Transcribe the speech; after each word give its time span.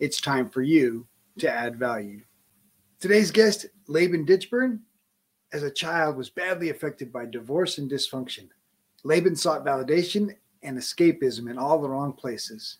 it's 0.00 0.20
time 0.20 0.48
for 0.48 0.62
you 0.62 1.06
to 1.38 1.48
add 1.48 1.78
value. 1.78 2.22
Today's 3.00 3.30
guest, 3.30 3.66
Laban 3.86 4.24
Ditchburn, 4.24 4.80
as 5.52 5.62
a 5.62 5.70
child 5.70 6.16
was 6.16 6.30
badly 6.30 6.70
affected 6.70 7.12
by 7.12 7.26
divorce 7.26 7.76
and 7.78 7.90
dysfunction. 7.90 8.48
Laban 9.04 9.36
sought 9.36 9.64
validation 9.64 10.34
and 10.62 10.78
escapism 10.78 11.50
in 11.50 11.58
all 11.58 11.80
the 11.80 11.88
wrong 11.88 12.12
places. 12.14 12.78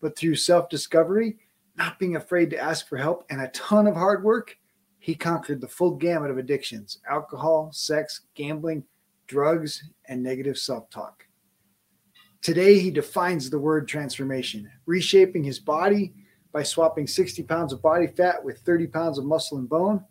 But 0.00 0.16
through 0.16 0.36
self 0.36 0.68
discovery, 0.68 1.38
not 1.76 1.98
being 1.98 2.16
afraid 2.16 2.50
to 2.50 2.58
ask 2.58 2.88
for 2.88 2.98
help, 2.98 3.24
and 3.30 3.40
a 3.40 3.48
ton 3.48 3.86
of 3.86 3.94
hard 3.94 4.22
work, 4.22 4.56
he 4.98 5.14
conquered 5.14 5.60
the 5.60 5.68
full 5.68 5.92
gamut 5.92 6.30
of 6.30 6.38
addictions 6.38 6.98
alcohol, 7.10 7.70
sex, 7.72 8.22
gambling, 8.34 8.84
drugs, 9.28 9.90
and 10.08 10.22
negative 10.22 10.58
self 10.58 10.90
talk. 10.90 11.24
Today, 12.42 12.78
he 12.78 12.90
defines 12.90 13.48
the 13.48 13.58
word 13.58 13.88
transformation, 13.88 14.70
reshaping 14.84 15.42
his 15.42 15.58
body 15.58 16.12
by 16.54 16.62
swapping 16.62 17.04
60 17.06 17.42
pounds 17.42 17.72
of 17.72 17.82
body 17.82 18.06
fat 18.06 18.42
with 18.42 18.60
30 18.60 18.86
pounds 18.86 19.18
of 19.18 19.24
muscle 19.24 19.58
and 19.58 19.68
bone. 19.68 20.04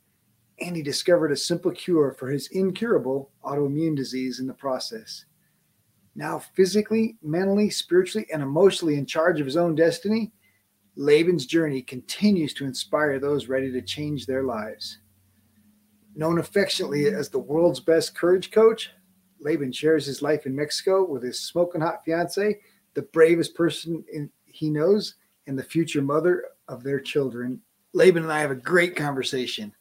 And 0.60 0.76
he 0.76 0.84
discovered 0.84 1.32
a 1.32 1.38
simple 1.38 1.72
cure 1.72 2.12
for 2.12 2.30
his 2.30 2.48
incurable 2.48 3.32
autoimmune 3.46 3.96
disease 3.96 4.42
in 4.42 4.46
the 4.46 4.54
process. 4.54 5.24
Now, 6.16 6.40
physically, 6.40 7.18
mentally, 7.24 7.70
spiritually, 7.70 8.28
and 8.32 8.44
emotionally 8.44 8.96
in 8.96 9.06
charge 9.06 9.40
of 9.40 9.46
his 9.46 9.56
own 9.56 9.74
destiny, 9.74 10.34
Laban's 10.96 11.46
journey 11.46 11.82
continues 11.82 12.54
to 12.56 12.66
inspire 12.66 13.20
those 13.20 13.48
ready 13.48 13.72
to 13.72 13.82
change 13.82 14.26
their 14.26 14.44
lives. 14.44 15.00
Known 16.14 16.40
affectionately 16.40 17.08
as 17.08 17.30
the 17.30 17.40
world's 17.40 17.80
best 17.80 18.16
courage 18.16 18.52
coach, 18.52 18.92
Laban 19.40 19.72
shares 19.72 20.06
his 20.06 20.22
life 20.22 20.46
in 20.46 20.56
Mexico 20.56 21.06
with 21.06 21.24
his 21.24 21.40
smoking 21.40 21.82
hot 21.82 22.04
fiance, 22.04 22.60
the 22.96 23.02
bravest 23.02 23.56
person 23.56 24.04
in, 24.12 24.30
he 24.46 24.70
knows, 24.70 25.16
and 25.48 25.58
the 25.58 25.64
future 25.64 26.02
mother 26.02 26.46
of 26.68 26.84
their 26.84 27.00
children. 27.00 27.62
Laban 27.94 28.24
and 28.24 28.32
I 28.32 28.40
have 28.40 28.52
a 28.52 28.56
great 28.56 28.96
conversation 28.96 29.74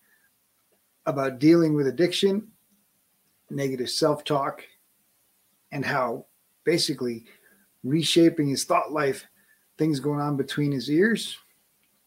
about 1.06 1.38
dealing 1.38 1.74
with 1.74 1.86
addiction, 1.86 2.48
negative 3.50 3.90
self 3.90 4.24
talk, 4.24 4.64
and 5.72 5.84
how 5.84 6.26
basically 6.64 7.24
reshaping 7.82 8.48
his 8.48 8.64
thought 8.64 8.92
life, 8.92 9.26
things 9.78 10.00
going 10.00 10.20
on 10.20 10.36
between 10.36 10.70
his 10.70 10.90
ears, 10.90 11.36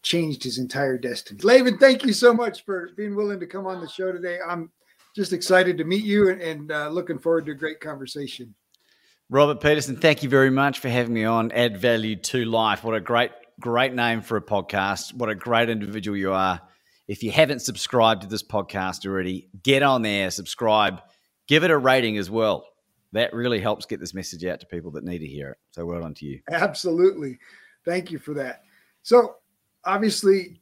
changed 0.02 0.42
his 0.44 0.58
entire 0.58 0.96
destiny. 0.96 1.40
Laban, 1.42 1.78
thank 1.78 2.04
you 2.04 2.12
so 2.12 2.32
much 2.32 2.64
for 2.64 2.90
being 2.96 3.14
willing 3.14 3.40
to 3.40 3.46
come 3.46 3.66
on 3.66 3.80
the 3.80 3.88
show 3.88 4.12
today. 4.12 4.38
I'm 4.46 4.70
just 5.14 5.32
excited 5.32 5.76
to 5.78 5.84
meet 5.84 6.04
you 6.04 6.30
and, 6.30 6.40
and 6.40 6.72
uh, 6.72 6.88
looking 6.88 7.18
forward 7.18 7.46
to 7.46 7.52
a 7.52 7.56
great 7.56 7.80
conversation. 7.80 8.54
Robert 9.28 9.60
Peterson, 9.60 9.96
thank 9.96 10.22
you 10.22 10.28
very 10.28 10.50
much 10.50 10.78
for 10.78 10.88
having 10.88 11.12
me 11.12 11.24
on. 11.24 11.50
Add 11.50 11.78
value 11.78 12.14
to 12.16 12.44
life. 12.44 12.84
What 12.84 12.94
a 12.94 13.00
great 13.00 13.32
Great 13.58 13.94
name 13.94 14.20
for 14.20 14.36
a 14.36 14.42
podcast. 14.42 15.14
What 15.14 15.30
a 15.30 15.34
great 15.34 15.70
individual 15.70 16.16
you 16.16 16.32
are. 16.32 16.60
If 17.08 17.22
you 17.22 17.30
haven't 17.30 17.60
subscribed 17.60 18.22
to 18.22 18.28
this 18.28 18.42
podcast 18.42 19.06
already, 19.06 19.48
get 19.62 19.82
on 19.82 20.02
there, 20.02 20.30
subscribe, 20.30 21.00
give 21.46 21.64
it 21.64 21.70
a 21.70 21.78
rating 21.78 22.18
as 22.18 22.30
well. 22.30 22.66
That 23.12 23.32
really 23.32 23.60
helps 23.60 23.86
get 23.86 23.98
this 23.98 24.12
message 24.12 24.44
out 24.44 24.60
to 24.60 24.66
people 24.66 24.90
that 24.92 25.04
need 25.04 25.20
to 25.20 25.26
hear 25.26 25.50
it. 25.50 25.58
So 25.70 25.86
well 25.86 26.00
done 26.00 26.12
to 26.14 26.26
you. 26.26 26.40
Absolutely. 26.50 27.38
Thank 27.84 28.10
you 28.10 28.18
for 28.18 28.34
that. 28.34 28.64
So 29.02 29.36
obviously 29.84 30.60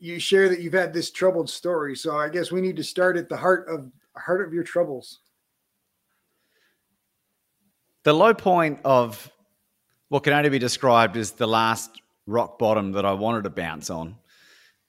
you 0.00 0.18
share 0.18 0.48
that 0.48 0.60
you've 0.60 0.72
had 0.72 0.92
this 0.92 1.12
troubled 1.12 1.48
story. 1.48 1.94
So 1.94 2.16
I 2.16 2.28
guess 2.30 2.50
we 2.50 2.60
need 2.60 2.76
to 2.76 2.84
start 2.84 3.16
at 3.16 3.28
the 3.28 3.36
heart 3.36 3.68
of 3.68 3.92
heart 4.16 4.44
of 4.44 4.52
your 4.52 4.64
troubles. 4.64 5.20
The 8.02 8.12
low 8.12 8.34
point 8.34 8.80
of 8.84 9.30
what 10.08 10.24
can 10.24 10.32
only 10.32 10.48
be 10.48 10.58
described 10.58 11.16
as 11.16 11.32
the 11.32 11.46
last 11.46 12.00
rock 12.28 12.58
bottom 12.58 12.92
that 12.92 13.06
I 13.06 13.12
wanted 13.12 13.44
to 13.44 13.50
bounce 13.50 13.88
on 13.88 14.16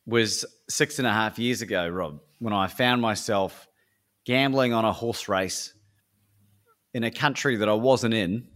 was 0.06 0.46
six 0.68 1.00
and 1.00 1.08
a 1.08 1.12
half 1.12 1.40
years 1.40 1.62
ago, 1.62 1.88
Rob, 1.88 2.20
when 2.40 2.54
I 2.54 2.68
found 2.68 3.02
myself 3.02 3.68
gambling 4.26 4.74
on 4.74 4.84
a 4.84 4.92
horse 4.92 5.30
race 5.30 5.74
in 6.94 7.06
a 7.06 7.12
country 7.12 7.56
that 7.56 7.70
I 7.70 7.74
wasn't 7.74 8.14
in, 8.14 8.48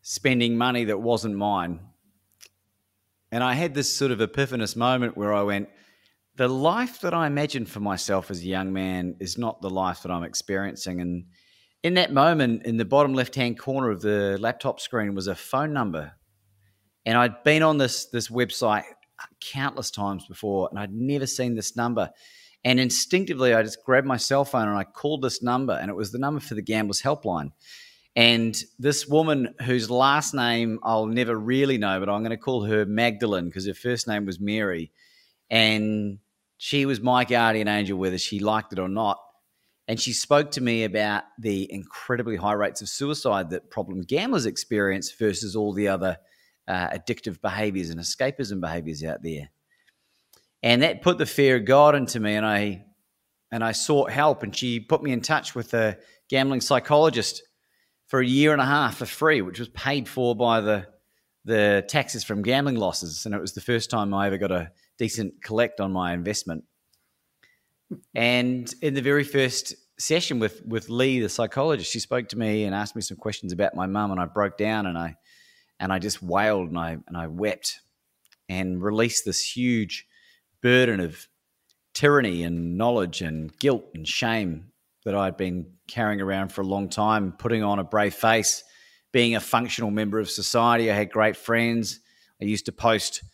spending 0.00 0.56
money 0.56 0.84
that 0.84 0.98
wasn't 0.98 1.36
mine. 1.36 1.80
And 3.30 3.44
I 3.44 3.52
had 3.52 3.74
this 3.74 3.94
sort 3.94 4.12
of 4.12 4.20
epiphanous 4.20 4.76
moment 4.76 5.16
where 5.16 5.34
I 5.34 5.42
went, 5.42 5.68
the 6.36 6.48
life 6.48 7.02
that 7.02 7.12
I 7.12 7.26
imagined 7.26 7.68
for 7.68 7.80
myself 7.80 8.30
as 8.30 8.40
a 8.40 8.46
young 8.46 8.72
man 8.72 9.16
is 9.20 9.36
not 9.36 9.60
the 9.60 9.68
life 9.68 10.02
that 10.02 10.10
I'm 10.10 10.24
experiencing. 10.24 11.02
And 11.02 11.26
in 11.82 11.94
that 11.94 12.14
moment, 12.14 12.64
in 12.64 12.78
the 12.78 12.86
bottom 12.86 13.12
left 13.12 13.34
hand 13.34 13.58
corner 13.58 13.90
of 13.90 14.00
the 14.00 14.38
laptop 14.40 14.80
screen 14.80 15.14
was 15.14 15.26
a 15.26 15.34
phone 15.34 15.74
number 15.74 16.12
and 17.04 17.16
I'd 17.16 17.42
been 17.44 17.62
on 17.62 17.78
this 17.78 18.06
this 18.06 18.28
website 18.28 18.84
countless 19.40 19.90
times 19.90 20.26
before, 20.26 20.68
and 20.70 20.78
I'd 20.78 20.92
never 20.92 21.26
seen 21.26 21.54
this 21.54 21.76
number. 21.76 22.10
And 22.64 22.78
instinctively, 22.78 23.54
I 23.54 23.62
just 23.62 23.84
grabbed 23.84 24.06
my 24.06 24.18
cell 24.18 24.44
phone 24.44 24.68
and 24.68 24.76
I 24.76 24.84
called 24.84 25.22
this 25.22 25.42
number, 25.42 25.72
and 25.72 25.90
it 25.90 25.96
was 25.96 26.12
the 26.12 26.18
number 26.18 26.40
for 26.40 26.54
the 26.54 26.62
Gamblers 26.62 27.02
Helpline. 27.02 27.52
And 28.16 28.60
this 28.78 29.06
woman, 29.06 29.54
whose 29.62 29.88
last 29.88 30.34
name 30.34 30.80
I'll 30.82 31.06
never 31.06 31.34
really 31.34 31.78
know, 31.78 32.00
but 32.00 32.08
I'm 32.08 32.22
going 32.22 32.30
to 32.30 32.36
call 32.36 32.64
her 32.64 32.84
Magdalene 32.84 33.46
because 33.46 33.66
her 33.66 33.74
first 33.74 34.08
name 34.08 34.26
was 34.26 34.40
Mary. 34.40 34.90
And 35.48 36.18
she 36.58 36.86
was 36.86 37.00
my 37.00 37.24
guardian 37.24 37.68
angel, 37.68 37.98
whether 37.98 38.18
she 38.18 38.40
liked 38.40 38.72
it 38.72 38.78
or 38.78 38.88
not. 38.88 39.18
And 39.88 39.98
she 39.98 40.12
spoke 40.12 40.50
to 40.52 40.60
me 40.60 40.84
about 40.84 41.24
the 41.38 41.72
incredibly 41.72 42.36
high 42.36 42.52
rates 42.52 42.82
of 42.82 42.88
suicide 42.88 43.50
that 43.50 43.70
problem 43.70 44.02
gamblers 44.02 44.46
experience 44.46 45.10
versus 45.12 45.56
all 45.56 45.72
the 45.72 45.88
other 45.88 46.18
uh, 46.70 46.88
addictive 46.90 47.40
behaviors 47.40 47.90
and 47.90 47.98
escapism 47.98 48.60
behaviors 48.60 49.02
out 49.02 49.22
there. 49.22 49.50
And 50.62 50.82
that 50.82 51.02
put 51.02 51.18
the 51.18 51.26
fear 51.26 51.56
of 51.56 51.64
God 51.64 51.96
into 51.96 52.20
me, 52.20 52.34
and 52.36 52.46
I 52.46 52.84
and 53.50 53.64
I 53.64 53.72
sought 53.72 54.12
help. 54.12 54.44
And 54.44 54.54
she 54.54 54.78
put 54.78 55.02
me 55.02 55.10
in 55.10 55.20
touch 55.20 55.54
with 55.54 55.74
a 55.74 55.98
gambling 56.28 56.60
psychologist 56.60 57.42
for 58.06 58.20
a 58.20 58.26
year 58.26 58.52
and 58.52 58.62
a 58.62 58.66
half 58.66 58.98
for 58.98 59.06
free, 59.06 59.42
which 59.42 59.58
was 59.58 59.68
paid 59.70 60.08
for 60.08 60.36
by 60.36 60.60
the 60.60 60.86
the 61.44 61.84
taxes 61.88 62.22
from 62.22 62.42
gambling 62.42 62.76
losses. 62.76 63.26
And 63.26 63.34
it 63.34 63.40
was 63.40 63.54
the 63.54 63.60
first 63.60 63.90
time 63.90 64.14
I 64.14 64.28
ever 64.28 64.38
got 64.38 64.52
a 64.52 64.70
decent 64.96 65.42
collect 65.42 65.80
on 65.80 65.90
my 65.90 66.12
investment. 66.12 66.64
And 68.14 68.72
in 68.80 68.94
the 68.94 69.02
very 69.02 69.24
first 69.24 69.74
session 69.98 70.38
with 70.38 70.62
with 70.64 70.88
Lee, 70.88 71.18
the 71.18 71.28
psychologist, 71.28 71.90
she 71.90 71.98
spoke 71.98 72.28
to 72.28 72.38
me 72.38 72.64
and 72.64 72.76
asked 72.76 72.94
me 72.94 73.02
some 73.02 73.16
questions 73.16 73.52
about 73.52 73.74
my 73.74 73.86
mum, 73.86 74.12
and 74.12 74.20
I 74.20 74.26
broke 74.26 74.56
down 74.56 74.86
and 74.86 74.96
I 74.96 75.16
and 75.80 75.92
I 75.92 75.98
just 75.98 76.22
wailed 76.22 76.68
and 76.68 76.78
I 76.78 76.98
and 77.08 77.16
I 77.16 77.26
wept 77.26 77.80
and 78.48 78.82
released 78.82 79.24
this 79.24 79.56
huge 79.56 80.06
burden 80.62 81.00
of 81.00 81.26
tyranny 81.94 82.42
and 82.44 82.76
knowledge 82.76 83.22
and 83.22 83.56
guilt 83.58 83.86
and 83.94 84.06
shame 84.06 84.66
that 85.04 85.14
I'd 85.14 85.38
been 85.38 85.72
carrying 85.88 86.20
around 86.20 86.52
for 86.52 86.60
a 86.60 86.66
long 86.66 86.90
time, 86.90 87.32
putting 87.32 87.64
on 87.64 87.78
a 87.78 87.84
brave 87.84 88.14
face, 88.14 88.62
being 89.12 89.34
a 89.34 89.40
functional 89.40 89.90
member 89.90 90.18
of 90.18 90.30
society. 90.30 90.90
I 90.90 90.94
had 90.94 91.10
great 91.10 91.36
friends. 91.36 92.00
I 92.40 92.44
used 92.44 92.66
to 92.66 92.72
post 92.72 93.24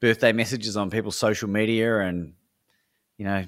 birthday 0.00 0.32
messages 0.32 0.76
on 0.76 0.90
people's 0.90 1.16
social 1.16 1.48
media 1.48 2.00
and 2.00 2.34
you 3.16 3.24
know 3.24 3.44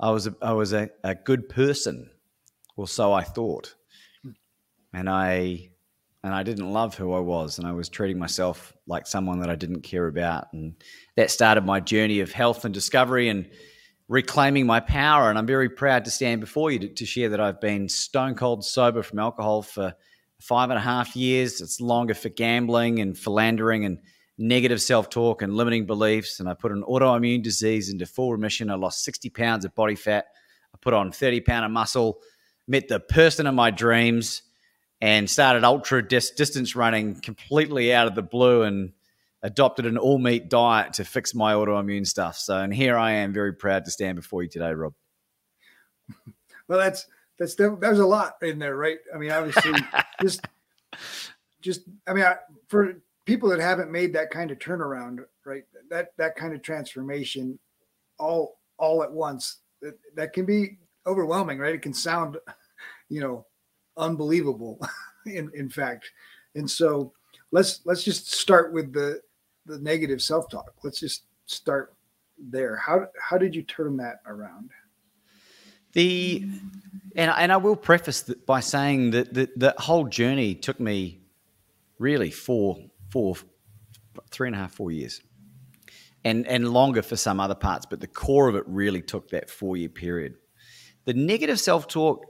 I 0.00 0.10
was 0.10 0.26
a, 0.26 0.34
I 0.40 0.54
was 0.54 0.72
a, 0.72 0.88
a 1.04 1.14
good 1.14 1.50
person 1.50 2.10
or 2.76 2.88
so 2.88 3.12
I 3.12 3.22
thought. 3.22 3.74
And 4.92 5.10
I 5.10 5.70
and 6.26 6.34
I 6.34 6.42
didn't 6.42 6.72
love 6.72 6.96
who 6.96 7.12
I 7.12 7.20
was, 7.20 7.58
and 7.58 7.68
I 7.68 7.72
was 7.72 7.88
treating 7.88 8.18
myself 8.18 8.74
like 8.88 9.06
someone 9.06 9.38
that 9.40 9.48
I 9.48 9.54
didn't 9.54 9.82
care 9.82 10.08
about, 10.08 10.52
and 10.52 10.74
that 11.14 11.30
started 11.30 11.64
my 11.64 11.78
journey 11.78 12.18
of 12.18 12.32
health 12.32 12.64
and 12.64 12.74
discovery 12.74 13.28
and 13.28 13.48
reclaiming 14.08 14.66
my 14.66 14.80
power. 14.80 15.30
And 15.30 15.38
I'm 15.38 15.46
very 15.46 15.68
proud 15.68 16.04
to 16.04 16.10
stand 16.10 16.40
before 16.40 16.72
you 16.72 16.80
to, 16.80 16.88
to 16.88 17.06
share 17.06 17.28
that 17.28 17.40
I've 17.40 17.60
been 17.60 17.88
stone 17.88 18.34
cold 18.34 18.64
sober 18.64 19.04
from 19.04 19.20
alcohol 19.20 19.62
for 19.62 19.94
five 20.40 20.70
and 20.70 20.78
a 20.78 20.82
half 20.82 21.14
years. 21.14 21.60
It's 21.60 21.80
longer 21.80 22.14
for 22.14 22.28
gambling 22.28 22.98
and 22.98 23.16
philandering 23.16 23.84
and 23.84 24.00
negative 24.36 24.82
self 24.82 25.08
talk 25.08 25.42
and 25.42 25.54
limiting 25.54 25.86
beliefs. 25.86 26.40
And 26.40 26.48
I 26.48 26.54
put 26.54 26.72
an 26.72 26.82
autoimmune 26.82 27.44
disease 27.44 27.88
into 27.88 28.04
full 28.04 28.32
remission. 28.32 28.68
I 28.68 28.74
lost 28.74 29.04
60 29.04 29.30
pounds 29.30 29.64
of 29.64 29.76
body 29.76 29.94
fat. 29.94 30.26
I 30.74 30.78
put 30.80 30.92
on 30.92 31.12
30 31.12 31.42
pound 31.42 31.64
of 31.64 31.70
muscle, 31.70 32.18
met 32.66 32.88
the 32.88 32.98
person 32.98 33.46
of 33.46 33.54
my 33.54 33.70
dreams 33.70 34.42
and 35.06 35.30
started 35.30 35.62
ultra 35.62 36.06
dis- 36.06 36.32
distance 36.32 36.74
running 36.74 37.14
completely 37.20 37.94
out 37.94 38.08
of 38.08 38.16
the 38.16 38.22
blue 38.22 38.62
and 38.62 38.92
adopted 39.40 39.86
an 39.86 39.96
all 39.96 40.18
meat 40.18 40.48
diet 40.48 40.94
to 40.94 41.04
fix 41.04 41.32
my 41.32 41.52
autoimmune 41.52 42.04
stuff. 42.04 42.36
So, 42.36 42.58
and 42.58 42.74
here 42.74 42.98
I 42.98 43.12
am, 43.12 43.32
very 43.32 43.52
proud 43.52 43.84
to 43.84 43.92
stand 43.92 44.16
before 44.16 44.42
you 44.42 44.48
today, 44.48 44.72
Rob. 44.72 44.94
Well, 46.68 46.80
that's 46.80 47.06
that's 47.38 47.54
there's 47.54 48.00
a 48.00 48.06
lot 48.06 48.38
in 48.42 48.58
there, 48.58 48.74
right? 48.74 48.98
I 49.14 49.18
mean, 49.18 49.30
obviously, 49.30 49.72
just 50.20 50.40
just 51.60 51.82
I 52.08 52.12
mean, 52.12 52.24
I, 52.24 52.38
for 52.66 52.94
people 53.24 53.50
that 53.50 53.60
haven't 53.60 53.92
made 53.92 54.14
that 54.14 54.32
kind 54.32 54.50
of 54.50 54.58
turnaround, 54.58 55.20
right? 55.44 55.62
That 55.88 56.08
that 56.18 56.34
kind 56.34 56.54
of 56.54 56.62
transformation, 56.62 57.60
all 58.18 58.58
all 58.78 59.04
at 59.04 59.12
once, 59.12 59.58
that, 59.80 59.94
that 60.16 60.32
can 60.32 60.44
be 60.44 60.78
overwhelming, 61.06 61.58
right? 61.58 61.76
It 61.76 61.82
can 61.82 61.94
sound, 61.94 62.36
you 63.08 63.20
know, 63.20 63.46
unbelievable, 63.96 64.80
in 65.26 65.50
in 65.54 65.68
fact, 65.68 66.10
and 66.54 66.70
so 66.70 67.12
let's 67.50 67.80
let's 67.84 68.02
just 68.02 68.32
start 68.32 68.72
with 68.72 68.92
the 68.92 69.20
the 69.66 69.78
negative 69.78 70.22
self 70.22 70.48
talk. 70.48 70.74
Let's 70.82 71.00
just 71.00 71.24
start 71.46 71.94
there. 72.38 72.76
How 72.76 73.06
how 73.20 73.38
did 73.38 73.54
you 73.54 73.62
turn 73.62 73.96
that 73.98 74.20
around? 74.26 74.70
The 75.92 76.46
and 77.14 77.30
and 77.30 77.52
I 77.52 77.56
will 77.56 77.76
preface 77.76 78.22
by 78.22 78.60
saying 78.60 79.12
that 79.12 79.32
the, 79.32 79.48
the 79.56 79.74
whole 79.78 80.06
journey 80.06 80.54
took 80.54 80.78
me 80.78 81.22
really 81.98 82.30
four 82.30 82.78
four 83.10 83.36
three 84.30 84.48
and 84.48 84.56
a 84.56 84.58
half 84.58 84.72
four 84.72 84.90
years, 84.90 85.22
and 86.24 86.46
and 86.46 86.68
longer 86.68 87.02
for 87.02 87.16
some 87.16 87.40
other 87.40 87.54
parts, 87.54 87.86
but 87.86 88.00
the 88.00 88.06
core 88.06 88.48
of 88.48 88.56
it 88.56 88.64
really 88.66 89.00
took 89.00 89.30
that 89.30 89.48
four 89.48 89.76
year 89.76 89.88
period. 89.88 90.34
The 91.06 91.14
negative 91.14 91.58
self 91.58 91.88
talk, 91.88 92.26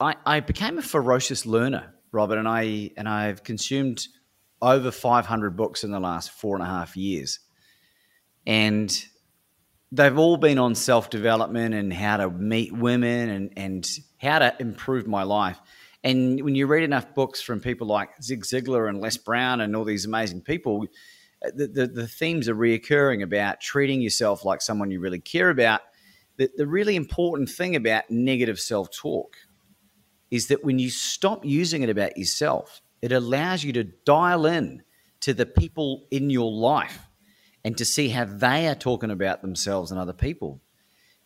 I, 0.00 0.16
I 0.24 0.40
became 0.40 0.78
a 0.78 0.82
ferocious 0.82 1.44
learner, 1.44 1.94
Robert, 2.10 2.38
and 2.38 2.48
I 2.48 2.90
and 2.96 3.08
I've 3.08 3.44
consumed 3.44 4.06
over 4.62 4.90
500 4.90 5.56
books 5.56 5.84
in 5.84 5.90
the 5.90 6.00
last 6.00 6.30
four 6.30 6.56
and 6.56 6.64
a 6.64 6.68
half 6.68 6.96
years. 6.96 7.38
And 8.46 9.04
they've 9.92 10.18
all 10.18 10.38
been 10.38 10.58
on 10.58 10.74
self 10.74 11.10
development 11.10 11.74
and 11.74 11.92
how 11.92 12.16
to 12.16 12.30
meet 12.30 12.72
women 12.72 13.28
and, 13.28 13.52
and 13.56 13.90
how 14.18 14.38
to 14.38 14.54
improve 14.58 15.06
my 15.06 15.22
life. 15.22 15.60
And 16.02 16.42
when 16.42 16.54
you 16.54 16.66
read 16.66 16.82
enough 16.82 17.14
books 17.14 17.42
from 17.42 17.60
people 17.60 17.86
like 17.86 18.22
Zig 18.22 18.44
Ziglar 18.44 18.88
and 18.88 19.00
Les 19.02 19.18
Brown 19.18 19.60
and 19.60 19.76
all 19.76 19.84
these 19.84 20.06
amazing 20.06 20.40
people, 20.40 20.86
the, 21.54 21.66
the, 21.66 21.86
the 21.86 22.08
themes 22.08 22.48
are 22.48 22.54
reoccurring 22.54 23.22
about 23.22 23.60
treating 23.60 24.00
yourself 24.00 24.44
like 24.44 24.62
someone 24.62 24.90
you 24.90 25.00
really 25.00 25.20
care 25.20 25.50
about. 25.50 25.82
The, 26.38 26.50
the 26.56 26.66
really 26.66 26.96
important 26.96 27.50
thing 27.50 27.76
about 27.76 28.10
negative 28.10 28.58
self 28.58 28.90
talk 28.90 29.36
is 30.30 30.48
that 30.48 30.64
when 30.64 30.78
you 30.78 30.90
stop 30.90 31.44
using 31.44 31.82
it 31.82 31.90
about 31.90 32.16
yourself, 32.16 32.82
it 33.02 33.12
allows 33.12 33.64
you 33.64 33.72
to 33.72 33.84
dial 33.84 34.46
in 34.46 34.82
to 35.20 35.34
the 35.34 35.46
people 35.46 36.06
in 36.10 36.30
your 36.30 36.50
life 36.50 37.06
and 37.64 37.76
to 37.76 37.84
see 37.84 38.08
how 38.08 38.24
they 38.24 38.68
are 38.68 38.74
talking 38.74 39.10
about 39.10 39.42
themselves 39.42 39.90
and 39.90 40.00
other 40.00 40.12
people. 40.12 40.60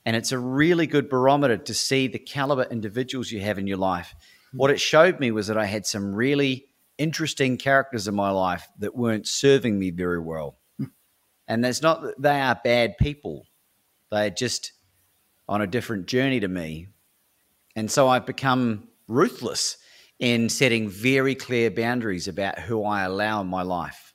And 0.04 0.16
it's 0.16 0.32
a 0.32 0.38
really 0.38 0.86
good 0.86 1.08
barometer 1.08 1.56
to 1.56 1.74
see 1.74 2.08
the 2.08 2.18
caliber 2.18 2.64
individuals 2.64 3.30
you 3.30 3.40
have 3.40 3.58
in 3.58 3.66
your 3.66 3.78
life. 3.78 4.14
Hmm. 4.50 4.58
What 4.58 4.70
it 4.70 4.80
showed 4.80 5.20
me 5.20 5.30
was 5.30 5.46
that 5.46 5.56
I 5.58 5.66
had 5.66 5.86
some 5.86 6.14
really 6.14 6.66
interesting 6.98 7.56
characters 7.56 8.06
in 8.06 8.14
my 8.14 8.30
life 8.30 8.68
that 8.78 8.94
weren't 8.94 9.26
serving 9.26 9.78
me 9.78 9.90
very 9.90 10.20
well. 10.20 10.58
Hmm. 10.78 10.86
And 11.48 11.64
that's 11.64 11.82
not 11.82 12.02
that 12.02 12.20
they 12.20 12.40
are 12.40 12.60
bad 12.62 12.98
people, 12.98 13.46
they 14.10 14.26
are 14.26 14.30
just 14.30 14.72
on 15.48 15.60
a 15.60 15.66
different 15.66 16.06
journey 16.06 16.40
to 16.40 16.48
me. 16.48 16.88
And 17.76 17.90
so 17.90 18.08
I've 18.08 18.24
become 18.24 18.88
ruthless 19.08 19.76
in 20.18 20.48
setting 20.48 20.88
very 20.88 21.34
clear 21.34 21.70
boundaries 21.70 22.28
about 22.28 22.58
who 22.58 22.84
I 22.84 23.02
allow 23.02 23.40
in 23.40 23.46
my 23.48 23.62
life. 23.62 24.14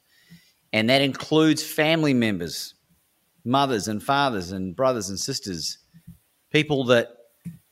And 0.71 0.89
that 0.89 1.01
includes 1.01 1.63
family 1.63 2.13
members, 2.13 2.75
mothers 3.43 3.87
and 3.87 4.01
fathers 4.01 4.51
and 4.51 4.75
brothers 4.75 5.09
and 5.09 5.19
sisters, 5.19 5.77
people 6.51 6.85
that 6.85 7.09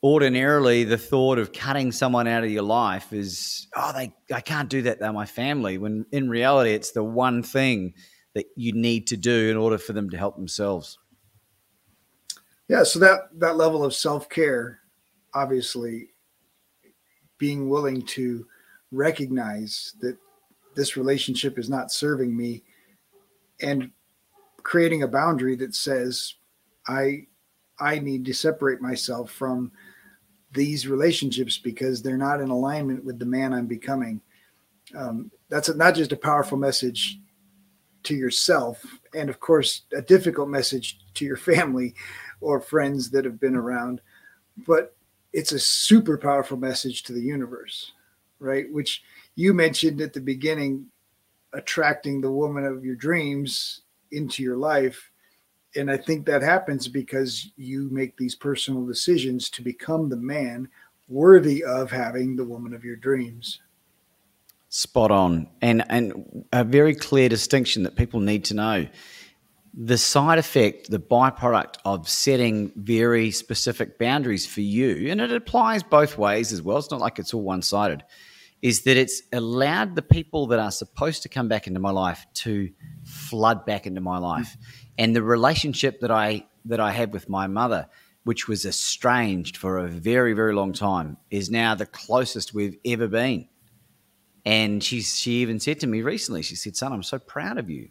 ordinarily 0.02 0.84
the 0.84 0.98
thought 0.98 1.38
of 1.38 1.52
cutting 1.52 1.90
someone 1.90 2.28
out 2.28 2.44
of 2.44 2.50
your 2.50 2.62
life 2.62 3.12
is, 3.12 3.66
oh, 3.74 3.92
they, 3.92 4.12
I 4.32 4.40
can't 4.40 4.68
do 4.68 4.82
that, 4.82 5.00
they're 5.00 5.12
my 5.12 5.26
family. 5.26 5.78
When 5.78 6.06
in 6.12 6.28
reality, 6.28 6.72
it's 6.72 6.92
the 6.92 7.04
one 7.04 7.42
thing 7.42 7.94
that 8.34 8.46
you 8.56 8.72
need 8.72 9.06
to 9.08 9.16
do 9.16 9.50
in 9.50 9.56
order 9.56 9.78
for 9.78 9.92
them 9.92 10.10
to 10.10 10.16
help 10.16 10.36
themselves. 10.36 10.98
Yeah, 12.68 12.82
so 12.82 12.98
that 12.98 13.20
that 13.38 13.56
level 13.56 13.82
of 13.82 13.94
self 13.94 14.28
care, 14.28 14.80
obviously, 15.34 16.10
being 17.38 17.68
willing 17.68 18.02
to 18.02 18.46
recognize 18.90 19.94
that 20.00 20.16
this 20.74 20.96
relationship 20.96 21.58
is 21.58 21.68
not 21.68 21.92
serving 21.92 22.36
me 22.36 22.62
and 23.60 23.90
creating 24.62 25.02
a 25.02 25.08
boundary 25.08 25.56
that 25.56 25.74
says 25.74 26.34
i 26.86 27.26
i 27.80 27.98
need 27.98 28.24
to 28.24 28.32
separate 28.32 28.80
myself 28.80 29.30
from 29.30 29.70
these 30.52 30.88
relationships 30.88 31.58
because 31.58 32.02
they're 32.02 32.16
not 32.16 32.40
in 32.40 32.50
alignment 32.50 33.04
with 33.04 33.18
the 33.18 33.26
man 33.26 33.52
i'm 33.52 33.66
becoming. 33.66 34.20
Um, 34.96 35.30
that's 35.50 35.68
a, 35.68 35.76
not 35.76 35.94
just 35.94 36.12
a 36.12 36.16
powerful 36.16 36.56
message 36.56 37.18
to 38.04 38.14
yourself 38.14 38.82
and 39.14 39.28
of 39.28 39.38
course 39.38 39.82
a 39.94 40.00
difficult 40.00 40.48
message 40.48 40.98
to 41.14 41.26
your 41.26 41.36
family 41.36 41.94
or 42.40 42.60
friends 42.60 43.10
that 43.10 43.24
have 43.24 43.38
been 43.38 43.54
around 43.54 44.00
but 44.66 44.96
it's 45.32 45.52
a 45.52 45.58
super 45.58 46.16
powerful 46.16 46.56
message 46.56 47.02
to 47.04 47.12
the 47.12 47.20
universe, 47.20 47.92
right? 48.38 48.66
Which 48.72 49.02
you 49.34 49.54
mentioned 49.54 50.00
at 50.00 50.12
the 50.12 50.20
beginning, 50.20 50.86
attracting 51.52 52.20
the 52.20 52.32
woman 52.32 52.64
of 52.64 52.84
your 52.84 52.96
dreams 52.96 53.82
into 54.10 54.42
your 54.42 54.56
life. 54.56 55.10
And 55.76 55.90
I 55.90 55.96
think 55.96 56.26
that 56.26 56.42
happens 56.42 56.88
because 56.88 57.50
you 57.56 57.88
make 57.90 58.16
these 58.16 58.34
personal 58.34 58.86
decisions 58.86 59.50
to 59.50 59.62
become 59.62 60.08
the 60.08 60.16
man 60.16 60.68
worthy 61.08 61.64
of 61.64 61.90
having 61.90 62.36
the 62.36 62.44
woman 62.44 62.74
of 62.74 62.84
your 62.84 62.96
dreams. 62.96 63.60
Spot 64.70 65.10
on. 65.10 65.48
And 65.62 65.84
and 65.88 66.44
a 66.52 66.64
very 66.64 66.94
clear 66.94 67.28
distinction 67.28 67.82
that 67.84 67.96
people 67.96 68.20
need 68.20 68.44
to 68.46 68.54
know 68.54 68.86
the 69.74 69.98
side 69.98 70.38
effect, 70.38 70.90
the 70.90 70.98
byproduct 70.98 71.76
of 71.84 72.08
setting 72.08 72.72
very 72.76 73.30
specific 73.30 73.98
boundaries 73.98 74.46
for 74.46 74.60
you, 74.60 75.10
and 75.10 75.20
it 75.20 75.32
applies 75.32 75.82
both 75.82 76.18
ways 76.18 76.52
as 76.52 76.62
well, 76.62 76.78
it's 76.78 76.90
not 76.90 77.00
like 77.00 77.18
it's 77.18 77.34
all 77.34 77.42
one 77.42 77.62
sided, 77.62 78.02
is 78.62 78.82
that 78.82 78.96
it's 78.96 79.22
allowed 79.32 79.94
the 79.94 80.02
people 80.02 80.46
that 80.48 80.58
are 80.58 80.70
supposed 80.70 81.22
to 81.22 81.28
come 81.28 81.48
back 81.48 81.66
into 81.66 81.80
my 81.80 81.90
life 81.90 82.26
to 82.34 82.70
flood 83.04 83.64
back 83.66 83.86
into 83.86 84.00
my 84.00 84.18
life. 84.18 84.56
Mm. 84.56 84.64
And 84.98 85.16
the 85.16 85.22
relationship 85.22 86.00
that 86.00 86.10
I 86.10 86.46
that 86.64 86.80
I 86.80 86.90
had 86.90 87.12
with 87.12 87.28
my 87.28 87.46
mother, 87.46 87.88
which 88.24 88.48
was 88.48 88.66
estranged 88.66 89.56
for 89.56 89.78
a 89.78 89.88
very, 89.88 90.32
very 90.32 90.54
long 90.54 90.72
time, 90.72 91.16
is 91.30 91.50
now 91.50 91.74
the 91.74 91.86
closest 91.86 92.52
we've 92.52 92.76
ever 92.84 93.06
been. 93.06 93.48
And 94.44 94.82
she's 94.82 95.16
she 95.16 95.42
even 95.42 95.60
said 95.60 95.80
to 95.80 95.86
me 95.86 96.02
recently, 96.02 96.42
she 96.42 96.56
said, 96.56 96.76
Son, 96.76 96.92
I'm 96.92 97.02
so 97.02 97.18
proud 97.18 97.58
of 97.58 97.70
you 97.70 97.90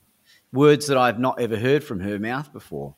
words 0.54 0.88
that 0.88 0.98
I've 0.98 1.20
not 1.20 1.40
ever 1.40 1.58
heard 1.58 1.84
from 1.84 2.00
her 2.00 2.20
mouth 2.20 2.52
before. 2.54 2.96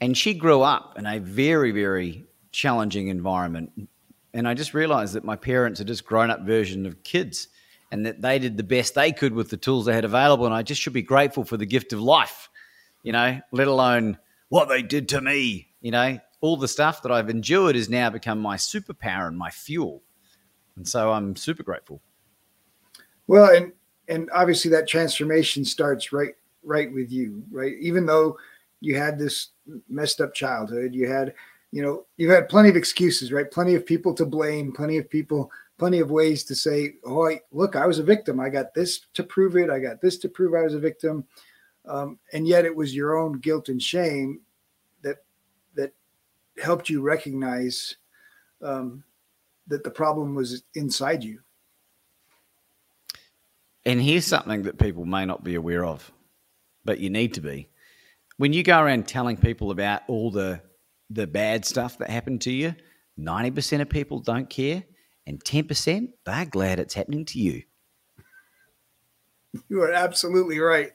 And 0.00 0.16
she 0.16 0.34
grew 0.34 0.62
up 0.62 0.98
in 0.98 1.06
a 1.06 1.18
very, 1.18 1.70
very 1.70 2.26
challenging 2.52 3.08
environment. 3.08 3.88
And 4.32 4.48
I 4.48 4.54
just 4.54 4.74
realized 4.74 5.14
that 5.14 5.24
my 5.24 5.36
parents 5.36 5.80
are 5.80 5.84
just 5.84 6.04
grown 6.04 6.30
up 6.30 6.42
version 6.42 6.86
of 6.86 7.02
kids 7.02 7.48
and 7.90 8.04
that 8.06 8.20
they 8.20 8.38
did 8.38 8.56
the 8.56 8.62
best 8.62 8.94
they 8.94 9.12
could 9.12 9.34
with 9.34 9.50
the 9.50 9.56
tools 9.56 9.86
they 9.86 9.94
had 9.94 10.04
available. 10.04 10.46
And 10.46 10.54
I 10.54 10.62
just 10.62 10.80
should 10.80 10.92
be 10.92 11.02
grateful 11.02 11.44
for 11.44 11.56
the 11.56 11.66
gift 11.66 11.92
of 11.92 12.00
life, 12.00 12.50
you 13.02 13.12
know, 13.12 13.40
let 13.52 13.68
alone 13.68 14.18
what 14.48 14.68
they 14.68 14.82
did 14.82 15.08
to 15.10 15.20
me. 15.20 15.68
You 15.80 15.92
know, 15.92 16.18
all 16.40 16.56
the 16.56 16.68
stuff 16.68 17.02
that 17.02 17.12
I've 17.12 17.30
endured 17.30 17.76
has 17.76 17.88
now 17.88 18.10
become 18.10 18.40
my 18.40 18.56
superpower 18.56 19.28
and 19.28 19.38
my 19.38 19.50
fuel. 19.50 20.02
And 20.76 20.86
so 20.86 21.12
I'm 21.12 21.36
super 21.36 21.62
grateful. 21.62 22.02
Well, 23.26 23.54
and 23.54 23.72
and 24.08 24.30
obviously 24.34 24.70
that 24.70 24.88
transformation 24.88 25.64
starts 25.64 26.12
right 26.12 26.34
right 26.62 26.92
with 26.92 27.10
you 27.10 27.42
right? 27.50 27.74
Even 27.80 28.06
though 28.06 28.38
you 28.80 28.96
had 28.96 29.18
this 29.18 29.48
messed 29.88 30.20
up 30.20 30.34
childhood 30.34 30.94
you 30.94 31.08
had 31.08 31.34
you 31.70 31.82
know 31.82 32.04
you 32.16 32.30
had 32.30 32.48
plenty 32.48 32.68
of 32.68 32.76
excuses 32.76 33.32
right? 33.32 33.50
Plenty 33.50 33.74
of 33.74 33.86
people 33.86 34.14
to 34.14 34.26
blame 34.26 34.72
plenty 34.72 34.98
of 34.98 35.08
people 35.08 35.50
plenty 35.78 35.98
of 36.00 36.10
ways 36.10 36.44
to 36.44 36.54
say 36.54 36.94
oh 37.04 37.26
I, 37.26 37.40
look 37.50 37.76
i 37.76 37.86
was 37.86 37.98
a 37.98 38.04
victim. 38.04 38.40
I 38.40 38.48
got 38.48 38.74
this 38.74 39.00
to 39.14 39.22
prove 39.22 39.56
it. 39.56 39.70
I 39.70 39.78
got 39.78 40.00
this 40.00 40.18
to 40.18 40.28
prove 40.28 40.54
i 40.54 40.62
was 40.62 40.74
a 40.74 40.78
victim. 40.78 41.24
Um, 41.86 42.18
and 42.32 42.48
yet 42.48 42.64
it 42.64 42.74
was 42.74 42.94
your 42.94 43.18
own 43.18 43.40
guilt 43.40 43.68
and 43.68 43.82
shame 43.82 44.40
that 45.02 45.18
that 45.74 45.92
helped 46.62 46.88
you 46.88 47.02
recognize 47.02 47.96
um, 48.62 49.04
that 49.66 49.84
the 49.84 49.90
problem 49.90 50.34
was 50.34 50.62
inside 50.74 51.22
you 51.22 51.40
and 53.86 54.00
here's 54.00 54.26
something 54.26 54.62
that 54.62 54.78
people 54.78 55.04
may 55.04 55.24
not 55.24 55.44
be 55.44 55.54
aware 55.54 55.84
of, 55.84 56.10
but 56.84 57.00
you 57.00 57.10
need 57.10 57.34
to 57.34 57.40
be. 57.40 57.68
When 58.36 58.52
you 58.52 58.62
go 58.62 58.80
around 58.80 59.06
telling 59.06 59.36
people 59.36 59.70
about 59.70 60.02
all 60.08 60.30
the 60.30 60.60
the 61.10 61.26
bad 61.26 61.64
stuff 61.64 61.98
that 61.98 62.08
happened 62.08 62.40
to 62.40 62.50
you, 62.50 62.74
90% 63.18 63.82
of 63.82 63.88
people 63.90 64.20
don't 64.20 64.48
care, 64.48 64.82
and 65.26 65.42
10% 65.44 66.08
they're 66.24 66.46
glad 66.46 66.80
it's 66.80 66.94
happening 66.94 67.24
to 67.26 67.38
you. 67.38 67.62
you 69.68 69.82
are 69.82 69.92
absolutely 69.92 70.58
right. 70.58 70.92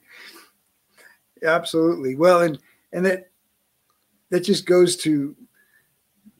Absolutely. 1.42 2.16
Well, 2.16 2.42
and 2.42 2.58
and 2.92 3.06
that 3.06 3.30
that 4.30 4.40
just 4.40 4.66
goes 4.66 4.96
to 4.96 5.36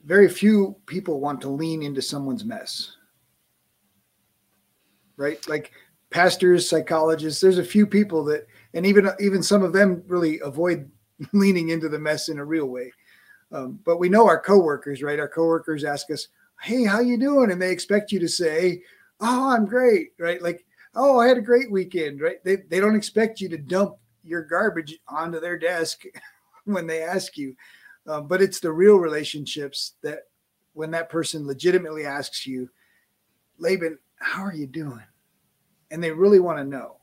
very 0.04 0.28
few 0.28 0.76
people 0.86 1.20
want 1.20 1.40
to 1.42 1.48
lean 1.48 1.82
into 1.82 2.02
someone's 2.02 2.44
mess. 2.44 2.96
Right? 5.16 5.46
Like 5.48 5.72
pastors, 6.10 6.68
psychologists, 6.68 7.40
there's 7.40 7.58
a 7.58 7.64
few 7.64 7.86
people 7.86 8.24
that 8.24 8.46
and 8.74 8.86
even 8.86 9.10
even 9.20 9.42
some 9.42 9.62
of 9.62 9.72
them 9.72 10.02
really 10.06 10.40
avoid 10.40 10.90
leaning 11.32 11.70
into 11.70 11.88
the 11.88 11.98
mess 11.98 12.28
in 12.28 12.38
a 12.38 12.44
real 12.44 12.66
way. 12.66 12.92
Um, 13.52 13.80
but 13.84 13.98
we 13.98 14.08
know 14.08 14.26
our 14.26 14.40
coworkers, 14.40 15.02
right? 15.02 15.18
Our 15.18 15.28
coworkers 15.28 15.84
ask 15.84 16.10
us, 16.10 16.28
"Hey, 16.60 16.84
how 16.84 17.00
you 17.00 17.18
doing?" 17.18 17.50
and 17.50 17.60
they 17.60 17.72
expect 17.72 18.12
you 18.12 18.20
to 18.20 18.28
say, 18.28 18.82
"Oh, 19.20 19.50
I'm 19.50 19.66
great," 19.66 20.12
right? 20.18 20.40
Like, 20.42 20.64
"Oh, 20.94 21.18
I 21.18 21.26
had 21.28 21.38
a 21.38 21.42
great 21.42 21.70
weekend," 21.70 22.20
right? 22.20 22.42
They 22.44 22.56
they 22.56 22.80
don't 22.80 22.96
expect 22.96 23.40
you 23.40 23.48
to 23.48 23.58
dump 23.58 23.96
your 24.22 24.42
garbage 24.42 24.98
onto 25.08 25.40
their 25.40 25.58
desk 25.58 26.04
when 26.64 26.86
they 26.86 27.02
ask 27.02 27.36
you. 27.36 27.56
Um, 28.06 28.26
but 28.28 28.42
it's 28.42 28.60
the 28.60 28.72
real 28.72 28.96
relationships 28.96 29.94
that 30.02 30.20
when 30.72 30.90
that 30.92 31.10
person 31.10 31.46
legitimately 31.46 32.06
asks 32.06 32.46
you, 32.46 32.70
Laban, 33.58 33.98
how 34.20 34.42
are 34.42 34.54
you 34.54 34.66
doing? 34.66 35.02
And 35.90 36.02
they 36.02 36.10
really 36.10 36.40
want 36.40 36.58
to 36.58 36.64
know. 36.64 36.96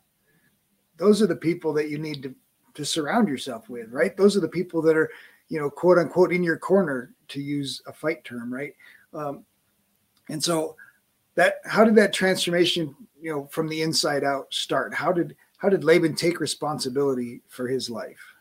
Those 0.97 1.21
are 1.21 1.27
the 1.27 1.35
people 1.35 1.73
that 1.73 1.89
you 1.89 1.97
need 1.97 2.23
to, 2.23 2.33
to 2.73 2.85
surround 2.85 3.27
yourself 3.27 3.69
with, 3.69 3.91
right? 3.91 4.15
Those 4.17 4.35
are 4.37 4.41
the 4.41 4.47
people 4.47 4.81
that 4.83 4.97
are, 4.97 5.09
you 5.49 5.59
know, 5.59 5.69
quote 5.69 5.97
unquote, 5.97 6.33
in 6.33 6.43
your 6.43 6.57
corner, 6.57 7.13
to 7.29 7.41
use 7.41 7.81
a 7.87 7.93
fight 7.93 8.23
term, 8.23 8.51
right? 8.53 8.73
Um, 9.13 9.43
and 10.29 10.43
so 10.43 10.75
that 11.35 11.55
how 11.65 11.83
did 11.83 11.95
that 11.95 12.13
transformation, 12.13 12.95
you 13.19 13.31
know, 13.31 13.45
from 13.51 13.67
the 13.67 13.81
inside 13.81 14.23
out 14.23 14.47
start? 14.53 14.93
How 14.93 15.11
did 15.11 15.35
how 15.57 15.69
did 15.69 15.83
Laban 15.83 16.15
take 16.15 16.39
responsibility 16.39 17.41
for 17.47 17.67
his 17.67 17.89
life? 17.89 18.33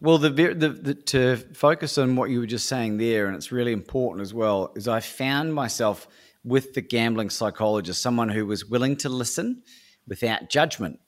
Well, 0.00 0.18
the, 0.18 0.28
the, 0.28 0.68
the, 0.68 0.94
to 0.94 1.36
focus 1.54 1.96
on 1.96 2.16
what 2.16 2.28
you 2.28 2.40
were 2.40 2.46
just 2.46 2.68
saying 2.68 2.98
there, 2.98 3.26
and 3.26 3.34
it's 3.34 3.50
really 3.50 3.72
important 3.72 4.22
as 4.22 4.34
well, 4.34 4.72
is 4.76 4.88
I 4.88 5.00
found 5.00 5.54
myself 5.54 6.06
with 6.44 6.74
the 6.74 6.82
gambling 6.82 7.30
psychologist, 7.30 8.02
someone 8.02 8.28
who 8.28 8.46
was 8.46 8.64
willing 8.64 8.96
to 8.98 9.08
listen 9.08 9.62
without 10.06 10.50
judgment. 10.50 11.00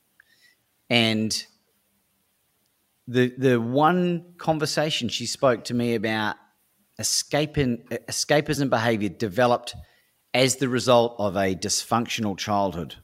And 0.89 1.45
the 3.07 3.33
the 3.37 3.61
one 3.61 4.35
conversation 4.39 5.09
she 5.09 5.27
spoke 5.27 5.65
to 5.65 5.75
me 5.75 5.95
about 5.95 6.37
escaping 6.99 7.85
escapism 8.09 8.71
behavior 8.71 9.11
developed 9.11 9.75
as 10.35 10.57
the 10.57 10.69
result 10.69 11.15
of 11.19 11.37
a 11.37 11.55
dysfunctional 11.55 12.37
childhood. 12.37 12.97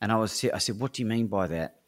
And 0.00 0.10
I 0.10 0.16
was 0.16 0.44
I 0.54 0.58
said, 0.58 0.78
"What 0.78 0.92
do 0.92 1.02
you 1.02 1.08
mean 1.08 1.26
by 1.26 1.48
that?" 1.48 1.81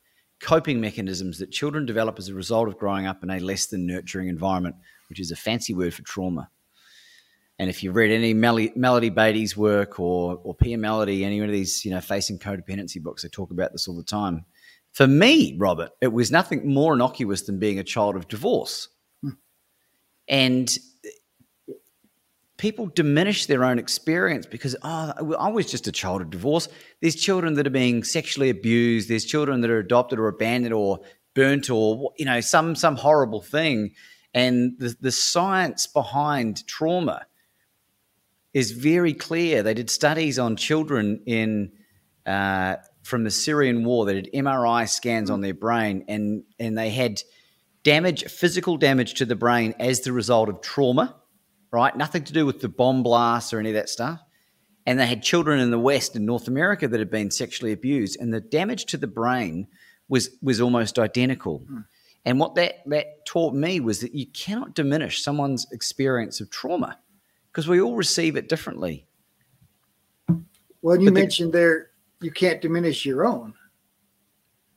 Coping 0.44 0.78
mechanisms 0.78 1.38
that 1.38 1.50
children 1.50 1.86
develop 1.86 2.18
as 2.18 2.28
a 2.28 2.34
result 2.34 2.68
of 2.68 2.76
growing 2.76 3.06
up 3.06 3.22
in 3.22 3.30
a 3.30 3.40
less 3.40 3.66
than 3.66 3.86
nurturing 3.86 4.28
environment, 4.28 4.76
which 5.08 5.18
is 5.18 5.30
a 5.30 5.36
fancy 5.36 5.72
word 5.72 5.94
for 5.94 6.02
trauma. 6.02 6.50
And 7.58 7.70
if 7.70 7.82
you've 7.82 7.96
read 7.96 8.10
any 8.10 8.34
Melody, 8.34 8.70
Melody 8.76 9.10
Beattie's 9.10 9.56
work 9.56 9.98
or 9.98 10.38
or 10.44 10.54
Pia 10.54 10.76
Mellody, 10.76 11.22
any 11.22 11.40
of 11.40 11.50
these, 11.50 11.82
you 11.82 11.90
know, 11.90 12.00
facing 12.02 12.38
codependency 12.38 13.02
books, 13.02 13.22
they 13.22 13.28
talk 13.30 13.52
about 13.52 13.72
this 13.72 13.88
all 13.88 13.96
the 13.96 14.04
time. 14.04 14.44
For 14.92 15.06
me, 15.06 15.56
Robert, 15.58 15.92
it 16.02 16.12
was 16.12 16.30
nothing 16.30 16.68
more 16.72 16.92
innocuous 16.92 17.42
than 17.42 17.58
being 17.58 17.78
a 17.78 17.84
child 17.84 18.14
of 18.14 18.28
divorce. 18.28 18.88
Hmm. 19.22 19.30
And 20.28 20.78
people 22.64 22.87
diminish 22.87 23.44
their 23.44 23.62
own 23.62 23.78
experience 23.78 24.47
because 24.47 24.75
oh 24.85 25.35
i 25.38 25.50
was 25.50 25.71
just 25.71 25.87
a 25.87 25.92
child 25.92 26.23
of 26.23 26.30
divorce. 26.30 26.66
There's 27.02 27.14
children 27.14 27.52
that 27.54 27.66
are 27.66 27.78
being 27.85 28.02
sexually 28.04 28.49
abused. 28.49 29.11
There's 29.11 29.26
children 29.26 29.61
that 29.61 29.68
are 29.68 29.80
adopted 29.80 30.18
or 30.18 30.28
abandoned 30.28 30.73
or 30.73 31.00
burnt 31.35 31.68
or 31.68 32.14
you 32.16 32.25
know 32.25 32.40
some 32.40 32.75
some 32.75 32.97
horrible 32.97 33.42
thing. 33.42 33.90
And 34.33 34.78
the, 34.78 34.97
the 34.99 35.12
science 35.12 35.87
behind 35.87 36.66
trauma 36.66 37.26
is 38.54 38.71
very 38.71 39.12
clear. 39.12 39.62
They 39.62 39.75
did 39.75 39.90
studies 39.90 40.38
on 40.38 40.56
children 40.56 41.21
in 41.26 41.71
uh, 42.25 42.76
from 43.02 43.25
the 43.25 43.30
syrian 43.30 43.85
war. 43.85 44.06
They 44.06 44.23
did 44.23 44.33
mri 44.33 44.88
scans 44.88 45.28
on 45.28 45.42
their 45.42 45.52
brain 45.52 46.06
and 46.09 46.44
and 46.59 46.78
they 46.78 46.88
had 46.88 47.21
damage 47.83 48.25
physical 48.25 48.78
damage 48.78 49.12
to 49.18 49.26
the 49.26 49.37
brain 49.37 49.75
as 49.78 50.00
the 50.00 50.12
result 50.12 50.49
of 50.49 50.62
trauma 50.62 51.14
right? 51.74 51.96
Nothing 51.96 52.24
to 52.24 52.32
do 52.32 52.46
with 52.46 52.60
the 52.60 52.68
bomb 52.68 53.02
blasts 53.02 53.52
or 53.52 53.58
any 53.58 53.70
of 53.70 53.74
that 53.74 53.88
stuff. 53.88 54.20
And 54.86 54.98
they 54.98 55.06
had 55.06 55.22
children 55.22 55.60
in 55.60 55.70
the 55.70 55.78
West 55.78 56.14
and 56.14 56.24
North 56.24 56.46
America 56.46 56.86
that 56.86 56.98
had 56.98 57.10
been 57.10 57.30
sexually 57.30 57.72
abused, 57.72 58.18
and 58.20 58.32
the 58.32 58.40
damage 58.40 58.84
to 58.86 58.96
the 58.96 59.06
brain 59.06 59.66
was 60.08 60.30
was 60.42 60.60
almost 60.60 60.98
identical. 60.98 61.58
Hmm. 61.60 61.80
And 62.26 62.38
what 62.38 62.54
that 62.54 62.76
that 62.86 63.26
taught 63.26 63.54
me 63.54 63.80
was 63.80 64.00
that 64.00 64.14
you 64.14 64.26
cannot 64.26 64.74
diminish 64.74 65.22
someone's 65.22 65.66
experience 65.72 66.40
of 66.40 66.50
trauma 66.50 66.98
because 67.50 67.66
we 67.66 67.80
all 67.80 67.96
receive 67.96 68.36
it 68.36 68.48
differently. 68.48 69.06
Well, 70.82 71.00
you 71.00 71.10
but 71.10 71.14
mentioned 71.14 71.52
the, 71.52 71.58
there 71.58 71.90
you 72.20 72.30
can't 72.30 72.60
diminish 72.60 73.06
your 73.06 73.26
own. 73.26 73.54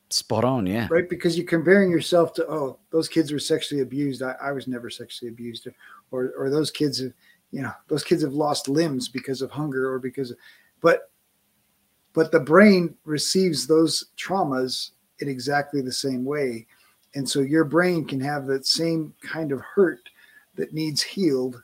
Spot 0.10 0.46
on, 0.46 0.66
yeah. 0.66 0.88
Right, 0.90 1.10
because 1.10 1.38
you're 1.38 1.46
comparing 1.46 1.92
yourself 1.92 2.34
to 2.36 2.48
oh, 2.48 2.80
those 2.92 3.10
kids 3.10 3.34
were 3.34 3.40
sexually 3.40 3.82
abused. 3.82 4.24
I, 4.24 4.36
I 4.42 4.52
was 4.54 4.68
never 4.68 4.90
sexually 4.90 5.30
abused, 5.30 5.68
or 6.12 6.34
or 6.38 6.50
those 6.50 6.72
kids 6.72 7.00
have 7.00 7.14
you 7.52 7.62
know 7.62 7.74
those 7.88 8.04
kids 8.04 8.24
have 8.24 8.34
lost 8.34 8.68
limbs 8.68 9.08
because 9.08 9.42
of 9.42 9.52
hunger 9.52 9.92
or 9.92 10.00
because 10.00 10.32
of 10.32 10.38
but 10.82 11.10
but 12.14 12.32
the 12.32 12.40
brain 12.40 12.96
receives 13.06 13.68
those 13.68 14.06
traumas 14.18 14.92
in 15.20 15.30
exactly 15.30 15.82
the 15.82 15.92
same 15.92 16.26
way. 16.26 16.66
And 17.14 17.30
so 17.30 17.42
your 17.42 17.64
brain 17.64 18.06
can 18.06 18.20
have 18.22 18.48
that 18.48 18.66
same 18.66 19.14
kind 19.22 19.52
of 19.52 19.62
hurt 19.62 20.10
that 20.56 20.74
needs 20.74 21.02
healed 21.02 21.62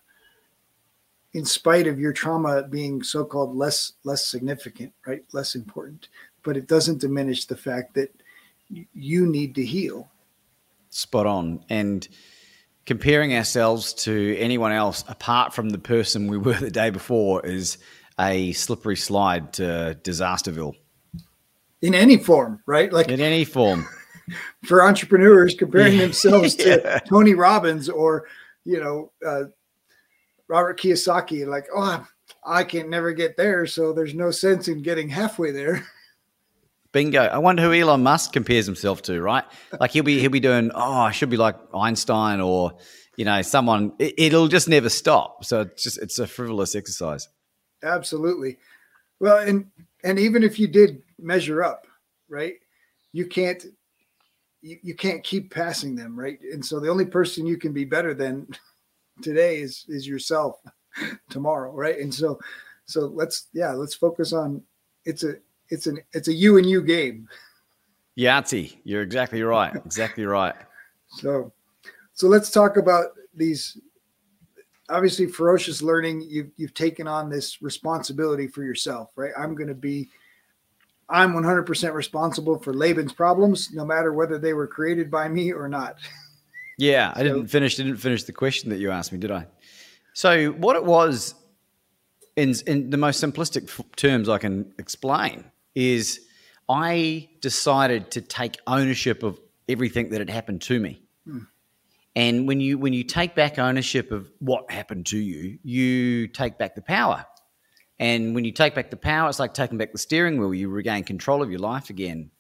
in 1.34 1.44
spite 1.44 1.88
of 1.88 2.00
your 2.00 2.14
trauma 2.14 2.62
being 2.64 3.02
so-called 3.02 3.56
less 3.56 3.94
less 4.04 4.28
significant 4.28 4.94
right? 5.08 5.24
Less 5.32 5.56
important. 5.56 6.10
But 6.44 6.58
it 6.58 6.68
doesn't 6.68 7.02
diminish 7.02 7.46
the 7.46 7.58
fact 7.58 7.96
that 7.96 8.14
you 8.70 9.26
need 9.26 9.56
to 9.56 9.66
heal. 9.66 10.10
Spot 10.92 11.26
on. 11.26 11.66
And 11.70 12.08
comparing 12.86 13.36
ourselves 13.36 13.94
to 13.94 14.38
anyone 14.38 14.72
else 14.72 15.04
apart 15.08 15.54
from 15.54 15.70
the 15.70 15.78
person 15.78 16.28
we 16.28 16.38
were 16.38 16.54
the 16.54 16.72
day 16.72 16.90
before 16.90 17.46
is 17.46 17.78
a 18.20 18.52
slippery 18.54 18.96
slide 18.96 19.54
to 19.54 19.98
disasterville. 20.04 20.76
In 21.82 21.96
any 21.96 22.18
form, 22.18 22.62
right? 22.66 22.92
Like 22.92 23.10
in 23.10 23.22
any 23.22 23.46
form. 23.46 23.88
For 24.66 24.86
entrepreneurs 24.86 25.54
comparing 25.54 25.98
themselves 26.00 26.56
yeah. 26.58 26.78
to 26.78 27.02
Tony 27.10 27.34
Robbins 27.34 27.90
or, 27.90 28.26
you 28.64 28.80
know, 28.80 29.12
uh, 29.26 29.46
Robert 30.48 30.80
Kiyosaki, 30.80 31.46
like, 31.46 31.66
oh, 31.76 32.06
I 32.46 32.64
can 32.64 32.90
never 32.90 33.12
get 33.12 33.36
there, 33.38 33.66
so 33.66 33.92
there's 33.92 34.14
no 34.14 34.32
sense 34.32 34.68
in 34.68 34.82
getting 34.82 35.10
halfway 35.10 35.52
there. 35.52 35.86
Bingo. 36.94 37.22
I 37.22 37.40
wonder 37.40 37.64
who 37.64 37.74
Elon 37.74 38.04
Musk 38.04 38.32
compares 38.32 38.66
himself 38.66 39.02
to, 39.04 39.20
right? 39.20 39.44
Like 39.80 39.92
he'll 39.92 40.04
be 40.04 40.20
he'll 40.20 40.30
be 40.30 40.40
doing, 40.40 40.72
oh, 40.74 40.94
I 40.94 41.12
should 41.12 41.30
be 41.30 41.38
like 41.38 41.58
Einstein 41.74 42.40
or 42.40 42.78
you 43.18 43.26
know 43.26 43.42
someone. 43.42 43.94
It, 44.00 44.32
will 44.32 44.48
just 44.48 44.70
never 44.70 44.90
stop. 44.90 45.44
So 45.44 45.62
it's 45.62 45.84
just 45.84 45.98
it's 45.98 46.20
a 46.20 46.28
frivolous 46.28 46.76
exercise. 46.76 47.28
Absolutely. 47.84 48.58
Well, 49.20 49.40
and 49.40 49.66
and 50.04 50.20
even 50.20 50.44
if 50.44 50.60
you 50.60 50.68
did 50.68 51.02
measure 51.20 51.64
up, 51.64 51.88
right? 52.30 52.56
You 53.12 53.26
can't 53.26 53.66
you, 54.62 54.78
you 54.84 54.96
can't 54.96 55.24
keep 55.24 55.52
passing 55.54 55.96
them, 55.96 56.18
right? 56.18 56.40
And 56.54 56.64
so 56.64 56.80
the 56.80 56.90
only 56.90 57.06
person 57.06 57.46
you 57.48 57.58
can 57.58 57.74
be 57.74 57.86
better 57.86 58.14
than 58.14 58.48
today 59.24 59.62
is 59.62 59.86
is 59.90 60.08
yourself 60.08 60.60
tomorrow, 61.32 61.74
right? 61.74 61.98
And 61.98 62.14
so 62.14 62.40
so 62.86 63.08
let's 63.08 63.48
yeah, 63.52 63.72
let's 63.72 63.96
focus 63.96 64.32
on 64.32 64.62
it's 65.06 65.24
a 65.24 65.38
it's 65.74 65.88
an 65.88 66.00
it's 66.14 66.28
a 66.28 66.34
you 66.34 66.58
and 66.58 66.70
you 66.70 66.82
game. 66.82 67.28
Yahtzee, 68.18 68.78
you're 68.84 69.02
exactly 69.02 69.42
right. 69.42 69.76
Exactly 69.86 70.26
right. 70.26 70.54
so, 71.08 71.52
so 72.14 72.28
let's 72.28 72.52
talk 72.52 72.78
about 72.78 73.08
these. 73.34 73.80
Obviously, 74.90 75.26
ferocious 75.26 75.82
learning. 75.82 76.22
You've 76.30 76.52
you've 76.56 76.74
taken 76.74 77.08
on 77.08 77.30
this 77.30 77.62
responsibility 77.62 78.48
for 78.48 78.64
yourself, 78.64 79.10
right? 79.16 79.32
I'm 79.38 79.56
going 79.56 79.70
to 79.70 79.76
be. 79.76 80.10
I'm 81.10 81.34
100% 81.34 81.94
responsible 81.94 82.58
for 82.60 82.74
Laban's 82.74 83.12
problems, 83.12 83.72
no 83.74 83.86
matter 83.86 84.14
whether 84.14 84.40
they 84.40 84.54
were 84.54 84.68
created 84.68 85.12
by 85.12 85.28
me 85.28 85.52
or 85.52 85.68
not. 85.68 85.98
Yeah, 86.78 87.12
I 87.14 87.24
didn't 87.24 87.48
finish. 87.48 87.76
Didn't 87.76 87.98
finish 87.98 88.24
the 88.24 88.32
question 88.32 88.70
that 88.70 88.78
you 88.78 88.92
asked 88.92 89.12
me, 89.12 89.20
did 89.20 89.32
I? 89.32 89.48
So, 90.14 90.52
what 90.52 90.76
it 90.76 90.86
was, 90.86 91.36
in 92.36 92.54
in 92.68 92.90
the 92.90 92.98
most 92.98 93.24
simplistic 93.24 93.70
terms 93.96 94.30
I 94.30 94.38
can 94.38 94.74
explain, 94.80 95.46
is 95.76 96.20
I 96.70 97.30
decided 97.42 98.12
to 98.12 98.22
take 98.22 98.58
ownership 98.68 99.24
of 99.24 99.40
everything 99.68 100.10
that 100.10 100.20
had 100.20 100.30
happened 100.30 100.62
to 100.64 100.80
me. 100.80 101.02
Hmm. 101.26 101.40
And 102.16 102.48
when 102.48 102.60
you 102.62 102.78
when 102.78 102.94
you 102.94 103.04
take 103.04 103.34
back 103.36 103.58
ownership 103.58 104.12
of 104.12 104.32
what 104.40 104.70
happened 104.72 105.08
to 105.08 105.18
you, 105.18 105.58
you 105.64 106.28
take 106.28 106.58
back 106.58 106.76
the 106.76 106.82
power. 106.82 107.26
And 108.00 108.36
when 108.36 108.44
you 108.44 108.52
take 108.52 108.76
back 108.76 108.90
the 108.92 108.98
power, 108.98 109.30
it's 109.30 109.40
like 109.40 109.54
taking 109.54 109.78
back 109.78 109.92
the 109.92 109.98
steering 109.98 110.40
wheel. 110.40 110.54
You 110.54 110.70
regain 110.70 111.04
control 111.04 111.42
of 111.42 111.50
your 111.50 111.60
life 111.60 111.90
again. 111.90 112.32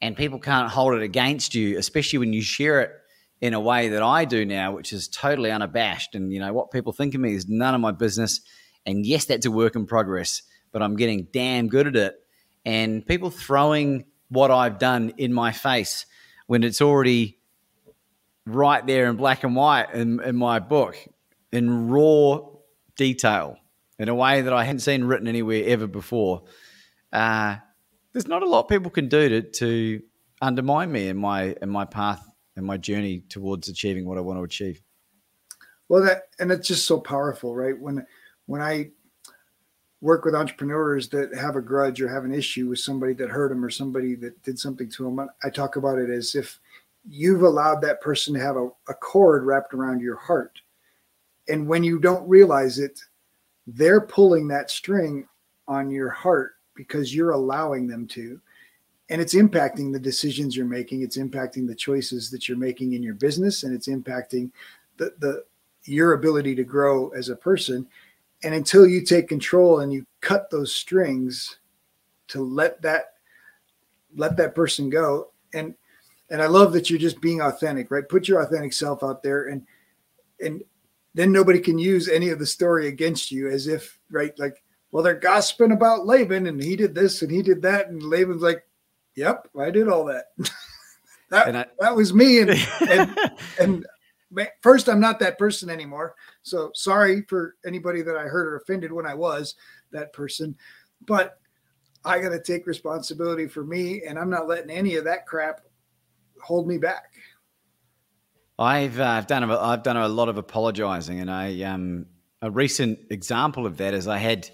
and 0.00 0.16
people 0.16 0.38
can't 0.38 0.70
hold 0.70 0.94
it 0.94 1.02
against 1.02 1.54
you, 1.54 1.78
especially 1.78 2.18
when 2.18 2.34
you 2.34 2.42
share 2.42 2.80
it 2.82 2.90
in 3.40 3.54
a 3.54 3.60
way 3.60 3.88
that 3.88 4.02
I 4.02 4.26
do 4.26 4.44
now, 4.44 4.72
which 4.72 4.92
is 4.92 5.08
totally 5.08 5.50
unabashed. 5.50 6.14
And 6.14 6.32
you 6.32 6.40
know 6.40 6.52
what 6.52 6.70
people 6.70 6.92
think 6.92 7.14
of 7.14 7.20
me 7.22 7.34
is 7.34 7.48
none 7.48 7.74
of 7.74 7.80
my 7.80 7.90
business. 7.90 8.40
And 8.84 9.06
yes, 9.06 9.24
that's 9.24 9.46
a 9.46 9.50
work 9.50 9.76
in 9.76 9.86
progress, 9.86 10.42
but 10.72 10.82
I'm 10.82 10.96
getting 10.96 11.28
damn 11.32 11.68
good 11.68 11.86
at 11.86 11.96
it. 11.96 12.20
And 12.64 13.06
people 13.06 13.30
throwing 13.30 14.04
what 14.28 14.50
I've 14.50 14.78
done 14.78 15.12
in 15.16 15.32
my 15.32 15.52
face 15.52 16.06
when 16.46 16.64
it's 16.64 16.80
already 16.80 17.38
right 18.46 18.86
there 18.86 19.06
in 19.06 19.16
black 19.16 19.44
and 19.44 19.56
white 19.56 19.94
in, 19.94 20.20
in 20.22 20.36
my 20.36 20.58
book 20.58 20.96
in 21.52 21.88
raw 21.88 22.40
detail 22.96 23.56
in 23.98 24.08
a 24.08 24.14
way 24.14 24.42
that 24.42 24.52
I 24.52 24.64
hadn't 24.64 24.80
seen 24.80 25.04
written 25.04 25.28
anywhere 25.28 25.62
ever 25.66 25.86
before. 25.86 26.42
Uh, 27.12 27.56
there's 28.12 28.26
not 28.26 28.42
a 28.42 28.48
lot 28.48 28.68
people 28.68 28.90
can 28.90 29.08
do 29.08 29.28
to, 29.28 29.42
to 29.42 30.02
undermine 30.42 30.90
me 30.90 31.08
in 31.08 31.16
my 31.16 31.56
in 31.62 31.70
my 31.70 31.84
path 31.84 32.24
and 32.56 32.66
my 32.66 32.76
journey 32.76 33.20
towards 33.28 33.68
achieving 33.68 34.04
what 34.04 34.18
I 34.18 34.20
want 34.20 34.38
to 34.38 34.42
achieve. 34.42 34.82
Well, 35.88 36.02
that 36.02 36.28
and 36.38 36.50
it's 36.50 36.66
just 36.66 36.86
so 36.86 36.98
powerful, 36.98 37.54
right? 37.54 37.78
When 37.78 38.06
when 38.46 38.60
I 38.60 38.90
work 40.04 40.26
with 40.26 40.34
entrepreneurs 40.34 41.08
that 41.08 41.34
have 41.34 41.56
a 41.56 41.62
grudge 41.62 41.98
or 41.98 42.08
have 42.08 42.26
an 42.26 42.34
issue 42.34 42.68
with 42.68 42.78
somebody 42.78 43.14
that 43.14 43.30
hurt 43.30 43.48
them 43.48 43.64
or 43.64 43.70
somebody 43.70 44.14
that 44.14 44.40
did 44.42 44.58
something 44.58 44.86
to 44.86 45.04
them, 45.04 45.30
I 45.42 45.48
talk 45.48 45.76
about 45.76 45.98
it 45.98 46.10
as 46.10 46.34
if 46.34 46.60
you've 47.08 47.40
allowed 47.40 47.80
that 47.80 48.02
person 48.02 48.34
to 48.34 48.40
have 48.40 48.56
a, 48.56 48.68
a 48.88 48.92
cord 48.92 49.44
wrapped 49.44 49.72
around 49.72 50.02
your 50.02 50.16
heart. 50.16 50.60
And 51.48 51.66
when 51.66 51.82
you 51.82 51.98
don't 51.98 52.28
realize 52.28 52.78
it, 52.78 53.00
they're 53.66 54.02
pulling 54.02 54.46
that 54.48 54.70
string 54.70 55.26
on 55.68 55.88
your 55.88 56.10
heart 56.10 56.56
because 56.74 57.14
you're 57.14 57.30
allowing 57.30 57.86
them 57.86 58.06
to. 58.08 58.38
And 59.08 59.22
it's 59.22 59.34
impacting 59.34 59.90
the 59.90 59.98
decisions 59.98 60.54
you're 60.54 60.66
making. 60.66 61.00
It's 61.00 61.16
impacting 61.16 61.66
the 61.66 61.74
choices 61.74 62.30
that 62.30 62.46
you're 62.46 62.58
making 62.58 62.92
in 62.92 63.02
your 63.02 63.14
business, 63.14 63.62
and 63.62 63.74
it's 63.74 63.88
impacting 63.88 64.50
the, 64.98 65.14
the 65.18 65.44
your 65.84 66.12
ability 66.12 66.54
to 66.56 66.64
grow 66.64 67.08
as 67.10 67.30
a 67.30 67.36
person 67.36 67.86
and 68.44 68.54
until 68.54 68.86
you 68.86 69.02
take 69.02 69.28
control 69.28 69.80
and 69.80 69.92
you 69.92 70.06
cut 70.20 70.50
those 70.50 70.74
strings 70.74 71.58
to 72.28 72.42
let 72.42 72.80
that 72.82 73.14
let 74.14 74.36
that 74.36 74.54
person 74.54 74.90
go. 74.90 75.32
And 75.54 75.74
and 76.30 76.40
i 76.40 76.46
love 76.46 76.72
that 76.72 76.88
you're 76.88 76.98
just 76.98 77.20
being 77.20 77.40
authentic 77.40 77.90
right? 77.90 78.08
Put 78.08 78.28
your 78.28 78.42
authentic 78.42 78.72
self 78.72 79.02
out 79.02 79.22
there 79.22 79.46
and 79.46 79.66
and 80.40 80.62
then 81.14 81.30
nobody 81.32 81.60
can 81.60 81.78
use 81.78 82.08
any 82.08 82.30
of 82.30 82.38
the 82.38 82.46
story 82.46 82.88
against 82.88 83.30
you 83.30 83.48
as 83.48 83.66
if 83.66 83.98
right? 84.10 84.38
Like 84.38 84.62
well 84.92 85.02
they're 85.02 85.14
gossiping 85.14 85.72
about 85.72 86.06
laban 86.06 86.46
and 86.46 86.62
he 86.62 86.76
did 86.76 86.94
this 86.94 87.22
and 87.22 87.30
he 87.30 87.42
did 87.42 87.62
that. 87.62 87.88
And 87.88 88.02
laban's 88.02 88.42
like 88.42 88.64
yep 89.16 89.48
i 89.58 89.70
did 89.70 89.88
all 89.88 90.04
that. 90.04 90.26
That, 91.30 91.56
I, 91.56 91.66
that 91.80 91.96
was 91.96 92.14
me 92.14 92.40
and 92.40 92.50
and, 92.88 93.18
and 93.60 93.86
first 94.62 94.88
i'm 94.88 95.00
not 95.00 95.18
that 95.20 95.38
person 95.38 95.70
anymore. 95.70 96.14
So 96.42 96.70
sorry 96.74 97.22
for 97.22 97.56
anybody 97.66 98.02
that 98.02 98.16
i 98.16 98.22
hurt 98.22 98.46
or 98.46 98.56
offended 98.56 98.92
when 98.92 99.06
i 99.06 99.14
was 99.14 99.54
that 99.92 100.12
person. 100.12 100.56
But 101.06 101.38
i 102.04 102.20
got 102.20 102.30
to 102.30 102.40
take 102.40 102.66
responsibility 102.66 103.46
for 103.46 103.64
me 103.64 104.02
and 104.06 104.18
i'm 104.18 104.30
not 104.30 104.48
letting 104.48 104.70
any 104.70 104.96
of 104.96 105.04
that 105.04 105.26
crap 105.26 105.60
hold 106.42 106.66
me 106.68 106.78
back. 106.78 107.12
I've 108.58 109.00
uh, 109.00 109.04
i've 109.04 109.26
done 109.26 109.42
a, 109.44 109.58
i've 109.58 109.82
done 109.82 109.96
a 109.96 110.08
lot 110.08 110.28
of 110.28 110.38
apologizing 110.38 111.20
and 111.20 111.30
i 111.30 111.62
um 111.62 112.06
a 112.42 112.50
recent 112.50 112.98
example 113.10 113.66
of 113.66 113.78
that 113.78 113.94
is 113.94 114.06
i 114.06 114.18
had 114.18 114.48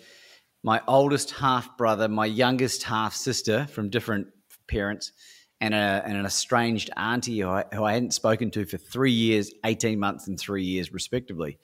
my 0.63 0.81
oldest 0.87 1.33
half 1.33 1.77
brother 1.77 2.09
my 2.09 2.27
youngest 2.27 2.83
half 2.83 3.15
sister 3.15 3.67
from 3.67 3.91
different 3.91 4.29
parents 4.69 5.13
and, 5.61 5.75
a, 5.75 6.02
and 6.05 6.17
an 6.17 6.25
estranged 6.25 6.90
auntie 6.97 7.40
who 7.40 7.49
I, 7.49 7.64
who 7.73 7.85
I 7.85 7.93
hadn't 7.93 8.14
spoken 8.14 8.50
to 8.52 8.64
for 8.64 8.79
three 8.79 9.12
years, 9.12 9.52
18 9.64 9.99
months, 9.99 10.26
and 10.26 10.38
three 10.38 10.64
years, 10.64 10.93
respectively. 10.93 11.59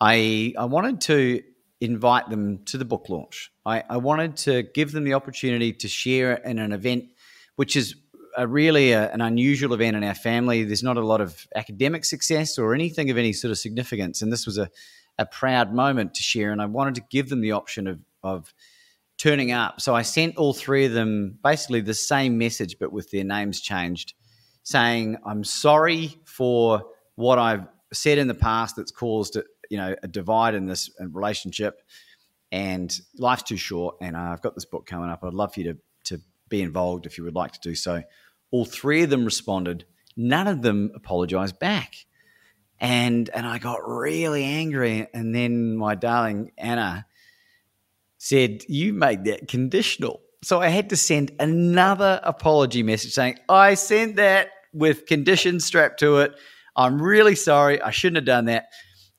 I, 0.00 0.54
I 0.58 0.66
wanted 0.66 1.00
to 1.02 1.42
invite 1.80 2.30
them 2.30 2.64
to 2.66 2.78
the 2.78 2.84
book 2.84 3.08
launch. 3.08 3.50
I, 3.66 3.82
I 3.88 3.96
wanted 3.96 4.36
to 4.38 4.62
give 4.62 4.92
them 4.92 5.04
the 5.04 5.14
opportunity 5.14 5.72
to 5.72 5.88
share 5.88 6.34
in 6.34 6.58
an 6.58 6.72
event 6.72 7.06
which 7.56 7.76
is 7.76 7.94
a 8.36 8.46
really 8.46 8.92
a, 8.92 9.10
an 9.12 9.20
unusual 9.20 9.74
event 9.74 9.96
in 9.96 10.04
our 10.04 10.14
family. 10.14 10.64
There's 10.64 10.82
not 10.82 10.96
a 10.96 11.06
lot 11.06 11.20
of 11.20 11.46
academic 11.54 12.04
success 12.04 12.58
or 12.58 12.74
anything 12.74 13.10
of 13.10 13.18
any 13.18 13.32
sort 13.32 13.50
of 13.50 13.58
significance. 13.58 14.22
And 14.22 14.32
this 14.32 14.46
was 14.46 14.58
a, 14.58 14.70
a 15.18 15.26
proud 15.26 15.72
moment 15.72 16.14
to 16.14 16.22
share. 16.22 16.50
And 16.50 16.60
I 16.60 16.66
wanted 16.66 16.96
to 16.96 17.02
give 17.10 17.28
them 17.28 17.40
the 17.40 17.52
option 17.52 17.86
of, 17.86 18.00
of 18.22 18.54
turning 19.18 19.52
up. 19.52 19.80
So 19.80 19.94
I 19.94 20.02
sent 20.02 20.36
all 20.36 20.52
three 20.52 20.86
of 20.86 20.92
them 20.92 21.38
basically 21.42 21.80
the 21.80 21.94
same 21.94 22.38
message, 22.38 22.76
but 22.78 22.92
with 22.92 23.10
their 23.10 23.24
names 23.24 23.60
changed, 23.60 24.14
saying, 24.62 25.18
I'm 25.24 25.44
sorry 25.44 26.18
for 26.24 26.82
what 27.14 27.38
I've 27.38 27.66
said 27.92 28.18
in 28.18 28.28
the 28.28 28.34
past 28.34 28.76
that's 28.76 28.90
caused 28.90 29.38
you 29.70 29.76
know 29.76 29.94
a 30.02 30.08
divide 30.08 30.54
in 30.54 30.66
this 30.66 30.90
uh, 31.00 31.08
relationship 31.08 31.82
and 32.52 33.00
life's 33.18 33.42
too 33.42 33.56
short 33.56 33.96
and 34.00 34.16
i've 34.16 34.42
got 34.42 34.54
this 34.54 34.64
book 34.64 34.86
coming 34.86 35.10
up. 35.10 35.24
I'd 35.24 35.34
love 35.34 35.54
for 35.54 35.60
you 35.60 35.72
to, 35.72 35.78
to 36.16 36.22
be 36.48 36.62
involved 36.62 37.06
if 37.06 37.18
you 37.18 37.24
would 37.24 37.34
like 37.34 37.52
to 37.52 37.60
do 37.60 37.74
so. 37.74 38.02
All 38.50 38.64
three 38.64 39.02
of 39.02 39.10
them 39.10 39.24
responded. 39.24 39.84
None 40.16 40.46
of 40.46 40.62
them 40.62 40.92
apologized 40.94 41.58
back. 41.58 41.94
And 42.78 43.30
and 43.30 43.46
i 43.46 43.58
got 43.58 43.88
really 43.88 44.44
angry 44.44 45.06
and 45.14 45.34
then 45.34 45.76
my 45.76 45.94
darling 45.94 46.52
anna 46.58 47.06
said, 48.24 48.64
You 48.68 48.94
made 48.94 49.24
that 49.24 49.48
conditional. 49.48 50.22
So 50.42 50.60
I 50.60 50.68
had 50.68 50.88
to 50.90 50.96
send 50.96 51.32
another 51.38 52.20
apology 52.22 52.82
message 52.82 53.12
saying, 53.12 53.38
I 53.50 53.74
sent 53.74 54.16
that 54.16 54.48
with 54.72 55.04
conditions 55.04 55.66
strapped 55.66 56.00
to 56.00 56.18
it. 56.18 56.34
I'm 56.74 57.00
really 57.00 57.34
sorry. 57.34 57.80
I 57.82 57.90
shouldn't 57.90 58.16
have 58.16 58.24
done 58.24 58.46
that. 58.46 58.68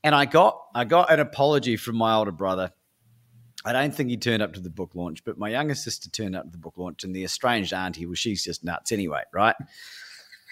And 0.03 0.15
I 0.15 0.25
got 0.25 0.59
I 0.73 0.85
got 0.85 1.11
an 1.11 1.19
apology 1.19 1.77
from 1.77 1.97
my 1.97 2.15
older 2.15 2.31
brother. 2.31 2.71
I 3.63 3.73
don't 3.73 3.93
think 3.93 4.09
he 4.09 4.17
turned 4.17 4.41
up 4.41 4.53
to 4.53 4.59
the 4.59 4.69
book 4.69 4.91
launch, 4.95 5.23
but 5.23 5.37
my 5.37 5.49
younger 5.49 5.75
sister 5.75 6.09
turned 6.09 6.35
up 6.35 6.45
to 6.45 6.51
the 6.51 6.57
book 6.57 6.77
launch, 6.77 7.03
and 7.03 7.15
the 7.15 7.23
estranged 7.23 7.73
auntie, 7.73 8.05
well, 8.05 8.13
she's 8.13 8.43
just 8.43 8.63
nuts 8.63 8.91
anyway, 8.91 9.21
right? 9.33 9.55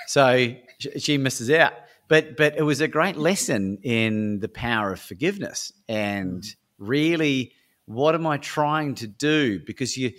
So 0.08 0.56
she 0.98 1.18
misses 1.18 1.50
out. 1.52 1.74
But 2.08 2.38
but 2.38 2.56
it 2.58 2.64
was 2.64 2.82
a 2.82 2.88
great 2.88 3.18
lesson 3.18 3.80
in 3.82 4.40
the 4.40 4.50
power 4.50 4.94
of 4.94 5.00
forgiveness 5.00 5.72
and 5.88 6.44
really 6.78 7.54
what 7.86 8.16
am 8.16 8.26
I 8.26 8.38
trying 8.38 8.96
to 8.96 9.08
do? 9.08 9.60
Because 9.60 9.98
you, 9.98 10.12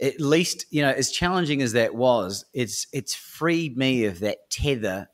at 0.00 0.20
least, 0.20 0.66
you 0.70 0.82
know, 0.82 0.90
as 0.90 1.10
challenging 1.10 1.62
as 1.62 1.72
that 1.72 1.94
was, 1.94 2.44
it's 2.52 2.86
it's 2.92 3.14
freed 3.14 3.76
me 3.76 4.04
of 4.04 4.20
that 4.20 4.50
tether 4.50 5.08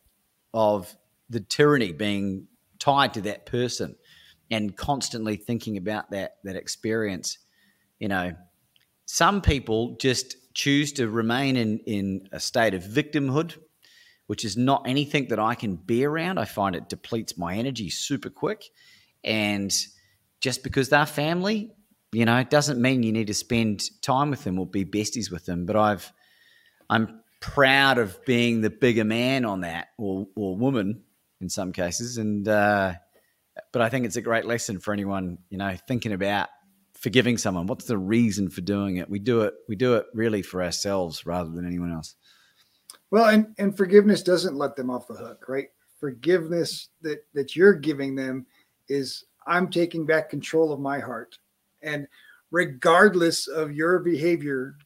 of 0.53 0.95
the 1.31 1.41
tyranny 1.41 1.93
being 1.93 2.47
tied 2.79 3.15
to 3.15 3.21
that 3.23 3.47
person 3.47 3.97
and 4.51 4.77
constantly 4.77 5.37
thinking 5.37 5.77
about 5.77 6.11
that 6.11 6.37
that 6.45 6.57
experience. 6.57 7.39
You 7.99 8.09
know, 8.09 8.35
some 9.07 9.41
people 9.41 9.97
just 10.01 10.37
choose 10.55 10.93
to 10.95 11.09
remain 11.09 11.57
in 11.57 11.79
in 11.87 12.29
a 12.33 12.41
state 12.41 12.75
of 12.75 12.83
victimhood, 12.83 13.57
which 14.27 14.45
is 14.45 14.57
not 14.57 14.87
anything 14.87 15.29
that 15.29 15.39
I 15.39 15.55
can 15.55 15.77
be 15.77 16.05
around. 16.05 16.39
I 16.39 16.45
find 16.45 16.77
it 16.77 16.89
depletes 16.89 17.39
my 17.39 17.55
energy 17.55 17.89
super 17.89 18.31
quick, 18.31 18.65
and 19.23 19.75
just 20.41 20.63
because 20.63 20.91
they're 20.91 21.07
family 21.07 21.73
you 22.15 22.25
know, 22.25 22.39
it 22.39 22.51
doesn't 22.51 22.81
mean 22.81 23.03
you 23.03 23.13
need 23.13 23.27
to 23.27 23.35
spend 23.35 23.83
time 24.03 24.31
with 24.31 24.45
them 24.45 24.59
or 24.59 24.67
be 24.67 24.85
besties 24.85 25.31
with 25.31 25.47
them. 25.47 25.67
But 25.67 25.77
I've, 25.77 26.13
I'm 26.89 27.21
proud 27.41 27.99
of 27.99 28.25
being 28.25 28.61
the 28.61 28.71
bigger 28.71 29.05
man 29.05 29.45
on 29.45 29.63
that, 29.63 29.89
or 29.99 30.27
or 30.37 30.57
woman 30.57 31.03
in 31.41 31.49
some 31.49 31.73
cases. 31.73 32.19
And 32.19 32.49
uh, 32.49 32.95
but 33.73 33.83
I 33.83 33.89
think 33.89 34.07
it's 34.07 34.17
a 34.17 34.23
great 34.23 34.47
lesson 34.47 34.81
for 34.81 34.93
anyone, 34.93 35.39
you 35.51 35.59
know, 35.59 35.77
thinking 35.87 36.13
about 36.13 36.49
forgiving 36.95 37.37
someone. 37.37 37.67
What's 37.67 37.85
the 37.85 37.99
reason 37.99 38.49
for 38.49 38.61
doing 38.61 38.97
it? 38.97 39.11
We 39.11 39.19
do 39.19 39.43
it. 39.43 39.55
We 39.69 39.77
do 39.77 39.95
it 39.95 40.07
really 40.15 40.43
for 40.43 40.63
ourselves 40.63 41.27
rather 41.27 41.51
than 41.51 41.67
anyone 41.67 41.93
else. 41.93 42.15
Well, 43.11 43.27
and 43.27 43.55
and 43.59 43.77
forgiveness 43.77 44.23
doesn't 44.23 44.57
let 44.57 44.77
them 44.77 44.91
off 44.91 45.07
the 45.07 45.15
hook, 45.15 45.45
right? 45.49 45.69
Forgiveness 46.01 46.89
that 47.03 47.25
that 47.35 47.55
you're 47.55 47.75
giving 47.75 48.15
them 48.15 48.47
is 48.89 49.25
I'm 49.47 49.69
taking 49.69 50.07
back 50.07 50.31
control 50.31 50.73
of 50.73 50.81
my 50.81 50.99
heart. 50.99 51.39
And 51.85 52.09
regardless 52.51 53.47
of 53.47 53.73
your 53.73 53.99
behavior 53.99 54.77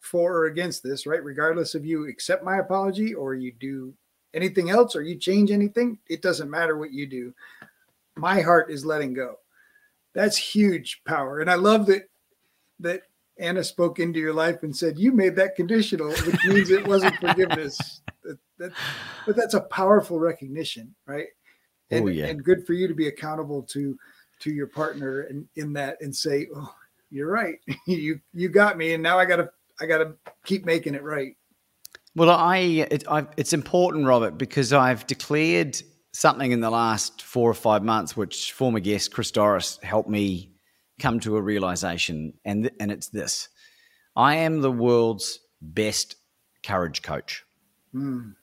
for 0.00 0.34
or 0.34 0.46
against 0.46 0.82
this, 0.82 1.06
right? 1.06 1.24
Regardless 1.24 1.74
of 1.74 1.84
you 1.84 2.08
accept 2.08 2.44
my 2.44 2.58
apology 2.58 3.14
or 3.14 3.34
you 3.34 3.52
do 3.52 3.94
anything 4.34 4.70
else 4.70 4.94
or 4.94 5.02
you 5.02 5.16
change 5.16 5.50
anything, 5.50 5.98
it 6.08 6.22
doesn't 6.22 6.50
matter 6.50 6.76
what 6.76 6.92
you 6.92 7.06
do. 7.06 7.34
My 8.16 8.40
heart 8.40 8.70
is 8.70 8.84
letting 8.84 9.14
go. 9.14 9.38
That's 10.12 10.36
huge 10.36 11.02
power. 11.04 11.40
And 11.40 11.50
I 11.50 11.54
love 11.54 11.86
that 11.86 12.08
that 12.80 13.02
Anna 13.38 13.64
spoke 13.64 13.98
into 13.98 14.20
your 14.20 14.32
life 14.32 14.62
and 14.62 14.76
said, 14.76 14.98
You 14.98 15.12
made 15.12 15.36
that 15.36 15.56
conditional, 15.56 16.10
which 16.10 16.44
means 16.44 16.70
it 16.70 16.86
wasn't 16.86 17.16
forgiveness. 17.16 18.00
That, 18.22 18.38
that, 18.58 18.72
but 19.26 19.36
that's 19.36 19.54
a 19.54 19.60
powerful 19.60 20.20
recognition, 20.20 20.94
right? 21.06 21.26
Oh, 21.90 21.96
and, 21.96 22.04
oh, 22.04 22.08
yeah. 22.08 22.26
and 22.26 22.44
good 22.44 22.66
for 22.66 22.74
you 22.74 22.86
to 22.88 22.94
be 22.94 23.08
accountable 23.08 23.62
to 23.62 23.98
to 24.44 24.52
your 24.52 24.66
partner 24.66 25.22
and 25.22 25.46
in 25.56 25.72
that 25.72 25.96
and 26.00 26.14
say, 26.14 26.46
"Oh, 26.54 26.72
you're 27.10 27.30
right. 27.30 27.58
you 27.86 28.20
you 28.32 28.48
got 28.48 28.76
me, 28.76 28.94
and 28.94 29.02
now 29.02 29.18
I 29.18 29.24
gotta 29.24 29.50
I 29.80 29.86
gotta 29.86 30.14
keep 30.44 30.64
making 30.64 30.94
it 30.94 31.02
right." 31.02 31.36
Well, 32.14 32.30
I, 32.30 32.58
it, 32.58 33.04
I 33.08 33.26
it's 33.36 33.52
important, 33.52 34.06
Robert, 34.06 34.38
because 34.38 34.72
I've 34.72 35.06
declared 35.06 35.82
something 36.12 36.52
in 36.52 36.60
the 36.60 36.70
last 36.70 37.22
four 37.22 37.50
or 37.50 37.54
five 37.54 37.82
months, 37.82 38.16
which 38.16 38.52
former 38.52 38.78
guest 38.78 39.12
Chris 39.12 39.32
Dorris 39.32 39.82
helped 39.82 40.08
me 40.08 40.52
come 41.00 41.18
to 41.20 41.36
a 41.36 41.42
realization, 41.42 42.34
and 42.44 42.70
and 42.78 42.92
it's 42.92 43.08
this: 43.08 43.48
I 44.14 44.36
am 44.36 44.60
the 44.60 44.70
world's 44.70 45.40
best 45.60 46.16
courage 46.64 47.02
coach. 47.02 47.44
Mm, 47.94 48.34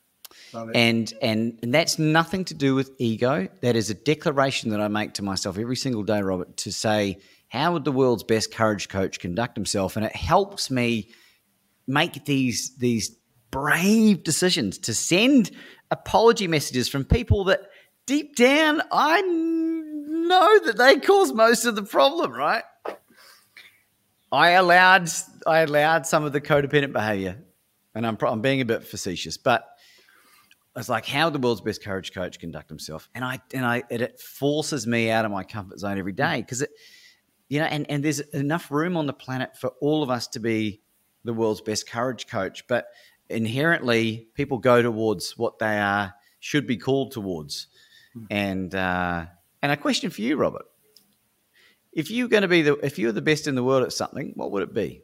and, 0.54 1.14
and 1.22 1.60
and 1.62 1.74
that's 1.74 2.00
nothing 2.00 2.46
to 2.46 2.54
do 2.54 2.76
with 2.76 2.92
ego. 2.98 3.48
That 3.62 3.76
is 3.76 3.90
a 3.90 3.94
declaration 3.94 4.72
that 4.72 4.82
I 4.82 4.88
make 4.88 5.14
to 5.14 5.24
myself 5.24 5.58
every 5.58 5.76
single 5.76 6.04
day, 6.04 6.22
Robert, 6.22 6.58
to 6.58 6.72
say 6.72 7.18
how 7.50 7.74
would 7.74 7.84
the 7.84 7.92
world's 7.92 8.24
best 8.24 8.54
courage 8.54 8.88
coach 8.88 9.20
conduct 9.20 9.58
himself, 9.58 9.98
and 9.98 10.06
it 10.06 10.16
helps 10.16 10.72
me 10.72 11.10
make 11.88 12.26
these 12.26 12.76
these 12.78 13.18
brave 13.52 14.24
decisions 14.24 14.78
to 14.78 14.94
send 14.94 15.52
apology 15.92 16.48
messages 16.48 16.88
from 16.88 17.04
people 17.04 17.44
that 17.46 17.62
deep 18.06 18.36
down 18.36 18.82
I 18.92 19.22
know 19.22 20.60
that 20.66 20.78
they 20.78 21.00
cause 21.00 21.34
most 21.34 21.66
of 21.66 21.76
the 21.76 21.84
problem, 21.84 22.32
right? 22.32 22.64
I 24.32 24.52
allowed 24.52 25.10
I 25.46 25.60
allowed 25.60 26.06
some 26.06 26.24
of 26.24 26.32
the 26.32 26.42
codependent 26.42 26.94
behavior, 26.94 27.38
and 27.94 28.08
I'm 28.08 28.18
I'm 28.22 28.42
being 28.42 28.62
a 28.62 28.66
bit 28.66 28.84
facetious, 28.86 29.38
but 29.38 29.68
I 30.76 30.80
was 30.80 30.90
like, 30.90 31.06
how 31.06 31.30
the 31.30 31.40
world's 31.40 31.62
best 31.62 31.84
courage 31.84 32.14
coach 32.14 32.40
conduct 32.40 32.70
himself, 32.70 33.10
and 33.14 33.26
I 33.26 33.40
and 33.54 33.66
I 33.66 33.84
it, 33.90 34.02
it 34.02 34.20
forces 34.20 34.88
me 34.88 35.10
out 35.10 35.26
of 35.26 35.32
my 35.32 35.44
comfort 35.44 35.80
zone 35.80 35.98
every 35.98 36.14
day 36.14 36.42
because 36.42 36.62
it, 36.62 36.70
you 37.50 37.60
know, 37.60 37.66
and 37.66 37.90
and 37.90 38.04
there's 38.04 38.20
enough 38.20 38.72
room 38.72 38.96
on 38.96 39.06
the 39.06 39.14
planet 39.14 39.58
for 39.58 39.74
all 39.82 40.02
of 40.04 40.10
us 40.10 40.28
to 40.30 40.40
be 40.40 40.82
the 41.24 41.34
world's 41.34 41.62
best 41.62 41.90
courage 41.90 42.28
coach, 42.28 42.66
but 42.68 42.88
inherently 43.30 44.28
people 44.34 44.58
go 44.58 44.82
towards 44.82 45.38
what 45.38 45.60
they 45.60 45.78
are 45.78 46.14
should 46.40 46.66
be 46.66 46.78
called 46.78 47.12
towards, 47.12 47.68
mm. 48.16 48.26
and 48.30 48.74
uh, 48.74 49.26
and 49.62 49.72
a 49.72 49.78
question 49.78 50.10
for 50.10 50.22
you, 50.22 50.38
Robert 50.38 50.66
if 51.94 52.10
you're 52.10 52.28
going 52.28 52.42
to 52.42 52.48
be 52.48 52.62
the 52.62 52.74
if 52.86 52.98
you're 52.98 53.12
the 53.12 53.22
best 53.22 53.48
in 53.48 53.56
the 53.56 53.64
world 53.64 53.84
at 53.84 53.94
something, 53.94 54.32
what 54.36 54.52
would 54.52 54.64
it 54.64 54.74
be? 54.74 55.04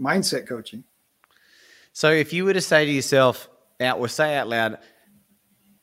Mindset 0.00 0.46
coaching. 0.46 0.84
So 1.96 2.10
if 2.10 2.34
you 2.34 2.44
were 2.44 2.52
to 2.52 2.60
say 2.60 2.84
to 2.84 2.92
yourself 2.92 3.48
out 3.80 3.98
or 3.98 4.06
say 4.06 4.36
out 4.36 4.48
loud, 4.48 4.76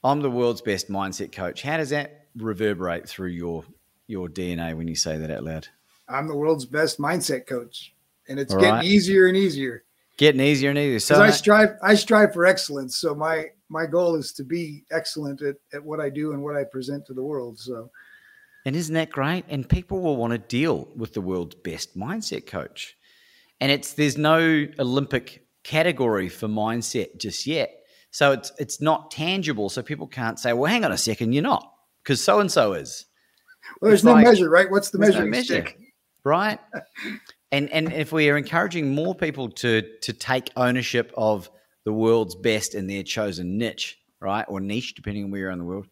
I'm 0.03 0.21
the 0.21 0.29
world's 0.29 0.61
best 0.61 0.87
mindset 0.87 1.31
coach, 1.31 1.63
how 1.63 1.77
does 1.77 1.89
that 1.89 2.27
reverberate 2.37 3.09
through 3.09 3.29
your 3.29 3.63
your 4.05 4.27
DNA 4.27 4.77
when 4.77 4.87
you 4.87 4.93
say 4.93 5.17
that 5.17 5.31
out 5.31 5.43
loud? 5.43 5.69
I'm 6.07 6.27
the 6.27 6.35
world's 6.35 6.67
best 6.67 6.99
mindset 6.99 7.47
coach. 7.47 7.95
And 8.29 8.39
it's 8.39 8.53
All 8.53 8.59
getting 8.59 8.75
right. 8.75 8.85
easier 8.85 9.25
and 9.25 9.35
easier. 9.35 9.85
Getting 10.17 10.39
easier 10.39 10.69
and 10.69 10.77
easier. 10.77 10.99
So 10.99 11.19
I 11.19 11.31
strive 11.31 11.77
I 11.81 11.95
strive 11.95 12.31
for 12.31 12.45
excellence. 12.45 12.95
So 12.97 13.15
my 13.15 13.45
my 13.69 13.87
goal 13.87 14.15
is 14.15 14.33
to 14.33 14.43
be 14.43 14.83
excellent 14.91 15.41
at, 15.41 15.55
at 15.73 15.83
what 15.83 15.99
I 15.99 16.11
do 16.11 16.33
and 16.33 16.43
what 16.43 16.55
I 16.55 16.63
present 16.63 17.07
to 17.07 17.15
the 17.15 17.23
world. 17.23 17.57
So 17.57 17.89
and 18.67 18.75
isn't 18.75 18.93
that 18.93 19.09
great? 19.09 19.45
And 19.49 19.67
people 19.67 19.99
will 19.99 20.17
want 20.17 20.33
to 20.33 20.37
deal 20.37 20.89
with 20.95 21.13
the 21.13 21.21
world's 21.21 21.55
best 21.55 21.97
mindset 21.97 22.45
coach. 22.45 22.95
And 23.59 23.71
it's 23.71 23.93
there's 23.93 24.15
no 24.15 24.67
Olympic 24.77 25.42
category 25.63 26.29
for 26.29 26.47
mindset 26.47 27.17
just 27.17 27.47
yet. 27.47 27.71
So 28.11 28.31
it's 28.31 28.51
it's 28.59 28.81
not 28.81 29.11
tangible. 29.11 29.69
So 29.69 29.81
people 29.81 30.07
can't 30.07 30.39
say, 30.39 30.53
well, 30.53 30.71
hang 30.71 30.85
on 30.85 30.91
a 30.91 30.97
second, 30.97 31.33
you're 31.33 31.43
not, 31.43 31.71
because 32.03 32.23
so 32.23 32.39
and 32.39 32.51
so 32.51 32.73
is. 32.73 33.05
Well, 33.81 33.89
there's 33.89 34.01
it's 34.01 34.05
no 34.05 34.13
like, 34.13 34.25
measure, 34.25 34.49
right? 34.49 34.69
What's 34.69 34.91
the 34.91 34.99
measuring 34.99 35.25
no 35.25 35.31
measure? 35.31 35.67
Right. 36.23 36.59
and 37.51 37.69
and 37.69 37.91
if 37.91 38.11
we 38.11 38.29
are 38.29 38.37
encouraging 38.37 38.93
more 38.93 39.15
people 39.15 39.49
to 39.49 39.81
to 40.01 40.13
take 40.13 40.51
ownership 40.55 41.11
of 41.17 41.49
the 41.85 41.93
world's 41.93 42.35
best 42.35 42.75
in 42.75 42.87
their 42.87 43.03
chosen 43.03 43.57
niche, 43.57 43.97
right, 44.19 44.45
or 44.47 44.59
niche, 44.61 44.95
depending 44.95 45.25
on 45.25 45.31
where 45.31 45.41
you're 45.41 45.51
in 45.51 45.59
the 45.59 45.65
world, 45.65 45.87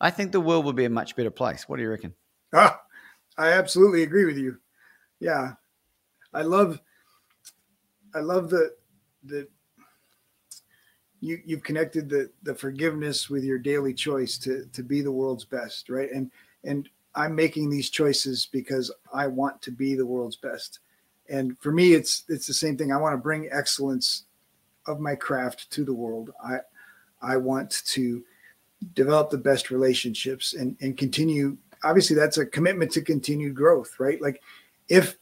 I 0.00 0.10
think 0.10 0.32
the 0.32 0.40
world 0.40 0.64
will 0.64 0.72
be 0.72 0.84
a 0.84 0.90
much 0.90 1.16
better 1.16 1.30
place. 1.30 1.68
What 1.68 1.76
do 1.76 1.82
you 1.82 1.90
reckon? 1.90 2.14
Ah, 2.54 2.80
I 3.36 3.52
absolutely 3.52 4.02
agree 4.02 4.24
with 4.24 4.38
you. 4.38 4.58
Yeah, 5.20 5.52
I 6.32 6.42
love, 6.42 6.80
I 8.14 8.20
love 8.20 8.50
the 8.50 8.74
the 9.24 9.48
you 11.20 11.40
you've 11.44 11.62
connected 11.62 12.08
the 12.08 12.30
the 12.42 12.54
forgiveness 12.54 13.30
with 13.30 13.44
your 13.44 13.58
daily 13.58 13.94
choice 13.94 14.36
to 14.38 14.66
to 14.72 14.82
be 14.82 15.00
the 15.00 15.12
world's 15.12 15.44
best, 15.44 15.88
right? 15.88 16.10
And 16.10 16.30
and 16.64 16.88
I'm 17.14 17.34
making 17.34 17.70
these 17.70 17.90
choices 17.90 18.46
because 18.46 18.92
I 19.12 19.26
want 19.26 19.62
to 19.62 19.70
be 19.70 19.94
the 19.94 20.06
world's 20.06 20.36
best. 20.36 20.80
And 21.28 21.58
for 21.60 21.72
me, 21.72 21.94
it's 21.94 22.24
it's 22.28 22.46
the 22.46 22.54
same 22.54 22.76
thing. 22.76 22.92
I 22.92 22.96
want 22.96 23.14
to 23.14 23.18
bring 23.18 23.48
excellence 23.50 24.24
of 24.86 24.98
my 24.98 25.14
craft 25.14 25.70
to 25.72 25.84
the 25.84 25.94
world. 25.94 26.32
I 26.44 26.58
I 27.20 27.36
want 27.36 27.70
to 27.86 28.22
develop 28.94 29.30
the 29.30 29.38
best 29.38 29.70
relationships 29.70 30.54
and 30.54 30.76
and 30.80 30.98
continue 30.98 31.56
obviously 31.84 32.16
that's 32.16 32.38
a 32.38 32.46
commitment 32.46 32.90
to 32.90 33.00
continued 33.00 33.54
growth 33.54 33.94
right 34.00 34.20
like 34.20 34.42
if 34.88 35.16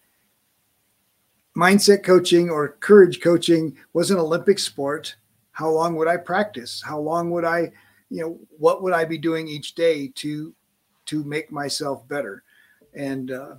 mindset 1.56 2.02
coaching 2.02 2.48
or 2.48 2.76
courage 2.80 3.20
coaching 3.20 3.76
was 3.92 4.10
an 4.10 4.18
olympic 4.18 4.58
sport 4.58 5.14
how 5.52 5.68
long 5.68 5.96
would 5.96 6.08
i 6.08 6.16
practice 6.16 6.82
how 6.84 6.98
long 6.98 7.30
would 7.30 7.44
i 7.44 7.70
you 8.08 8.22
know 8.22 8.38
what 8.50 8.82
would 8.82 8.92
i 8.92 9.04
be 9.04 9.18
doing 9.18 9.48
each 9.48 9.74
day 9.74 10.08
to 10.14 10.54
to 11.06 11.24
make 11.24 11.50
myself 11.50 12.06
better 12.08 12.44
and 12.94 13.32
uh, 13.32 13.54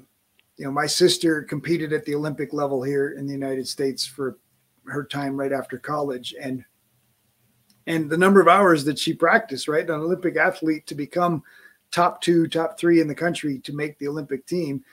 you 0.58 0.66
know 0.66 0.72
my 0.72 0.86
sister 0.86 1.44
competed 1.44 1.92
at 1.92 2.06
the 2.06 2.16
olympic 2.16 2.54
level 2.54 2.82
here 2.82 3.12
in 3.12 3.26
the 3.26 3.34
united 3.34 3.68
states 3.68 4.06
for 4.06 4.38
her 4.86 5.04
time 5.04 5.36
right 5.36 5.52
after 5.52 5.78
college 5.78 6.34
and 6.42 6.64
and 7.88 8.10
the 8.10 8.18
number 8.18 8.40
of 8.40 8.48
hours 8.48 8.84
that 8.86 9.00
she 9.00 9.14
practiced, 9.14 9.68
right? 9.68 9.84
An 9.84 10.00
Olympic 10.00 10.38
athlete 10.38 10.86
to 10.88 10.96
become 10.96 11.44
top 11.92 12.22
two, 12.22 12.48
top 12.48 12.80
three 12.80 13.02
in 13.02 13.08
the 13.08 13.16
country 13.16 13.60
to 13.60 13.74
make 13.74 13.98
the 13.98 14.08
Olympic 14.08 14.46
team 14.46 14.84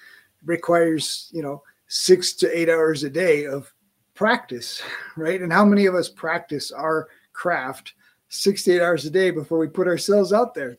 requires, 0.44 1.28
you 1.32 1.42
know, 1.42 1.62
six 1.88 2.34
to 2.34 2.58
eight 2.58 2.68
hours 2.68 3.02
a 3.02 3.10
day 3.10 3.46
of 3.46 3.72
practice, 4.14 4.82
right? 5.16 5.40
And 5.42 5.52
how 5.52 5.64
many 5.64 5.86
of 5.86 5.94
us 5.94 6.08
practice 6.08 6.70
our 6.70 7.08
craft 7.32 7.94
six 8.28 8.64
to 8.64 8.72
eight 8.72 8.82
hours 8.82 9.04
a 9.04 9.10
day 9.10 9.30
before 9.30 9.58
we 9.58 9.68
put 9.68 9.88
ourselves 9.88 10.32
out 10.32 10.54
there, 10.54 10.76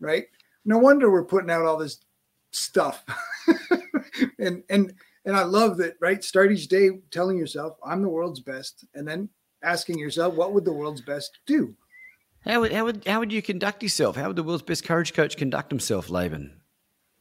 right? 0.00 0.26
No 0.64 0.78
wonder 0.78 1.10
we're 1.10 1.24
putting 1.24 1.50
out 1.50 1.64
all 1.64 1.76
this 1.76 1.98
stuff. 2.50 3.04
and 4.38 4.62
and 4.68 4.92
and 5.26 5.36
I 5.36 5.42
love 5.42 5.76
that, 5.78 5.96
right? 6.00 6.22
Start 6.22 6.52
each 6.52 6.68
day 6.68 6.90
telling 7.10 7.36
yourself, 7.36 7.76
I'm 7.84 8.00
the 8.00 8.08
world's 8.08 8.40
best. 8.40 8.84
And 8.94 9.06
then 9.06 9.28
asking 9.62 9.98
yourself, 9.98 10.34
what 10.34 10.52
would 10.52 10.64
the 10.64 10.72
world's 10.72 11.00
best 11.00 11.40
do? 11.46 11.74
How 12.44 12.60
would, 12.60 12.72
how 12.72 12.84
would, 12.84 13.04
how 13.04 13.18
would 13.18 13.32
you 13.32 13.42
conduct 13.42 13.82
yourself? 13.82 14.14
How 14.14 14.28
would 14.28 14.36
the 14.36 14.44
world's 14.44 14.62
best 14.62 14.84
courage 14.84 15.14
coach 15.14 15.36
conduct 15.36 15.72
himself, 15.72 16.10
Laban? 16.10 16.60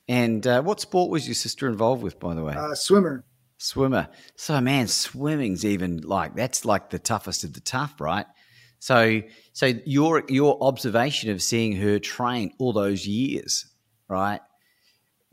And 0.08 0.46
uh, 0.46 0.62
what 0.62 0.80
sport 0.80 1.10
was 1.10 1.28
your 1.28 1.36
sister 1.36 1.68
involved 1.68 2.04
with, 2.04 2.20
by 2.20 2.36
the 2.36 2.44
way? 2.44 2.54
Uh, 2.56 2.76
swimmer. 2.76 3.26
Swimmer. 3.58 4.10
So, 4.36 4.60
man, 4.62 4.88
swimming's 4.88 5.66
even 5.66 6.02
like 6.02 6.36
that's 6.36 6.66
like 6.66 6.90
the 6.90 7.00
toughest 7.00 7.44
of 7.44 7.54
the 7.54 7.62
tough, 7.62 8.00
right? 8.00 8.26
So, 8.80 9.22
so 9.54 9.74
your 9.86 10.24
your 10.28 10.62
observation 10.62 11.32
of 11.32 11.42
seeing 11.42 11.76
her 11.78 11.98
train 11.98 12.54
all 12.60 12.74
those 12.74 13.08
years, 13.08 13.66
right, 14.08 14.42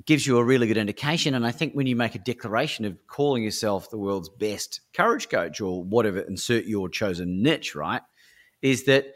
gives 0.06 0.26
you 0.26 0.38
a 0.38 0.44
really 0.44 0.66
good 0.66 0.78
indication. 0.78 1.34
And 1.34 1.46
I 1.46 1.50
think 1.50 1.74
when 1.74 1.86
you 1.86 1.96
make 1.96 2.14
a 2.14 2.20
declaration 2.20 2.84
of 2.84 2.96
calling 3.06 3.42
yourself 3.42 3.90
the 3.90 3.98
world's 3.98 4.28
best 4.28 4.80
courage 4.94 5.28
coach 5.28 5.60
or 5.60 5.82
whatever, 5.82 6.20
insert 6.20 6.64
your 6.64 6.88
chosen 6.88 7.42
niche, 7.42 7.74
right, 7.74 8.02
is 8.62 8.84
that 8.84 9.06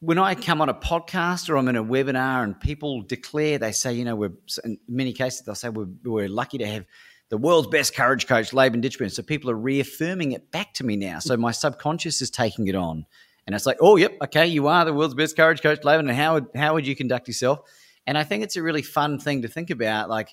when 0.00 0.18
I 0.18 0.34
come 0.34 0.60
on 0.60 0.68
a 0.68 0.74
podcast 0.74 1.48
or 1.48 1.56
I'm 1.56 1.68
in 1.68 1.76
a 1.76 1.84
webinar 1.84 2.44
and 2.44 2.58
people 2.58 3.02
declare, 3.02 3.58
they 3.58 3.72
say, 3.72 3.92
you 3.94 4.04
know, 4.04 4.14
we're 4.14 4.32
in 4.64 4.78
many 4.88 5.12
cases 5.12 5.42
they'll 5.42 5.56
say 5.56 5.70
we're, 5.70 5.88
we're 6.04 6.28
lucky 6.28 6.58
to 6.58 6.66
have 6.66 6.84
the 7.30 7.36
world's 7.36 7.68
best 7.68 7.94
courage 7.94 8.26
coach, 8.26 8.52
Laban 8.52 8.80
Ditchburn. 8.80 9.10
So 9.10 9.22
people 9.22 9.50
are 9.50 9.56
reaffirming 9.56 10.32
it 10.32 10.50
back 10.50 10.72
to 10.74 10.84
me 10.84 10.96
now. 10.96 11.18
So 11.18 11.36
my 11.36 11.50
subconscious 11.50 12.22
is 12.22 12.30
taking 12.30 12.68
it 12.68 12.74
on. 12.74 13.06
And 13.46 13.54
it's 13.54 13.66
like, 13.66 13.78
oh, 13.80 13.96
yep, 13.96 14.16
okay, 14.24 14.46
you 14.46 14.68
are 14.68 14.84
the 14.84 14.94
world's 14.94 15.14
best 15.14 15.36
courage 15.36 15.62
coach, 15.62 15.82
Laban. 15.82 16.08
And 16.08 16.16
how 16.16 16.34
would, 16.34 16.46
how 16.54 16.74
would 16.74 16.86
you 16.86 16.94
conduct 16.94 17.28
yourself? 17.28 17.60
And 18.06 18.16
I 18.16 18.24
think 18.24 18.44
it's 18.44 18.56
a 18.56 18.62
really 18.62 18.82
fun 18.82 19.18
thing 19.18 19.42
to 19.42 19.48
think 19.48 19.70
about. 19.70 20.08
Like, 20.08 20.28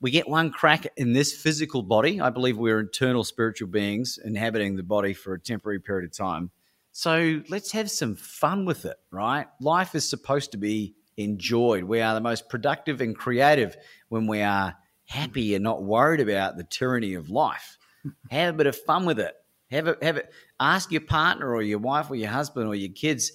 we 0.00 0.10
get 0.10 0.28
one 0.28 0.50
crack 0.50 0.86
in 0.96 1.12
this 1.12 1.32
physical 1.32 1.82
body. 1.82 2.20
I 2.20 2.30
believe 2.30 2.56
we're 2.56 2.80
internal 2.80 3.24
spiritual 3.24 3.68
beings 3.68 4.18
inhabiting 4.22 4.76
the 4.76 4.82
body 4.82 5.12
for 5.12 5.34
a 5.34 5.40
temporary 5.40 5.80
period 5.80 6.04
of 6.04 6.16
time. 6.16 6.50
So 6.92 7.42
let's 7.48 7.72
have 7.72 7.90
some 7.90 8.14
fun 8.14 8.64
with 8.64 8.84
it, 8.84 8.96
right? 9.10 9.46
Life 9.60 9.94
is 9.94 10.08
supposed 10.08 10.52
to 10.52 10.58
be 10.58 10.94
enjoyed. 11.16 11.84
We 11.84 12.00
are 12.00 12.14
the 12.14 12.20
most 12.20 12.48
productive 12.48 13.00
and 13.00 13.16
creative 13.16 13.76
when 14.08 14.26
we 14.26 14.42
are 14.42 14.74
happy 15.06 15.54
and 15.54 15.64
not 15.64 15.82
worried 15.82 16.20
about 16.20 16.56
the 16.56 16.64
tyranny 16.64 17.14
of 17.14 17.30
life. 17.30 17.78
have 18.30 18.54
a 18.54 18.56
bit 18.56 18.66
of 18.66 18.76
fun 18.76 19.06
with 19.06 19.18
it. 19.18 19.34
Have 19.70 19.88
it. 19.88 20.02
Have 20.02 20.18
it. 20.18 20.32
Ask 20.60 20.92
your 20.92 21.00
partner 21.00 21.54
or 21.54 21.62
your 21.62 21.78
wife 21.78 22.10
or 22.10 22.14
your 22.14 22.30
husband 22.30 22.68
or 22.68 22.74
your 22.74 22.92
kids 22.92 23.32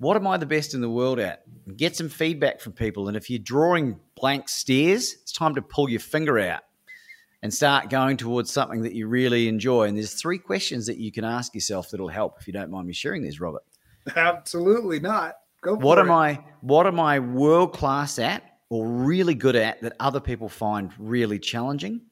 what 0.00 0.16
am 0.16 0.26
I 0.26 0.38
the 0.38 0.46
best 0.46 0.72
in 0.72 0.80
the 0.80 0.88
world 0.88 1.20
at? 1.20 1.42
Get 1.76 1.94
some 1.94 2.08
feedback 2.08 2.60
from 2.60 2.72
people. 2.72 3.08
And 3.08 3.18
if 3.18 3.28
you're 3.28 3.38
drawing 3.38 4.00
blank 4.16 4.48
stares, 4.48 5.12
it's 5.12 5.30
time 5.30 5.54
to 5.56 5.62
pull 5.62 5.90
your 5.90 6.00
finger 6.00 6.38
out 6.38 6.62
and 7.42 7.52
start 7.52 7.88
going 7.90 8.16
towards 8.16 8.52
something 8.52 8.82
that 8.82 8.94
you 8.94 9.06
really 9.06 9.48
enjoy. 9.48 9.88
And 9.88 9.96
there's 9.96 10.14
three 10.14 10.38
questions 10.38 10.86
that 10.86 10.98
you 10.98 11.10
can 11.10 11.24
ask 11.24 11.54
yourself 11.54 11.90
that'll 11.90 12.08
help 12.08 12.36
if 12.40 12.46
you 12.46 12.52
don't 12.52 12.70
mind 12.70 12.86
me 12.86 12.92
sharing 12.92 13.22
these, 13.22 13.40
Robert. 13.40 13.62
Absolutely 14.16 15.00
not. 15.00 15.36
Go 15.62 15.74
what 15.74 15.98
it. 15.98 16.02
am 16.02 16.10
I 16.10 16.42
what 16.62 16.86
am 16.86 16.98
I 16.98 17.18
world 17.18 17.74
class 17.74 18.18
at 18.18 18.42
or 18.70 18.86
really 18.86 19.34
good 19.34 19.56
at 19.56 19.80
that 19.82 19.94
other 20.00 20.20
people 20.20 20.48
find 20.48 20.90
really 20.98 21.38
challenging? 21.38 22.02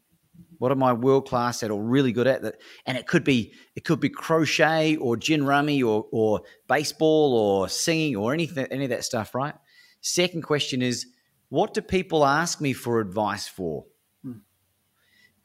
What 0.58 0.72
am 0.72 0.82
I 0.82 0.92
world 0.92 1.28
class 1.28 1.62
at 1.62 1.70
or 1.70 1.82
really 1.82 2.12
good 2.12 2.26
at 2.26 2.42
that? 2.42 2.56
And 2.84 2.98
it 2.98 3.06
could 3.06 3.24
be 3.24 3.52
it 3.74 3.84
could 3.84 4.00
be 4.00 4.10
crochet 4.10 4.96
or 4.96 5.16
gin 5.16 5.44
rummy 5.44 5.82
or 5.82 6.06
or 6.12 6.42
baseball 6.68 7.34
or 7.34 7.68
singing 7.68 8.16
or 8.16 8.34
anything 8.34 8.66
any 8.70 8.84
of 8.84 8.90
that 8.90 9.04
stuff, 9.04 9.34
right? 9.34 9.54
Second 10.00 10.42
question 10.42 10.82
is 10.82 11.06
what 11.48 11.72
do 11.72 11.80
people 11.80 12.26
ask 12.26 12.60
me 12.60 12.74
for 12.74 13.00
advice 13.00 13.48
for? 13.48 13.86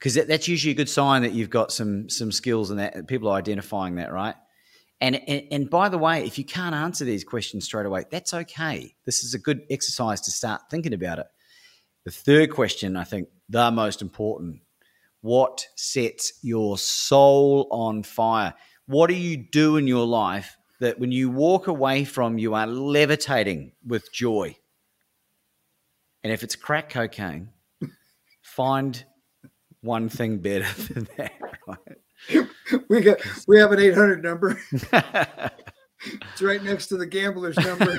Because 0.03 0.15
that, 0.15 0.27
that's 0.27 0.49
usually 0.49 0.71
a 0.71 0.75
good 0.75 0.89
sign 0.89 1.21
that 1.21 1.31
you've 1.31 1.49
got 1.49 1.71
some 1.71 2.09
some 2.09 2.29
skills 2.29 2.71
and 2.71 2.79
that 2.79 2.93
uh, 2.93 3.01
people 3.03 3.29
are 3.29 3.37
identifying 3.37 3.95
that, 3.95 4.11
right? 4.11 4.35
And, 4.99 5.15
and, 5.29 5.43
and 5.49 5.69
by 5.69 5.87
the 5.87 5.97
way, 5.97 6.25
if 6.25 6.37
you 6.37 6.43
can't 6.43 6.75
answer 6.75 7.05
these 7.05 7.23
questions 7.23 7.63
straight 7.63 7.85
away, 7.85 8.03
that's 8.11 8.33
okay. 8.33 8.95
This 9.05 9.23
is 9.23 9.33
a 9.33 9.39
good 9.39 9.61
exercise 9.69 10.19
to 10.21 10.31
start 10.31 10.63
thinking 10.69 10.93
about 10.93 11.19
it. 11.19 11.27
The 12.03 12.11
third 12.11 12.51
question, 12.51 12.97
I 12.97 13.05
think, 13.05 13.29
the 13.47 13.71
most 13.71 14.01
important 14.01 14.59
what 15.21 15.67
sets 15.77 16.33
your 16.41 16.77
soul 16.77 17.69
on 17.71 18.03
fire? 18.03 18.55
What 18.87 19.07
do 19.07 19.13
you 19.13 19.37
do 19.37 19.77
in 19.77 19.87
your 19.87 20.05
life 20.05 20.57
that 20.81 20.99
when 20.99 21.13
you 21.13 21.29
walk 21.29 21.67
away 21.67 22.03
from, 22.03 22.37
you 22.37 22.55
are 22.55 22.67
levitating 22.67 23.71
with 23.87 24.11
joy? 24.11 24.57
And 26.25 26.33
if 26.33 26.43
it's 26.43 26.57
crack 26.57 26.89
cocaine, 26.89 27.51
find 28.41 29.05
one 29.83 30.09
thing 30.09 30.39
better 30.39 30.67
than 30.93 31.07
that, 31.17 31.33
right? 31.67 32.47
We 32.89 33.01
got 33.01 33.19
we 33.47 33.59
have 33.59 33.71
an 33.71 33.79
800 33.79 34.23
number. 34.23 34.59
it's 34.71 36.41
right 36.41 36.63
next 36.63 36.87
to 36.87 36.97
the 36.97 37.05
gambler's 37.05 37.57
number. 37.57 37.97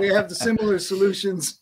we 0.00 0.08
have 0.08 0.28
the 0.28 0.34
similar 0.34 0.78
solutions. 0.78 1.60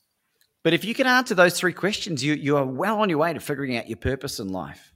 But 0.64 0.74
if 0.74 0.84
you 0.84 0.94
can 0.94 1.06
answer 1.06 1.34
those 1.34 1.58
three 1.58 1.72
questions, 1.72 2.24
you, 2.24 2.34
you 2.34 2.56
are 2.56 2.64
well 2.64 3.00
on 3.00 3.08
your 3.08 3.18
way 3.18 3.32
to 3.32 3.40
figuring 3.40 3.76
out 3.76 3.88
your 3.88 3.96
purpose 3.96 4.40
in 4.40 4.48
life. 4.48 4.92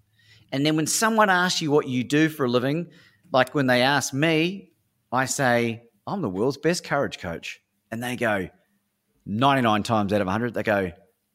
And 0.51 0.67
then 0.67 0.77
when 0.77 0.87
someone 0.87 1.31
asks 1.31 1.63
you 1.63 1.71
what 1.71 1.89
you 1.89 2.05
do 2.05 2.29
for 2.29 2.45
a 2.45 2.49
living, 2.49 2.91
like 3.33 3.55
when 3.55 3.67
they 3.67 3.83
ask 3.83 4.13
me, 4.13 4.73
I 5.11 5.27
say, 5.27 5.85
I'm 6.07 6.21
the 6.21 6.29
world's 6.29 6.59
best 6.59 6.85
courage 6.85 7.19
coach. 7.19 7.61
And 7.91 8.03
they 8.03 8.17
go, 8.17 8.49
99 9.25 9.83
times 9.83 10.13
out 10.13 10.21
of 10.21 10.27
100, 10.27 10.55
they 10.55 10.63
go, 10.63 10.93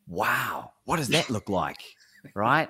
wow, 0.07 0.71
what 0.85 0.97
does 0.97 1.07
that 1.09 1.29
look 1.29 1.49
like? 1.49 1.81
right? 2.35 2.69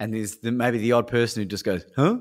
And 0.00 0.14
there's 0.14 0.36
the, 0.36 0.52
maybe 0.52 0.78
the 0.78 0.92
odd 0.92 1.06
person 1.06 1.42
who 1.42 1.48
just 1.48 1.64
goes, 1.64 1.84
huh? 1.96 2.18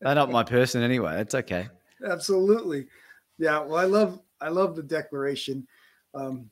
They're 0.00 0.14
not 0.14 0.30
my 0.30 0.42
person 0.42 0.82
anyway. 0.82 1.20
It's 1.20 1.34
okay. 1.34 1.68
Absolutely. 2.06 2.86
Yeah. 3.38 3.60
Well, 3.60 3.78
I 3.78 3.84
love, 3.84 4.20
I 4.40 4.48
love 4.48 4.76
the 4.76 4.82
declaration. 4.82 5.66
Um, 6.14 6.50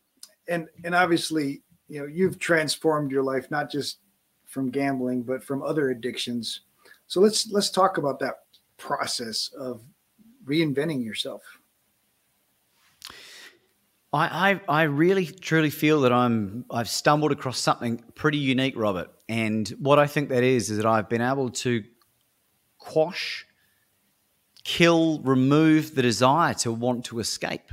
and, 0.49 0.69
and 0.85 0.95
obviously, 0.95 1.63
you 1.89 2.01
know, 2.01 2.07
you've 2.07 2.39
transformed 2.39 3.11
your 3.11 3.23
life, 3.23 3.51
not 3.51 3.71
just 3.71 3.99
from 4.47 4.71
gambling, 4.71 5.23
but 5.23 5.43
from 5.43 5.63
other 5.63 5.91
addictions. 5.91 6.61
So 7.07 7.21
let's 7.21 7.51
let's 7.51 7.71
talk 7.71 7.99
about 7.99 8.19
that 8.21 8.45
process 8.77 9.51
of 9.59 9.83
reinventing 10.47 11.05
yourself. 11.05 11.43
I, 14.13 14.61
I, 14.69 14.81
I 14.81 14.83
really 14.85 15.27
truly 15.27 15.71
feel 15.71 16.03
that 16.03 16.13
I'm 16.13 16.65
I've 16.71 16.89
stumbled 16.89 17.33
across 17.33 17.59
something 17.59 18.03
pretty 18.15 18.39
unique, 18.39 18.75
Robert. 18.77 19.11
And 19.33 19.67
what 19.79 19.99
I 19.99 20.09
think 20.09 20.29
that 20.29 20.45
is 20.45 20.69
is 20.69 20.77
that 20.77 20.85
I've 20.85 21.09
been 21.09 21.23
able 21.23 21.49
to 21.65 21.83
quash, 22.77 23.47
kill, 24.63 25.21
remove 25.21 25.95
the 25.95 26.03
desire 26.03 26.53
to 26.53 26.71
want 26.71 27.07
to 27.07 27.19
escape. 27.19 27.73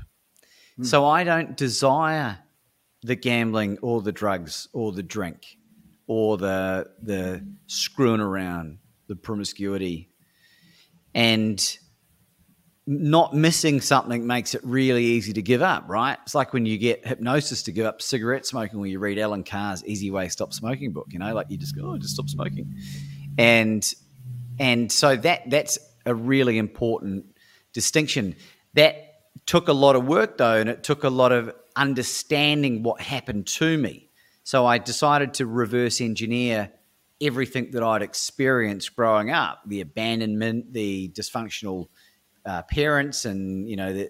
Mm. 0.79 0.85
So 0.85 1.05
I 1.05 1.25
don't 1.25 1.57
desire 1.57 2.39
the 3.01 3.15
gambling 3.15 3.77
or 3.81 4.01
the 4.01 4.13
drugs 4.13 4.69
or 4.71 4.93
the 4.93 5.03
drink 5.03 5.57
or 6.07 6.37
the 6.37 6.91
the 7.01 7.45
screwing 7.67 8.21
around, 8.21 8.77
the 9.07 9.17
promiscuity, 9.17 10.07
and 11.13 11.77
not 12.89 13.35
missing 13.35 13.81
something 13.81 14.25
makes 14.25 14.55
it 14.55 14.61
really 14.63 15.03
easy 15.03 15.33
to 15.33 15.41
give 15.41 15.61
up, 15.61 15.85
right? 15.87 16.17
It's 16.23 16.33
like 16.33 16.53
when 16.53 16.65
you 16.65 16.77
get 16.77 17.05
hypnosis 17.05 17.63
to 17.63 17.71
give 17.71 17.85
up 17.85 18.01
cigarette 18.01 18.45
smoking, 18.45 18.79
or 18.79 18.87
you 18.87 18.99
read 18.99 19.19
Allen 19.19 19.43
Carr's 19.43 19.85
"Easy 19.85 20.09
Way 20.09 20.27
Stop 20.29 20.53
Smoking" 20.53 20.91
book. 20.91 21.07
You 21.09 21.19
know, 21.19 21.33
like 21.33 21.47
you 21.49 21.57
just 21.57 21.75
go, 21.75 21.91
"Oh, 21.91 21.97
just 21.97 22.15
stop 22.15 22.29
smoking," 22.29 22.75
and 23.37 23.87
and 24.59 24.91
so 24.91 25.15
that 25.15 25.49
that's 25.49 25.77
a 26.05 26.15
really 26.15 26.57
important 26.57 27.25
distinction. 27.73 28.35
That 28.73 28.95
took 29.45 29.67
a 29.67 29.73
lot 29.73 29.95
of 29.95 30.05
work 30.07 30.37
though, 30.37 30.57
and 30.57 30.69
it 30.69 30.83
took 30.83 31.03
a 31.03 31.09
lot 31.09 31.31
of 31.31 31.53
understanding 31.75 32.83
what 32.83 32.99
happened 32.99 33.47
to 33.47 33.77
me 33.77 34.09
so 34.49 34.65
I 34.65 34.79
decided 34.79 35.35
to 35.35 35.45
reverse 35.45 36.01
engineer 36.01 36.71
everything 37.21 37.69
that 37.73 37.83
I'd 37.83 38.01
experienced 38.01 38.95
growing 38.95 39.29
up 39.29 39.61
the 39.67 39.79
abandonment, 39.79 40.73
the 40.73 41.09
dysfunctional 41.09 41.89
uh, 42.45 42.63
parents, 42.63 43.25
and, 43.25 43.69
you 43.69 43.75
know, 43.75 43.93
the, 43.93 44.09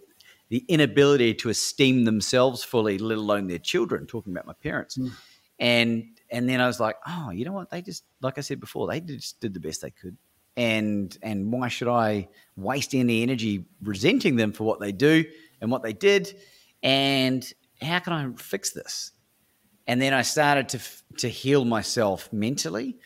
the 0.49 0.65
inability 0.67 1.33
to 1.35 1.49
esteem 1.49 2.05
themselves 2.05 2.63
fully, 2.63 2.97
let 2.97 3.17
alone 3.17 3.47
their 3.47 3.59
children, 3.59 4.05
talking 4.07 4.33
about 4.33 4.47
my 4.47 4.53
parents. 4.53 4.97
Mm. 4.97 5.11
And 5.59 6.03
and 6.31 6.47
then 6.47 6.61
I 6.61 6.67
was 6.67 6.79
like, 6.79 6.95
oh, 7.05 7.31
you 7.31 7.43
know 7.43 7.51
what? 7.51 7.69
They 7.69 7.81
just, 7.81 8.03
like 8.21 8.37
I 8.37 8.41
said 8.41 8.59
before, 8.59 8.87
they 8.87 9.01
just 9.01 9.41
did 9.41 9.53
the 9.53 9.59
best 9.59 9.81
they 9.81 9.91
could. 9.91 10.15
And 10.55 11.15
and 11.21 11.51
why 11.51 11.67
should 11.67 11.87
I 11.87 12.29
waste 12.55 12.95
any 12.95 13.23
energy 13.23 13.65
resenting 13.81 14.37
them 14.37 14.53
for 14.53 14.63
what 14.63 14.79
they 14.79 14.91
do 14.91 15.25
and 15.59 15.69
what 15.69 15.83
they 15.83 15.93
did? 15.93 16.33
And 16.81 17.45
how 17.81 17.99
can 17.99 18.13
I 18.13 18.29
fix 18.37 18.71
this? 18.71 19.11
and 19.89 19.99
then 19.99 20.13
I 20.13 20.21
started 20.21 20.69
to 20.69 20.79
to 21.17 21.27
heal 21.27 21.65
myself 21.65 22.31
mentally, 22.31 22.97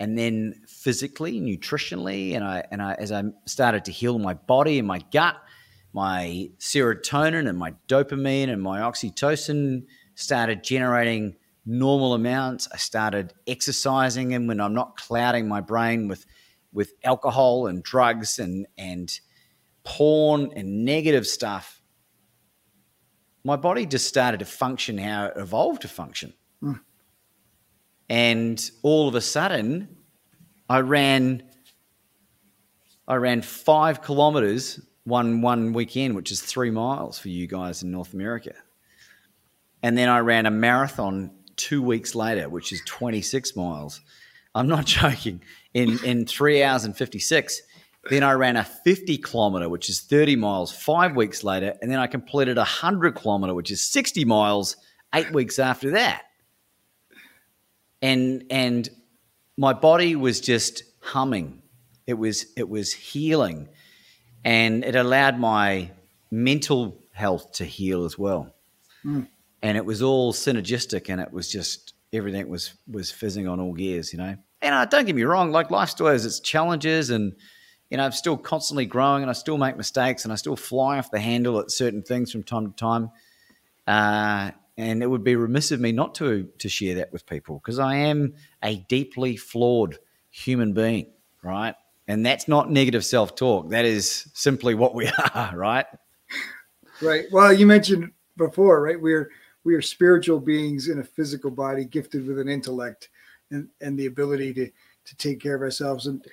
and 0.00 0.16
then 0.16 0.62
physically, 0.80 1.40
nutritionally, 1.40 2.34
and 2.34 2.42
I 2.42 2.64
and 2.70 2.82
I 2.82 2.94
as 2.94 3.12
I 3.12 3.24
started 3.46 3.84
to 3.84 3.92
heal 3.92 4.18
my 4.18 4.34
body 4.34 4.78
and 4.78 4.88
my 4.88 5.00
gut, 5.12 5.36
my 5.92 6.50
serotonin 6.58 7.48
and 7.48 7.58
my 7.58 7.74
dopamine 7.86 8.48
and 8.48 8.62
my 8.62 8.80
oxytocin 8.80 9.84
started 10.14 10.64
generating 10.64 11.36
normal 11.66 12.14
amounts. 12.14 12.66
I 12.72 12.78
started 12.78 13.34
exercising, 13.46 14.34
and 14.34 14.48
when 14.48 14.60
I'm 14.60 14.74
not 14.74 14.96
clouding 14.96 15.48
my 15.48 15.60
brain 15.60 16.08
with 16.08 16.24
with 16.72 16.94
alcohol 17.04 17.66
and 17.66 17.82
drugs 17.82 18.38
and 18.38 18.66
and 18.78 19.12
porn 19.84 20.50
and 20.56 20.84
negative 20.84 21.26
stuff, 21.26 21.82
my 23.44 23.56
body 23.56 23.84
just 23.84 24.06
started 24.06 24.38
to 24.38 24.46
function 24.46 24.96
how 24.96 25.26
it 25.26 25.34
evolved 25.36 25.82
to 25.82 25.88
function. 25.88 26.32
Mm. 26.62 26.80
And 28.08 28.70
all 28.82 29.08
of 29.08 29.14
a 29.14 29.20
sudden, 29.20 29.99
I 30.70 30.80
ran 30.80 31.42
I 33.08 33.16
ran 33.16 33.42
five 33.42 34.02
kilometers 34.02 34.80
one 35.02 35.42
one 35.42 35.72
weekend, 35.72 36.14
which 36.14 36.30
is 36.30 36.40
three 36.40 36.70
miles 36.70 37.18
for 37.18 37.28
you 37.28 37.48
guys 37.48 37.82
in 37.82 37.90
North 37.90 38.14
America. 38.14 38.54
And 39.82 39.98
then 39.98 40.08
I 40.08 40.20
ran 40.20 40.46
a 40.46 40.50
marathon 40.50 41.32
two 41.56 41.82
weeks 41.82 42.14
later, 42.14 42.48
which 42.48 42.72
is 42.72 42.82
26 42.86 43.56
miles. 43.56 44.00
I'm 44.54 44.68
not 44.68 44.84
joking. 45.00 45.42
In 45.74 45.98
in 46.04 46.24
three 46.24 46.62
hours 46.62 46.84
and 46.84 46.96
56. 46.96 47.62
Then 48.08 48.22
I 48.22 48.32
ran 48.32 48.56
a 48.56 48.64
50 48.64 49.18
kilometer, 49.18 49.68
which 49.68 49.90
is 49.90 50.00
30 50.00 50.36
miles, 50.36 50.72
five 50.72 51.16
weeks 51.16 51.44
later. 51.44 51.74
And 51.82 51.90
then 51.90 51.98
I 51.98 52.06
completed 52.06 52.56
a 52.56 52.60
100 52.60 53.14
kilometer, 53.14 53.54
which 53.54 53.70
is 53.70 53.86
60 53.92 54.24
miles, 54.24 54.76
eight 55.14 55.30
weeks 55.34 55.58
after 55.58 55.90
that. 55.90 56.22
And, 58.00 58.44
and 58.48 58.88
my 59.56 59.72
body 59.72 60.16
was 60.16 60.40
just 60.40 60.82
humming. 61.00 61.62
It 62.06 62.14
was, 62.14 62.46
it 62.56 62.68
was 62.68 62.92
healing. 62.92 63.68
And 64.44 64.84
it 64.84 64.96
allowed 64.96 65.38
my 65.38 65.90
mental 66.30 67.02
health 67.12 67.52
to 67.52 67.64
heal 67.64 68.04
as 68.04 68.18
well. 68.18 68.54
Mm. 69.04 69.28
And 69.62 69.76
it 69.76 69.84
was 69.84 70.02
all 70.02 70.32
synergistic 70.32 71.10
and 71.10 71.20
it 71.20 71.32
was 71.32 71.50
just 71.50 71.92
everything 72.12 72.48
was 72.48 72.74
was 72.90 73.10
fizzing 73.10 73.46
on 73.46 73.60
all 73.60 73.74
gears, 73.74 74.12
you 74.12 74.18
know. 74.18 74.36
And 74.62 74.74
uh, 74.74 74.84
don't 74.84 75.06
get 75.06 75.14
me 75.14 75.22
wrong, 75.22 75.52
like 75.52 75.70
life 75.70 75.90
still 75.90 76.06
has 76.06 76.24
its 76.24 76.40
challenges 76.40 77.10
and 77.10 77.34
you 77.90 77.96
know, 77.96 78.04
I'm 78.04 78.12
still 78.12 78.36
constantly 78.36 78.86
growing 78.86 79.22
and 79.22 79.30
I 79.30 79.32
still 79.32 79.58
make 79.58 79.76
mistakes 79.76 80.24
and 80.24 80.32
I 80.32 80.36
still 80.36 80.56
fly 80.56 80.98
off 80.98 81.10
the 81.10 81.18
handle 81.18 81.58
at 81.58 81.70
certain 81.70 82.02
things 82.02 82.30
from 82.30 82.44
time 82.44 82.70
to 82.70 82.76
time. 82.76 83.10
Uh, 83.86 84.52
and 84.80 85.02
it 85.02 85.06
would 85.06 85.24
be 85.24 85.36
remiss 85.36 85.70
of 85.70 85.80
me 85.80 85.92
not 85.92 86.14
to 86.16 86.48
to 86.58 86.68
share 86.68 86.94
that 86.96 87.12
with 87.12 87.26
people 87.26 87.58
because 87.58 87.78
I 87.78 87.96
am 87.96 88.34
a 88.62 88.76
deeply 88.88 89.36
flawed 89.36 89.98
human 90.30 90.72
being, 90.72 91.12
right? 91.42 91.74
And 92.08 92.24
that's 92.24 92.48
not 92.48 92.70
negative 92.70 93.04
self 93.04 93.36
talk. 93.36 93.70
That 93.70 93.84
is 93.84 94.28
simply 94.34 94.74
what 94.74 94.94
we 94.94 95.08
are, 95.34 95.56
right? 95.56 95.86
Right. 97.00 97.26
Well, 97.30 97.52
you 97.52 97.66
mentioned 97.66 98.12
before, 98.36 98.82
right? 98.82 99.00
We're 99.00 99.30
we 99.64 99.74
are 99.74 99.82
spiritual 99.82 100.40
beings 100.40 100.88
in 100.88 100.98
a 100.98 101.04
physical 101.04 101.50
body, 101.50 101.84
gifted 101.84 102.26
with 102.26 102.38
an 102.38 102.48
intellect, 102.48 103.10
and, 103.50 103.68
and 103.80 103.98
the 103.98 104.06
ability 104.06 104.54
to 104.54 104.70
to 105.04 105.16
take 105.16 105.40
care 105.40 105.54
of 105.54 105.62
ourselves. 105.62 106.06
And 106.06 106.24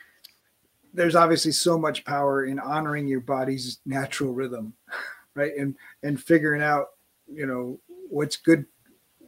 there's 0.93 1.15
obviously 1.15 1.51
so 1.51 1.77
much 1.77 2.05
power 2.05 2.45
in 2.45 2.59
honoring 2.59 3.07
your 3.07 3.21
body's 3.21 3.79
natural 3.85 4.33
rhythm, 4.33 4.73
right? 5.35 5.51
And 5.57 5.75
and 6.03 6.21
figuring 6.21 6.61
out, 6.61 6.87
you 7.31 7.45
know, 7.45 7.79
what's 8.09 8.37
good, 8.37 8.65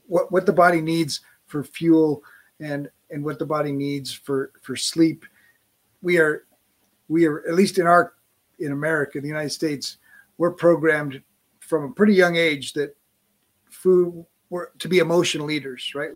what 0.07 0.31
what 0.31 0.45
the 0.45 0.53
body 0.53 0.81
needs 0.81 1.21
for 1.47 1.63
fuel, 1.63 2.23
and 2.59 2.89
and 3.09 3.23
what 3.23 3.39
the 3.39 3.45
body 3.45 3.71
needs 3.71 4.11
for 4.13 4.51
for 4.61 4.75
sleep. 4.75 5.25
We 6.01 6.17
are 6.17 6.45
we 7.07 7.25
are 7.25 7.45
at 7.47 7.55
least 7.55 7.77
in 7.77 7.87
our 7.87 8.13
in 8.59 8.71
America, 8.71 9.21
the 9.21 9.27
United 9.27 9.51
States, 9.51 9.97
we're 10.37 10.51
programmed 10.51 11.21
from 11.59 11.85
a 11.85 11.93
pretty 11.93 12.13
young 12.13 12.35
age 12.35 12.73
that 12.73 12.95
food 13.69 14.25
were 14.49 14.71
to 14.79 14.87
be 14.87 14.99
emotional 14.99 15.51
eaters, 15.51 15.93
right? 15.95 16.11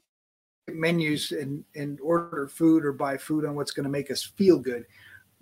Menus 0.67 1.32
and 1.32 1.63
and 1.76 1.99
order 2.02 2.47
food 2.47 2.86
or 2.86 2.93
buy 2.93 3.17
food 3.17 3.45
on 3.45 3.56
what's 3.56 3.71
going 3.71 3.84
to 3.84 3.89
make 3.89 4.12
us 4.12 4.23
feel 4.23 4.60
good 4.60 4.86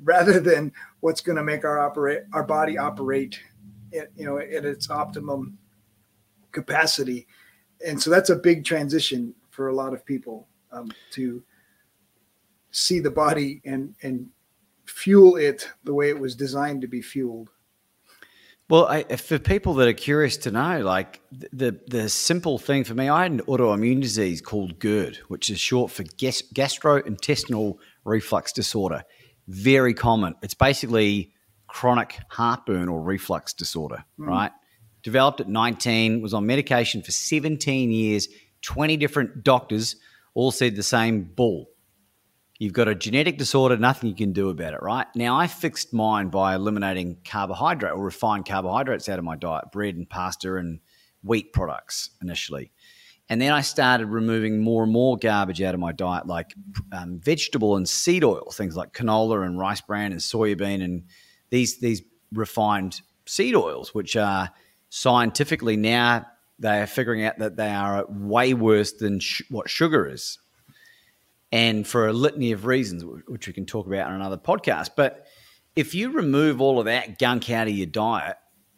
rather 0.03 0.39
than 0.39 0.71
what's 1.01 1.21
going 1.21 1.35
to 1.35 1.43
make 1.43 1.63
our 1.63 1.79
operate 1.79 2.23
our 2.33 2.43
body 2.43 2.77
operate 2.77 3.39
at, 3.95 4.09
you 4.15 4.25
know 4.25 4.39
at 4.39 4.65
its 4.65 4.89
optimum 4.89 5.57
capacity 6.51 7.27
and 7.85 8.01
so 8.01 8.09
that's 8.09 8.29
a 8.29 8.35
big 8.35 8.63
transition 8.63 9.33
for 9.49 9.67
a 9.67 9.75
lot 9.75 9.93
of 9.93 10.05
people 10.05 10.47
um, 10.71 10.91
to 11.11 11.43
see 12.71 12.99
the 12.99 13.11
body 13.11 13.61
and 13.65 13.95
and 14.01 14.27
fuel 14.85 15.35
it 15.35 15.69
the 15.83 15.93
way 15.93 16.09
it 16.09 16.19
was 16.19 16.35
designed 16.35 16.81
to 16.81 16.87
be 16.87 17.01
fueled 17.01 17.49
well, 18.69 18.87
I, 18.87 19.03
for 19.03 19.37
people 19.37 19.73
that 19.73 19.89
are 19.89 19.93
curious 19.93 20.37
to 20.37 20.51
know, 20.51 20.79
like 20.79 21.19
the 21.51 21.77
the 21.87 22.07
simple 22.07 22.57
thing 22.57 22.85
for 22.85 22.93
me, 22.93 23.09
I 23.09 23.23
had 23.23 23.33
an 23.33 23.41
autoimmune 23.41 24.01
disease 24.01 24.39
called 24.39 24.79
GERD, 24.79 25.17
which 25.27 25.49
is 25.49 25.59
short 25.59 25.91
for 25.91 26.03
gas, 26.03 26.41
gastrointestinal 26.53 27.79
reflux 28.05 28.53
disorder 28.53 29.03
very 29.51 29.93
common. 29.93 30.35
It's 30.41 30.53
basically 30.53 31.33
chronic 31.67 32.19
heartburn 32.29 32.89
or 32.89 33.01
reflux 33.01 33.53
disorder, 33.53 34.03
mm. 34.19 34.27
right? 34.27 34.51
Developed 35.03 35.41
at 35.41 35.49
19, 35.49 36.21
was 36.21 36.33
on 36.33 36.45
medication 36.45 37.01
for 37.01 37.11
17 37.11 37.91
years, 37.91 38.27
20 38.61 38.97
different 38.97 39.43
doctors 39.43 39.95
all 40.33 40.51
said 40.51 40.75
the 40.75 40.83
same 40.83 41.23
bull. 41.23 41.67
You've 42.59 42.73
got 42.73 42.87
a 42.87 42.93
genetic 42.93 43.39
disorder, 43.39 43.75
nothing 43.77 44.09
you 44.09 44.15
can 44.15 44.33
do 44.33 44.49
about 44.49 44.73
it, 44.73 44.83
right? 44.83 45.07
Now, 45.15 45.35
I 45.35 45.47
fixed 45.47 45.93
mine 45.93 46.29
by 46.29 46.53
eliminating 46.53 47.17
carbohydrate 47.25 47.93
or 47.93 48.03
refined 48.03 48.45
carbohydrates 48.45 49.09
out 49.09 49.17
of 49.17 49.25
my 49.25 49.35
diet, 49.35 49.71
bread 49.71 49.95
and 49.95 50.07
pasta 50.07 50.55
and 50.57 50.79
wheat 51.23 51.53
products 51.53 52.11
initially. 52.21 52.71
And 53.29 53.41
then 53.41 53.51
I 53.51 53.61
started 53.61 54.07
removing 54.07 54.59
more 54.59 54.83
and 54.83 54.91
more 54.91 55.17
garbage 55.17 55.61
out 55.61 55.73
of 55.73 55.79
my 55.79 55.91
diet, 55.91 56.27
like 56.27 56.53
um, 56.91 57.19
vegetable 57.19 57.77
and 57.77 57.87
seed 57.87 58.23
oil, 58.23 58.51
things 58.51 58.75
like 58.75 58.93
canola 58.93 59.45
and 59.45 59.57
rice 59.57 59.81
bran 59.81 60.11
and 60.11 60.21
soybean 60.21 60.83
and 60.83 61.05
these 61.49 61.79
these 61.79 62.01
refined 62.33 63.01
seed 63.25 63.55
oils, 63.55 63.95
which 63.95 64.15
are 64.15 64.51
scientifically 64.91 65.77
now 65.77 66.27
they 66.59 66.79
are 66.79 66.85
figuring 66.85 67.23
out 67.23 67.39
that 67.39 67.55
they 67.55 67.69
are 67.69 68.05
way 68.07 68.53
worse 68.53 68.91
than 68.91 69.19
sh- 69.19 69.41
what 69.49 69.67
sugar 69.67 70.07
is, 70.07 70.37
and 71.51 71.87
for 71.87 72.07
a 72.07 72.13
litany 72.13 72.51
of 72.51 72.67
reasons, 72.67 73.03
which 73.27 73.47
we 73.47 73.53
can 73.53 73.65
talk 73.65 73.87
about 73.87 74.07
on 74.07 74.13
another 74.13 74.37
podcast. 74.37 74.91
But 74.95 75.25
if 75.75 75.95
you 75.95 76.11
remove 76.11 76.61
all 76.61 76.77
of 76.77 76.85
that 76.85 77.17
gunk 77.17 77.49
out 77.49 77.67
of 77.67 77.73
your 77.73 77.87
diet 77.87 78.35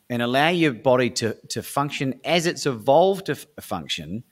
and 0.09 0.21
allow 0.21 0.47
your 0.47 0.71
body 0.71 1.09
to 1.09 1.35
to 1.49 1.61
function 1.61 2.21
as 2.23 2.45
it's 2.45 2.65
evolved 2.65 3.25
to 3.25 3.33
f- 3.33 3.45
function 3.59 4.23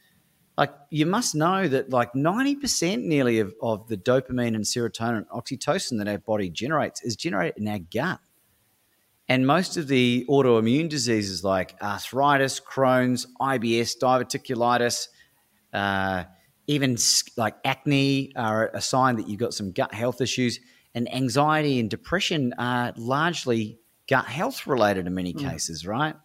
like 0.58 0.74
you 0.92 1.06
must 1.06 1.34
know 1.34 1.68
that 1.68 1.90
like 1.90 2.14
90% 2.14 3.04
nearly 3.04 3.40
of, 3.40 3.56
of 3.62 3.88
the 3.88 3.98
dopamine 3.98 4.54
and 4.54 4.64
serotonin 4.64 5.18
and 5.18 5.30
oxytocin 5.30 5.98
that 5.98 6.08
our 6.08 6.20
body 6.20 6.50
generates 6.50 7.02
is 7.02 7.16
generated 7.16 7.58
in 7.58 7.68
our 7.68 7.80
gut. 7.80 8.20
And 9.32 9.48
most 9.48 9.78
of 9.78 9.88
the 9.88 10.26
autoimmune 10.28 10.90
diseases 10.90 11.42
like 11.42 11.82
arthritis, 11.82 12.60
Crohn's, 12.60 13.26
IBS, 13.40 13.96
diverticulitis, 13.98 15.08
uh, 15.72 16.26
even 16.68 16.98
like 17.38 17.56
acne 17.64 18.34
are 18.36 18.72
a 18.74 18.82
sign 18.82 19.16
that 19.16 19.30
you've 19.30 19.40
got 19.40 19.54
some 19.54 19.72
gut 19.72 19.94
health 19.94 20.20
issues. 20.20 20.60
And 20.94 21.10
anxiety 21.16 21.80
and 21.80 21.90
depression 21.90 22.54
are 22.58 22.92
largely 22.98 23.80
gut 24.10 24.26
health 24.26 24.68
related 24.68 25.08
in 25.08 25.14
many 25.14 25.34
mm. 25.34 25.50
cases, 25.50 25.88
right? 25.88 26.16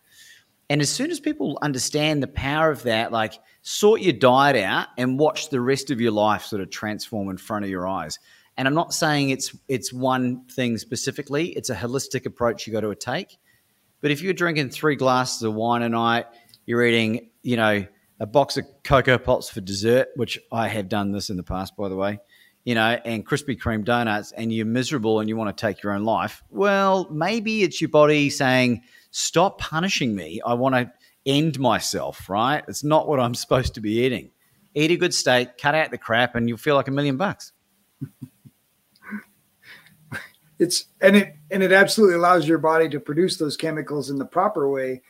And 0.68 0.80
as 0.80 0.90
soon 0.90 1.12
as 1.12 1.20
people 1.20 1.60
understand 1.62 2.24
the 2.24 2.26
power 2.26 2.72
of 2.72 2.82
that, 2.82 3.12
like 3.12 3.34
sort 3.62 4.00
your 4.00 4.14
diet 4.14 4.56
out 4.56 4.88
and 4.98 5.16
watch 5.16 5.50
the 5.50 5.60
rest 5.60 5.92
of 5.92 6.00
your 6.00 6.10
life 6.10 6.42
sort 6.42 6.60
of 6.60 6.70
transform 6.70 7.28
in 7.28 7.36
front 7.36 7.64
of 7.64 7.70
your 7.70 7.86
eyes. 7.86 8.18
And 8.56 8.66
I'm 8.66 8.74
not 8.74 8.94
saying 8.94 9.30
it's 9.30 9.54
it's 9.68 9.92
one 9.92 10.46
thing 10.46 10.78
specifically, 10.78 11.48
it's 11.48 11.70
a 11.70 11.74
holistic 11.74 12.26
approach 12.26 12.66
you 12.66 12.72
got 12.72 12.80
to 12.80 12.94
take. 12.94 13.38
But 14.00 14.10
if 14.10 14.22
you're 14.22 14.34
drinking 14.34 14.70
three 14.70 14.96
glasses 14.96 15.42
of 15.42 15.54
wine 15.54 15.82
a 15.82 15.88
night, 15.88 16.26
you're 16.64 16.84
eating, 16.84 17.30
you 17.42 17.56
know, 17.56 17.86
a 18.20 18.26
box 18.26 18.56
of 18.56 18.64
Coco 18.84 19.18
Pops 19.18 19.48
for 19.48 19.60
dessert, 19.60 20.08
which 20.16 20.38
I 20.52 20.68
have 20.68 20.88
done 20.88 21.12
this 21.12 21.30
in 21.30 21.36
the 21.36 21.42
past, 21.42 21.76
by 21.76 21.88
the 21.88 21.96
way, 21.96 22.18
you 22.64 22.74
know, 22.74 22.98
and 23.04 23.26
Krispy 23.26 23.58
Kreme 23.58 23.84
donuts, 23.84 24.32
and 24.32 24.52
you're 24.52 24.66
miserable 24.66 25.20
and 25.20 25.28
you 25.28 25.36
want 25.36 25.56
to 25.56 25.60
take 25.60 25.82
your 25.82 25.92
own 25.92 26.04
life, 26.04 26.42
well, 26.50 27.08
maybe 27.10 27.62
it's 27.62 27.80
your 27.80 27.90
body 27.90 28.30
saying, 28.30 28.82
stop 29.10 29.58
punishing 29.58 30.14
me. 30.14 30.40
I 30.44 30.54
want 30.54 30.74
to 30.74 30.92
end 31.24 31.58
myself, 31.58 32.28
right? 32.28 32.64
It's 32.68 32.84
not 32.84 33.08
what 33.08 33.20
I'm 33.20 33.34
supposed 33.44 33.74
to 33.74 33.80
be 33.80 34.04
eating. 34.04 34.30
Eat 34.74 34.90
a 34.90 34.96
good 34.96 35.14
steak, 35.14 35.56
cut 35.58 35.74
out 35.74 35.90
the 35.90 35.98
crap, 35.98 36.34
and 36.34 36.48
you'll 36.48 36.58
feel 36.58 36.74
like 36.74 36.88
a 36.88 36.92
million 36.92 37.16
bucks. 37.16 37.52
it's 40.58 40.86
and 41.00 41.16
it 41.16 41.36
and 41.50 41.62
it 41.62 41.72
absolutely 41.72 42.16
allows 42.16 42.48
your 42.48 42.58
body 42.58 42.88
to 42.88 43.00
produce 43.00 43.36
those 43.36 43.56
chemicals 43.56 44.10
in 44.10 44.18
the 44.18 44.24
proper 44.24 44.70
way 44.70 45.02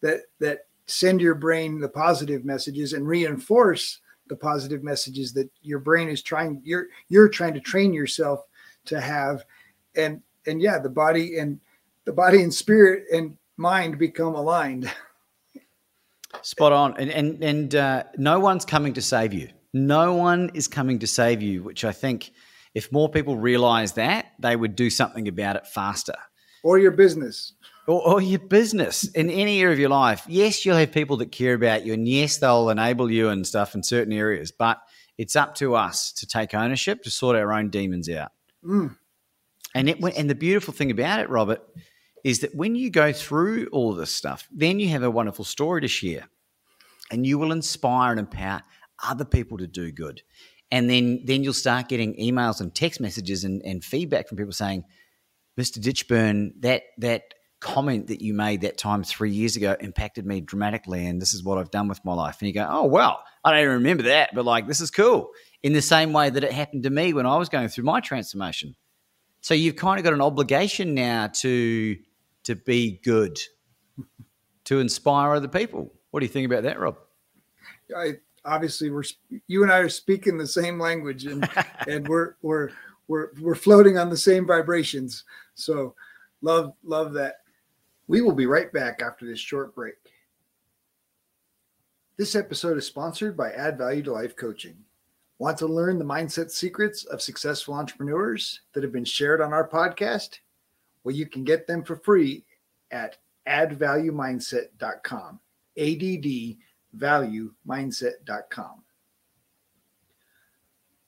that 0.00 0.20
that 0.38 0.66
send 0.86 1.20
your 1.20 1.34
brain 1.34 1.80
the 1.80 1.88
positive 1.88 2.44
messages 2.44 2.92
and 2.92 3.06
reinforce 3.06 4.00
the 4.28 4.36
positive 4.36 4.82
messages 4.82 5.32
that 5.32 5.50
your 5.62 5.78
brain 5.78 6.08
is 6.08 6.22
trying 6.22 6.60
you're 6.64 6.86
you're 7.08 7.28
trying 7.28 7.54
to 7.54 7.60
train 7.60 7.92
yourself 7.92 8.46
to 8.84 9.00
have 9.00 9.44
and 9.96 10.22
and 10.46 10.60
yeah 10.60 10.78
the 10.78 10.88
body 10.88 11.38
and 11.38 11.60
the 12.04 12.12
body 12.12 12.42
and 12.42 12.52
spirit 12.52 13.04
and 13.12 13.36
mind 13.56 13.98
become 13.98 14.34
aligned. 14.34 14.90
Spot 16.42 16.72
on. 16.72 16.96
And 16.98 17.10
and 17.10 17.42
and 17.42 17.74
uh, 17.74 18.04
no 18.16 18.40
one's 18.40 18.64
coming 18.64 18.92
to 18.94 19.02
save 19.02 19.32
you. 19.32 19.48
No 19.72 20.14
one 20.14 20.50
is 20.54 20.68
coming 20.68 20.98
to 20.98 21.06
save 21.06 21.42
you, 21.42 21.62
which 21.62 21.84
I 21.84 21.92
think 21.92 22.32
if 22.74 22.90
more 22.92 23.08
people 23.08 23.36
realize 23.36 23.92
that, 23.92 24.26
they 24.38 24.56
would 24.56 24.76
do 24.76 24.90
something 24.90 25.28
about 25.28 25.56
it 25.56 25.66
faster. 25.66 26.14
Or 26.64 26.78
your 26.78 26.92
business. 26.92 27.54
Or, 27.88 28.14
or, 28.14 28.22
your 28.22 28.38
business 28.38 29.04
in 29.04 29.28
any 29.28 29.60
area 29.60 29.72
of 29.72 29.78
your 29.80 29.88
life. 29.88 30.24
Yes, 30.28 30.64
you'll 30.64 30.76
have 30.76 30.92
people 30.92 31.16
that 31.16 31.32
care 31.32 31.54
about 31.54 31.84
you, 31.84 31.92
and 31.92 32.06
yes, 32.06 32.38
they'll 32.38 32.70
enable 32.70 33.10
you 33.10 33.28
and 33.28 33.44
stuff 33.44 33.74
in 33.74 33.82
certain 33.82 34.12
areas, 34.12 34.52
but 34.52 34.80
it's 35.18 35.34
up 35.34 35.56
to 35.56 35.74
us 35.74 36.12
to 36.12 36.26
take 36.26 36.54
ownership 36.54 37.02
to 37.02 37.10
sort 37.10 37.36
our 37.36 37.52
own 37.52 37.70
demons 37.70 38.08
out. 38.08 38.30
Mm. 38.64 38.96
And 39.74 39.88
it, 39.88 39.98
and 40.16 40.30
the 40.30 40.34
beautiful 40.34 40.72
thing 40.72 40.90
about 40.90 41.20
it, 41.20 41.28
Robert, 41.28 41.62
is 42.24 42.40
that 42.40 42.54
when 42.54 42.76
you 42.76 42.90
go 42.90 43.12
through 43.12 43.66
all 43.72 43.94
this 43.94 44.14
stuff, 44.14 44.48
then 44.52 44.78
you 44.78 44.88
have 44.90 45.02
a 45.02 45.10
wonderful 45.10 45.44
story 45.44 45.80
to 45.80 45.88
share 45.88 46.28
and 47.10 47.26
you 47.26 47.38
will 47.38 47.52
inspire 47.52 48.12
and 48.12 48.20
empower 48.20 48.62
other 49.02 49.24
people 49.24 49.58
to 49.58 49.66
do 49.66 49.90
good. 49.92 50.22
And 50.72 50.88
then, 50.88 51.20
then 51.24 51.44
you'll 51.44 51.52
start 51.52 51.88
getting 51.88 52.14
emails 52.14 52.60
and 52.60 52.74
text 52.74 52.98
messages 52.98 53.44
and, 53.44 53.62
and 53.62 53.84
feedback 53.84 54.26
from 54.26 54.38
people 54.38 54.52
saying, 54.52 54.84
Mr. 55.60 55.78
Ditchburn, 55.78 56.52
that, 56.60 56.82
that 56.96 57.34
comment 57.60 58.06
that 58.06 58.22
you 58.22 58.32
made 58.32 58.62
that 58.62 58.78
time 58.78 59.04
three 59.04 59.30
years 59.30 59.54
ago 59.54 59.76
impacted 59.80 60.24
me 60.24 60.40
dramatically. 60.40 61.06
And 61.06 61.20
this 61.20 61.34
is 61.34 61.44
what 61.44 61.58
I've 61.58 61.70
done 61.70 61.88
with 61.88 62.02
my 62.06 62.14
life. 62.14 62.38
And 62.40 62.48
you 62.48 62.54
go, 62.54 62.66
oh, 62.68 62.86
well, 62.86 63.22
I 63.44 63.50
don't 63.50 63.60
even 63.60 63.74
remember 63.74 64.04
that, 64.04 64.30
but 64.34 64.46
like, 64.46 64.66
this 64.66 64.80
is 64.80 64.90
cool. 64.90 65.30
In 65.62 65.74
the 65.74 65.82
same 65.82 66.14
way 66.14 66.30
that 66.30 66.42
it 66.42 66.52
happened 66.52 66.84
to 66.84 66.90
me 66.90 67.12
when 67.12 67.26
I 67.26 67.36
was 67.36 67.50
going 67.50 67.68
through 67.68 67.84
my 67.84 68.00
transformation. 68.00 68.74
So 69.42 69.52
you've 69.52 69.76
kind 69.76 69.98
of 69.98 70.04
got 70.04 70.14
an 70.14 70.22
obligation 70.22 70.94
now 70.94 71.26
to 71.26 71.96
to 72.44 72.56
be 72.56 73.00
good, 73.04 73.38
to 74.64 74.80
inspire 74.80 75.34
other 75.34 75.48
people. 75.48 75.92
What 76.10 76.20
do 76.20 76.26
you 76.26 76.32
think 76.32 76.46
about 76.46 76.64
that, 76.64 76.80
Rob? 76.80 76.96
I 77.96 78.14
obviously 78.44 78.90
we're 78.90 79.04
you 79.46 79.62
and 79.62 79.72
I 79.72 79.78
are 79.78 79.88
speaking 79.88 80.36
the 80.36 80.46
same 80.46 80.78
language, 80.78 81.26
and 81.26 81.48
and 81.88 82.06
we're 82.06 82.34
we're 82.42 82.70
we're 83.08 83.28
we're 83.40 83.54
floating 83.54 83.98
on 83.98 84.10
the 84.10 84.16
same 84.16 84.46
vibrations. 84.46 85.24
So 85.54 85.94
love 86.40 86.74
love 86.84 87.12
that. 87.14 87.36
We 88.08 88.20
will 88.20 88.32
be 88.32 88.46
right 88.46 88.72
back 88.72 89.00
after 89.02 89.26
this 89.26 89.38
short 89.40 89.74
break. 89.74 89.94
This 92.18 92.34
episode 92.36 92.76
is 92.76 92.86
sponsored 92.86 93.36
by 93.36 93.52
Add 93.52 93.78
Value 93.78 94.02
to 94.04 94.12
Life 94.12 94.36
Coaching. 94.36 94.76
Want 95.38 95.56
to 95.58 95.66
learn 95.66 95.98
the 95.98 96.04
mindset 96.04 96.50
secrets 96.50 97.04
of 97.04 97.22
successful 97.22 97.74
entrepreneurs 97.74 98.60
that 98.72 98.82
have 98.82 98.92
been 98.92 99.04
shared 99.04 99.40
on 99.40 99.52
our 99.52 99.68
podcast? 99.68 100.38
Well, 101.02 101.16
you 101.16 101.26
can 101.26 101.42
get 101.42 101.66
them 101.66 101.82
for 101.82 101.96
free 101.96 102.44
at 102.90 103.16
addvaluemindset.com. 103.48 105.40
ADD 105.78 106.56
valuemindset.com. 106.96 108.82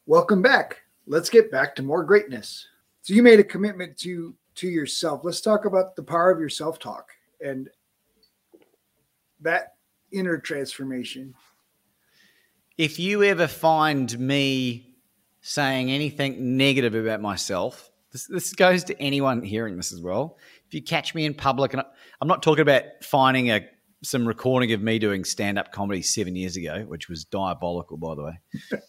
Welcome 0.06 0.42
back. 0.42 0.82
Let's 1.06 1.30
get 1.30 1.50
back 1.50 1.74
to 1.76 1.82
more 1.82 2.04
greatness. 2.04 2.66
So 3.02 3.14
you 3.14 3.22
made 3.22 3.40
a 3.40 3.44
commitment 3.44 3.96
to 3.98 4.34
to 4.56 4.68
yourself. 4.68 5.22
Let's 5.24 5.40
talk 5.40 5.64
about 5.64 5.96
the 5.96 6.02
power 6.02 6.30
of 6.30 6.38
your 6.38 6.48
self-talk 6.48 7.10
and 7.40 7.68
that 9.40 9.74
inner 10.12 10.38
transformation. 10.38 11.34
If 12.78 12.98
you 12.98 13.22
ever 13.24 13.48
find 13.48 14.16
me 14.18 14.94
saying 15.40 15.90
anything 15.90 16.56
negative 16.56 16.94
about 16.94 17.20
myself, 17.20 17.90
this, 18.12 18.26
this 18.26 18.52
goes 18.52 18.84
to 18.84 19.00
anyone 19.00 19.42
hearing 19.42 19.76
this 19.76 19.92
as 19.92 20.00
well. 20.00 20.38
If 20.66 20.74
you 20.74 20.82
catch 20.82 21.14
me 21.14 21.24
in 21.24 21.34
public, 21.34 21.72
and 21.72 21.82
I'm 22.20 22.28
not 22.28 22.42
talking 22.42 22.62
about 22.62 22.84
finding 23.02 23.50
a 23.50 23.68
some 24.04 24.28
recording 24.28 24.72
of 24.72 24.82
me 24.82 24.98
doing 24.98 25.24
stand 25.24 25.58
up 25.58 25.72
comedy 25.72 26.02
seven 26.02 26.36
years 26.36 26.56
ago, 26.56 26.84
which 26.86 27.08
was 27.08 27.24
diabolical, 27.24 27.96
by 27.96 28.14
the 28.14 28.22
way. 28.22 28.80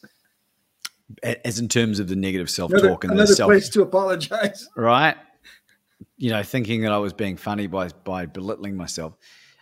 As 1.43 1.59
in 1.59 1.67
terms 1.69 1.99
of 1.99 2.07
the 2.07 2.15
negative 2.15 2.49
self 2.49 2.71
talk 2.71 3.03
and 3.03 3.13
another 3.13 3.27
the 3.27 3.35
self, 3.35 3.49
place 3.49 3.69
to 3.69 3.81
apologize, 3.83 4.67
right? 4.75 5.15
You 6.17 6.31
know, 6.31 6.41
thinking 6.41 6.81
that 6.81 6.91
I 6.91 6.97
was 6.97 7.13
being 7.13 7.37
funny 7.37 7.67
by 7.67 7.89
by 8.03 8.25
belittling 8.25 8.75
myself. 8.75 9.13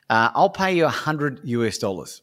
Uh, 0.10 0.30
I'll 0.34 0.50
pay 0.50 0.76
you 0.76 0.86
a 0.86 0.90
hundred 0.90 1.42
US 1.44 1.78
dollars, 1.80 2.22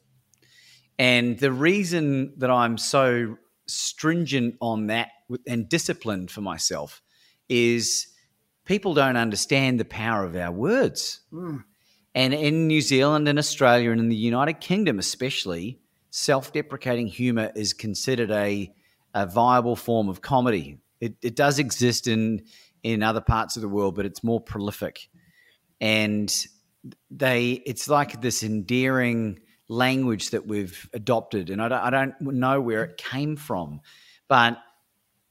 and 0.99 1.39
the 1.39 1.53
reason 1.53 2.33
that 2.39 2.51
I'm 2.51 2.79
so 2.79 3.37
stringent 3.67 4.57
on 4.63 4.87
that 4.87 5.11
and 5.47 5.69
disciplined 5.69 6.31
for 6.31 6.41
myself 6.41 7.03
is 7.51 8.07
people 8.65 8.95
don't 8.95 9.17
understand 9.17 9.79
the 9.79 9.85
power 9.85 10.25
of 10.25 10.35
our 10.35 10.51
words. 10.51 11.21
Mm. 11.31 11.65
And 12.15 12.35
in 12.35 12.67
New 12.67 12.81
Zealand 12.81 13.29
and 13.29 13.39
Australia 13.39 13.91
and 13.91 14.01
in 14.01 14.09
the 14.09 14.17
United 14.17 14.61
Kingdom, 14.61 14.99
especially, 14.99 15.81
self 16.11 16.53
deprecating 16.53 17.07
humor 17.07 17.53
is 17.55 17.73
considered 17.73 18.31
a, 18.31 18.73
a 19.15 19.27
viable 19.27 19.77
form 19.77 20.09
of 20.09 20.21
comedy. 20.21 20.79
It, 21.01 21.15
it 21.23 21.37
does 21.37 21.59
exist 21.59 22.07
in, 22.07 22.43
in 22.83 23.03
other 23.03 23.21
parts 23.21 23.57
of 23.57 23.63
the 23.63 23.69
world, 23.69 23.95
but 23.95 24.07
it's 24.07 24.25
more 24.25 24.41
prolific. 24.41 25.09
And 25.81 26.35
they 27.11 27.53
it's 27.67 27.89
like 27.89 28.21
this 28.21 28.43
endearing 28.43 29.41
language 29.69 30.31
that 30.31 30.47
we've 30.47 30.91
adopted. 30.93 31.49
And 31.49 31.63
I 31.63 31.69
don't, 31.69 31.81
I 31.81 31.91
don't 31.91 32.21
know 32.21 32.61
where 32.61 32.85
it 32.85 32.97
came 32.97 33.37
from. 33.37 33.81
But, 34.29 34.59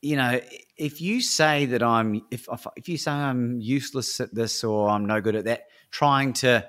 you 0.01 0.15
know, 0.15 0.39
if 0.77 1.01
you 1.01 1.21
say 1.21 1.65
that 1.67 1.83
I'm, 1.83 2.21
if, 2.31 2.47
if 2.77 2.87
you 2.87 2.97
say 2.97 3.11
I'm 3.11 3.59
useless 3.59 4.19
at 4.19 4.33
this 4.33 4.63
or 4.63 4.89
I'm 4.89 5.05
no 5.05 5.19
good 5.19 5.35
at 5.35 5.45
that, 5.45 5.67
trying 5.91 6.33
to, 6.33 6.67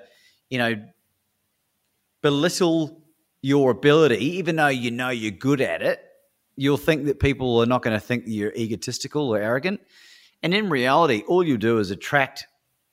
you 0.49 0.57
know, 0.57 0.75
belittle 2.21 3.01
your 3.41 3.71
ability, 3.71 4.23
even 4.37 4.55
though 4.55 4.67
you 4.67 4.91
know 4.91 5.09
you're 5.09 5.31
good 5.31 5.61
at 5.61 5.81
it, 5.81 5.99
you'll 6.55 6.77
think 6.77 7.05
that 7.05 7.19
people 7.19 7.59
are 7.61 7.65
not 7.65 7.81
going 7.81 7.95
to 7.95 8.05
think 8.05 8.25
that 8.25 8.31
you're 8.31 8.53
egotistical 8.53 9.33
or 9.33 9.39
arrogant. 9.39 9.81
And 10.43 10.53
in 10.53 10.69
reality, 10.69 11.23
all 11.27 11.43
you 11.43 11.57
do 11.57 11.79
is 11.79 11.91
attract 11.91 12.45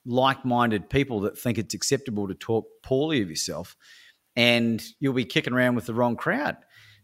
like 0.05 0.43
minded 0.45 0.89
people 0.89 1.21
that 1.21 1.37
think 1.37 1.57
it's 1.57 1.73
acceptable 1.73 2.27
to 2.27 2.33
talk 2.33 2.65
poorly 2.83 3.21
of 3.21 3.29
yourself, 3.29 3.75
and 4.35 4.83
you'll 4.99 5.13
be 5.13 5.25
kicking 5.25 5.53
around 5.53 5.75
with 5.75 5.85
the 5.85 5.93
wrong 5.93 6.15
crowd. 6.15 6.57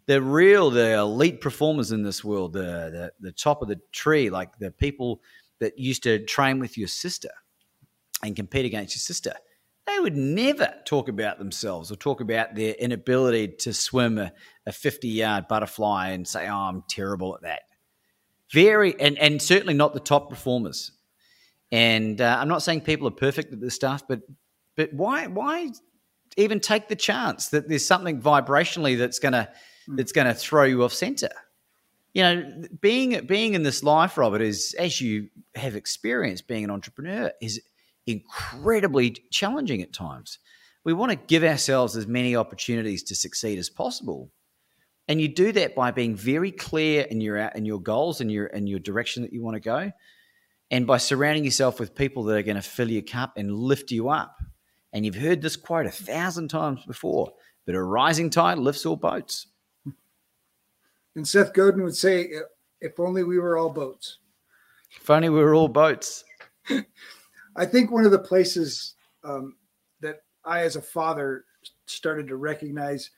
The 0.08 0.22
real, 0.22 0.70
the 0.70 0.94
elite 0.94 1.42
performers 1.42 1.92
in 1.92 2.04
this 2.04 2.24
world, 2.24 2.54
the, 2.54 2.62
the, 2.62 3.12
the 3.20 3.32
top 3.32 3.62
of 3.62 3.68
the 3.68 3.80
tree, 3.92 4.30
like 4.30 4.58
the 4.60 4.72
people 4.72 5.22
that 5.60 5.80
used 5.80 6.04
to 6.04 6.24
train 6.26 6.60
with 6.60 6.78
your 6.78 6.88
sister, 6.88 7.32
and 8.24 8.36
compete 8.36 8.66
against 8.66 8.96
your 8.96 9.02
sister, 9.02 9.34
they 9.86 10.00
would 10.00 10.16
never 10.16 10.74
talk 10.86 11.10
about 11.10 11.38
themselves 11.38 11.92
or 11.92 11.96
talk 11.96 12.22
about 12.22 12.56
their 12.56 12.74
inability 12.74 13.50
to 13.60 13.74
swim 13.74 14.18
a, 14.18 14.32
a 14.66 14.72
50 14.72 15.08
yard 15.08 15.48
butterfly 15.48 16.10
and 16.10 16.28
say, 16.28 16.48
oh, 16.48 16.56
I'm 16.56 16.84
terrible 16.90 17.36
at 17.36 17.42
that. 17.42 17.62
Very, 18.52 19.00
and, 19.00 19.18
and 19.18 19.42
certainly 19.42 19.74
not 19.74 19.94
the 19.94 20.00
top 20.00 20.30
performers. 20.30 20.92
And 21.72 22.22
uh, 22.22 22.38
I'm 22.40 22.48
not 22.48 22.64
saying 22.64 22.82
people 22.82 23.08
are 23.08 23.12
perfect 23.12 23.54
at 23.54 23.60
this 23.60 23.76
stuff, 23.76 24.04
but 24.08 24.22
but 24.76 24.94
why 24.94 25.28
why 25.28 25.72
even 26.38 26.60
take 26.60 26.88
the 26.88 26.96
chance 26.96 27.50
that 27.50 27.68
there's 27.68 27.86
something 27.86 28.22
vibrationally 28.22 28.98
that's 28.98 29.20
gonna 29.20 29.50
mm. 29.90 29.98
that's 29.98 30.12
gonna 30.12 30.34
throw 30.34 30.64
you 30.64 30.84
off 30.84 30.94
center? 30.94 31.30
You 32.14 32.24
know, 32.24 32.64
being 32.80 33.26
being 33.26 33.56
in 33.56 33.64
this 33.64 33.84
life, 33.84 34.18
Robert, 34.18 34.42
is 34.42 34.76
as 34.78 35.02
you 35.02 35.30
have 35.56 35.76
experienced 35.76 36.48
being 36.48 36.64
an 36.64 36.72
entrepreneur, 36.72 37.32
is 37.42 37.62
incredibly 38.08 39.12
challenging 39.32 39.82
at 39.82 39.94
times. 39.94 40.40
We 40.84 40.94
want 40.94 41.12
to 41.12 41.16
give 41.16 41.44
ourselves 41.44 41.96
as 41.96 42.08
many 42.08 42.36
opportunities 42.36 43.04
to 43.04 43.16
succeed 43.16 43.58
as 43.58 43.70
possible. 43.70 44.32
And 45.08 45.20
you 45.20 45.28
do 45.28 45.52
that 45.52 45.76
by 45.76 45.92
being 45.92 46.16
very 46.16 46.52
clear 46.52 47.04
in 47.04 47.22
your 47.22 47.38
in 47.38 47.66
your 47.66 47.80
goals 47.80 48.22
and 48.22 48.32
your 48.32 48.48
and 48.48 48.68
your 48.68 48.80
direction 48.80 49.24
that 49.24 49.34
you 49.34 49.44
want 49.44 49.56
to 49.56 49.60
go, 49.60 49.92
and 50.72 50.88
by 50.88 50.98
surrounding 50.98 51.46
yourself 51.46 51.80
with 51.80 51.96
people 51.96 52.24
that 52.24 52.38
are 52.38 52.44
going 52.44 52.56
to 52.56 52.62
fill 52.62 52.90
your 52.90 53.04
cup 53.04 53.34
and 53.38 53.54
lift 53.56 53.92
you 53.92 54.10
up. 54.10 54.36
And 54.94 55.06
you've 55.06 55.16
heard 55.16 55.42
this 55.42 55.58
quote 55.58 55.86
a 55.86 55.92
thousand 55.92 56.48
times 56.48 56.86
before, 56.86 57.34
but 57.66 57.76
a 57.76 57.84
rising 57.84 58.30
tide 58.30 58.58
lifts 58.58 58.86
all 58.86 58.96
boats. 58.96 59.48
And 61.16 61.28
Seth 61.28 61.54
Godin 61.54 61.84
would 61.84 61.96
say, 61.96 62.32
"If 62.82 63.00
only 63.00 63.24
we 63.24 63.38
were 63.38 63.58
all 63.58 63.70
boats." 63.70 64.18
If 65.00 65.10
only 65.10 65.30
we 65.30 65.40
were 65.40 65.54
all 65.54 65.68
boats. 65.68 66.24
I 67.56 67.66
think 67.66 67.92
one 67.92 68.06
of 68.06 68.12
the 68.12 68.20
places 68.20 68.96
um, 69.24 69.56
that 70.02 70.24
I, 70.44 70.62
as 70.62 70.76
a 70.76 70.82
father, 70.82 71.46
started 71.86 72.28
to 72.28 72.36
recognize, 72.36 73.10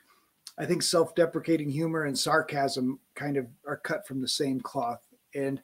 I 0.57 0.65
think 0.65 0.83
self-deprecating 0.83 1.69
humor 1.69 2.03
and 2.03 2.17
sarcasm 2.17 2.99
kind 3.15 3.37
of 3.37 3.47
are 3.65 3.77
cut 3.77 4.07
from 4.07 4.21
the 4.21 4.27
same 4.27 4.59
cloth, 4.59 5.01
and 5.35 5.61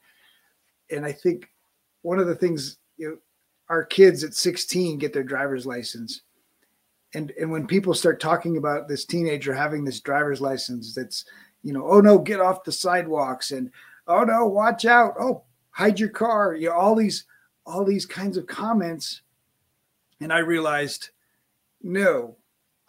and 0.91 1.05
I 1.05 1.11
think 1.11 1.49
one 2.01 2.19
of 2.19 2.27
the 2.27 2.35
things 2.35 2.77
you 2.97 3.09
know, 3.09 3.17
our 3.69 3.83
kids 3.83 4.23
at 4.23 4.33
16 4.33 4.97
get 4.97 5.13
their 5.13 5.23
driver's 5.23 5.65
license, 5.65 6.21
and 7.13 7.31
and 7.39 7.51
when 7.51 7.67
people 7.67 7.93
start 7.93 8.19
talking 8.19 8.57
about 8.57 8.87
this 8.87 9.05
teenager 9.05 9.53
having 9.53 9.85
this 9.85 9.99
driver's 9.99 10.41
license, 10.41 10.93
that's 10.93 11.25
you 11.63 11.73
know, 11.73 11.87
oh 11.87 12.01
no, 12.01 12.17
get 12.17 12.41
off 12.41 12.63
the 12.63 12.71
sidewalks, 12.71 13.51
and 13.51 13.71
oh 14.07 14.23
no, 14.23 14.45
watch 14.45 14.85
out, 14.85 15.13
oh 15.19 15.43
hide 15.71 15.99
your 15.99 16.09
car, 16.09 16.55
you 16.55 16.69
know, 16.69 16.75
all 16.75 16.95
these 16.95 17.25
all 17.65 17.83
these 17.85 18.05
kinds 18.05 18.37
of 18.37 18.47
comments. 18.47 19.21
And 20.19 20.31
I 20.31 20.39
realized, 20.39 21.09
no, 21.81 22.37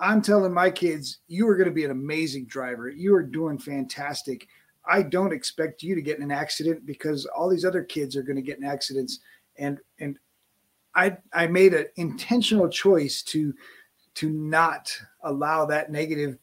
I'm 0.01 0.23
telling 0.23 0.53
my 0.53 0.71
kids, 0.71 1.21
you 1.29 1.49
are 1.49 1.57
going 1.57 1.69
to 1.69 1.75
be 1.75 1.85
an 1.85 1.91
amazing 1.91 2.47
driver. 2.47 2.89
You 2.89 3.15
are 3.15 3.23
doing 3.23 3.59
fantastic. 3.59 4.49
I 4.87 5.03
don't 5.03 5.33
expect 5.33 5.83
you 5.83 5.95
to 5.95 6.03
get 6.03 6.19
in 6.19 6.23
an 6.23 6.31
accident 6.31 6.85
because 6.85 7.27
all 7.27 7.49
these 7.49 7.65
other 7.65 7.83
kids 7.83 8.17
are 8.17 8.23
going 8.23 8.37
to 8.37 8.43
get 8.43 8.59
in 8.59 8.65
accidents. 8.65 9.21
And 9.57 9.79
and 10.01 10.19
I 10.95 11.17
I 11.33 11.47
made 11.47 11.75
an 11.75 11.87
intentional 11.97 12.69
choice 12.69 13.23
to 13.23 13.55
to 14.17 14.31
not 14.31 14.97
allow 15.23 15.65
that 15.67 15.91
negative 15.91 16.39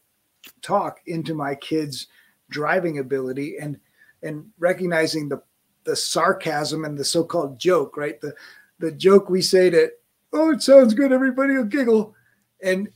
talk 0.60 1.00
into 1.06 1.34
my 1.34 1.54
kids' 1.54 2.08
driving 2.50 2.98
ability 2.98 3.58
and 3.60 3.78
and 4.22 4.46
recognizing 4.58 5.28
the 5.28 5.42
the 5.84 5.96
sarcasm 5.96 6.84
and 6.84 6.96
the 6.96 7.04
so-called 7.04 7.58
joke, 7.58 7.96
right? 7.96 8.20
The 8.20 8.34
the 8.78 8.92
joke 8.92 9.30
we 9.30 9.42
say 9.42 9.70
that, 9.70 9.92
oh, 10.32 10.50
it 10.50 10.62
sounds 10.62 10.94
good, 10.94 11.12
everybody 11.12 11.54
will 11.54 11.64
giggle. 11.64 12.14
And 12.62 12.88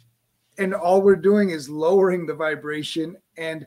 and 0.58 0.74
all 0.74 1.02
we're 1.02 1.16
doing 1.16 1.50
is 1.50 1.68
lowering 1.68 2.26
the 2.26 2.34
vibration. 2.34 3.16
And 3.36 3.66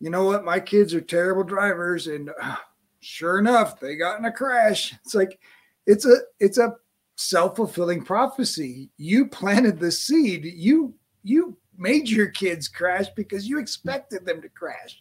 you 0.00 0.10
know 0.10 0.24
what? 0.24 0.44
My 0.44 0.60
kids 0.60 0.92
are 0.94 1.00
terrible 1.00 1.44
drivers, 1.44 2.08
and 2.08 2.30
uh, 2.42 2.56
sure 3.00 3.38
enough, 3.38 3.78
they 3.80 3.96
got 3.96 4.18
in 4.18 4.24
a 4.24 4.32
crash. 4.32 4.92
It's 5.04 5.14
like 5.14 5.38
it's 5.86 6.06
a 6.06 6.16
it's 6.40 6.58
a 6.58 6.74
self-fulfilling 7.16 8.04
prophecy. 8.04 8.90
You 8.96 9.26
planted 9.26 9.78
the 9.78 9.92
seed. 9.92 10.44
You 10.44 10.94
you 11.22 11.56
made 11.76 12.08
your 12.08 12.28
kids 12.28 12.68
crash 12.68 13.06
because 13.16 13.48
you 13.48 13.58
expected 13.58 14.24
them 14.24 14.42
to 14.42 14.48
crash. 14.48 15.00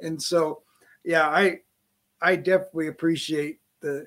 And 0.00 0.20
so, 0.20 0.62
yeah, 1.04 1.28
I 1.28 1.60
I 2.22 2.36
definitely 2.36 2.88
appreciate 2.88 3.60
the 3.80 4.06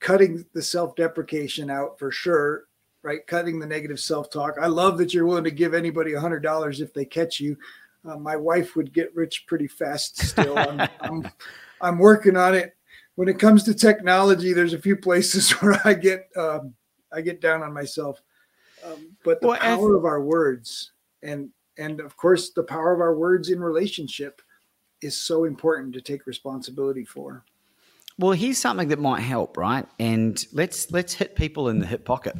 cutting 0.00 0.44
the 0.54 0.62
self-deprecation 0.62 1.70
out 1.70 1.98
for 1.98 2.10
sure 2.10 2.64
right? 3.02 3.26
Cutting 3.26 3.58
the 3.58 3.66
negative 3.66 4.00
self-talk. 4.00 4.56
I 4.60 4.66
love 4.66 4.98
that 4.98 5.14
you're 5.14 5.26
willing 5.26 5.44
to 5.44 5.50
give 5.50 5.74
anybody 5.74 6.14
a 6.14 6.20
hundred 6.20 6.42
dollars 6.42 6.80
if 6.80 6.92
they 6.92 7.04
catch 7.04 7.40
you. 7.40 7.56
Uh, 8.04 8.16
my 8.16 8.36
wife 8.36 8.76
would 8.76 8.92
get 8.92 9.14
rich 9.14 9.44
pretty 9.46 9.66
fast 9.66 10.20
still. 10.20 10.58
I'm, 10.58 10.80
I'm, 11.00 11.30
I'm 11.80 11.98
working 11.98 12.36
on 12.36 12.54
it. 12.54 12.76
When 13.16 13.28
it 13.28 13.38
comes 13.38 13.64
to 13.64 13.74
technology 13.74 14.52
there's 14.52 14.72
a 14.72 14.78
few 14.78 14.96
places 14.96 15.50
where 15.60 15.78
i 15.84 15.92
get 15.92 16.28
um, 16.36 16.74
i 17.12 17.20
get 17.20 17.40
down 17.40 17.62
on 17.62 17.72
myself. 17.72 18.20
Um, 18.84 19.14
but 19.24 19.42
the 19.42 19.48
well, 19.48 19.58
power 19.58 19.94
of 19.94 20.06
our 20.06 20.22
words 20.22 20.92
and 21.22 21.50
and 21.76 22.00
of 22.00 22.16
course 22.16 22.52
the 22.52 22.62
power 22.62 22.94
of 22.94 23.00
our 23.00 23.14
words 23.14 23.50
in 23.50 23.60
relationship 23.60 24.40
is 25.02 25.16
so 25.16 25.44
important 25.44 25.94
to 25.94 26.00
take 26.00 26.26
responsibility 26.26 27.04
for. 27.04 27.44
Well, 28.18 28.32
here's 28.32 28.58
something 28.58 28.88
that 28.88 28.98
might 28.98 29.20
help, 29.20 29.56
right? 29.56 29.86
And 29.98 30.44
let's 30.52 30.90
let's 30.90 31.14
hit 31.14 31.36
people 31.36 31.68
in 31.68 31.78
the 31.78 31.86
hip 31.86 32.04
pocket. 32.04 32.36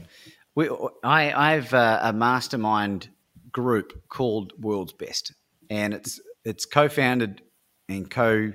We, 0.55 0.69
I, 1.03 1.33
I 1.33 1.53
have 1.53 1.73
a, 1.73 2.01
a 2.03 2.13
mastermind 2.13 3.09
group 3.51 4.09
called 4.09 4.53
World's 4.61 4.93
Best, 4.93 5.33
and 5.71 5.95
it's 5.95 6.21
it's 6.45 6.67
co-founded 6.67 7.43
and 7.89 8.11
co 8.11 8.53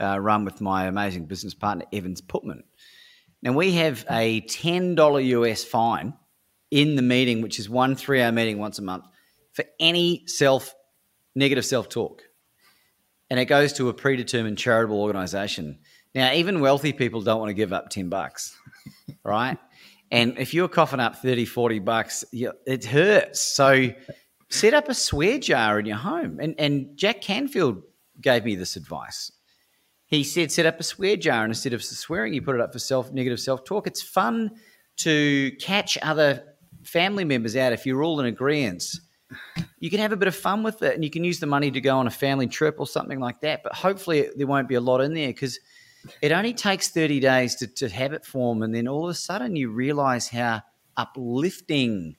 uh, 0.00 0.18
run 0.18 0.44
with 0.44 0.60
my 0.60 0.86
amazing 0.86 1.26
business 1.26 1.54
partner, 1.54 1.84
Evans 1.92 2.20
Putman. 2.20 2.62
Now, 3.42 3.52
we 3.52 3.72
have 3.72 4.04
a 4.10 4.40
$10 4.42 5.26
US 5.26 5.64
fine 5.64 6.14
in 6.70 6.96
the 6.96 7.02
meeting, 7.02 7.42
which 7.42 7.58
is 7.58 7.68
one 7.68 7.94
three 7.94 8.20
hour 8.20 8.32
meeting 8.32 8.58
once 8.58 8.78
a 8.78 8.82
month, 8.82 9.04
for 9.52 9.64
any 9.78 10.24
self 10.26 10.74
negative 11.34 11.64
self 11.64 11.88
talk. 11.88 12.22
And 13.30 13.40
it 13.40 13.46
goes 13.46 13.72
to 13.74 13.88
a 13.88 13.94
predetermined 13.94 14.58
charitable 14.58 15.00
organization. 15.00 15.78
Now, 16.14 16.32
even 16.32 16.60
wealthy 16.60 16.92
people 16.92 17.20
don't 17.22 17.40
want 17.40 17.50
to 17.50 17.54
give 17.54 17.72
up 17.72 17.90
10 17.90 18.08
bucks, 18.08 18.56
right? 19.24 19.58
And 20.10 20.38
if 20.38 20.54
you're 20.54 20.68
coughing 20.68 21.00
up 21.00 21.16
30, 21.16 21.44
40 21.44 21.78
bucks, 21.80 22.24
it 22.32 22.84
hurts. 22.84 23.42
So 23.42 23.90
set 24.48 24.74
up 24.74 24.88
a 24.88 24.94
swear 24.94 25.38
jar 25.38 25.78
in 25.80 25.86
your 25.86 25.96
home. 25.96 26.38
And, 26.40 26.54
and 26.58 26.96
Jack 26.96 27.20
Canfield 27.20 27.82
gave 28.20 28.44
me 28.44 28.54
this 28.54 28.76
advice. 28.76 29.32
He 30.06 30.22
said, 30.22 30.52
set 30.52 30.66
up 30.66 30.78
a 30.78 30.84
swear 30.84 31.16
jar, 31.16 31.42
and 31.42 31.50
instead 31.50 31.72
of 31.72 31.82
swearing, 31.82 32.32
you 32.32 32.40
put 32.40 32.54
it 32.54 32.60
up 32.60 32.72
for 32.72 32.78
self 32.78 33.12
negative 33.12 33.40
self 33.40 33.64
talk. 33.64 33.88
It's 33.88 34.02
fun 34.02 34.52
to 34.98 35.50
catch 35.60 35.98
other 36.00 36.44
family 36.84 37.24
members 37.24 37.56
out 37.56 37.72
if 37.72 37.84
you're 37.84 38.04
all 38.04 38.20
in 38.20 38.26
agreement. 38.26 38.84
You 39.78 39.90
can 39.90 40.00
have 40.00 40.12
a 40.12 40.16
bit 40.16 40.28
of 40.28 40.36
fun 40.36 40.62
with 40.62 40.82
it, 40.82 40.94
and 40.94 41.04
you 41.04 41.10
can 41.10 41.24
use 41.24 41.40
the 41.40 41.46
money 41.46 41.70
to 41.70 41.80
go 41.80 41.98
on 41.98 42.06
a 42.06 42.10
family 42.10 42.46
trip 42.46 42.76
or 42.78 42.86
something 42.86 43.20
like 43.20 43.40
that. 43.40 43.62
But 43.62 43.74
hopefully, 43.74 44.28
there 44.36 44.46
won't 44.46 44.68
be 44.68 44.76
a 44.76 44.80
lot 44.80 45.00
in 45.00 45.14
there 45.14 45.28
because 45.28 45.58
it 46.22 46.32
only 46.32 46.54
takes 46.54 46.88
30 46.90 47.20
days 47.20 47.56
to, 47.56 47.66
to 47.66 47.88
habit 47.88 48.24
form, 48.24 48.62
and 48.62 48.74
then 48.74 48.88
all 48.88 49.04
of 49.04 49.10
a 49.10 49.14
sudden, 49.14 49.56
you 49.56 49.70
realize 49.70 50.28
how 50.28 50.62
uplifting 50.96 52.16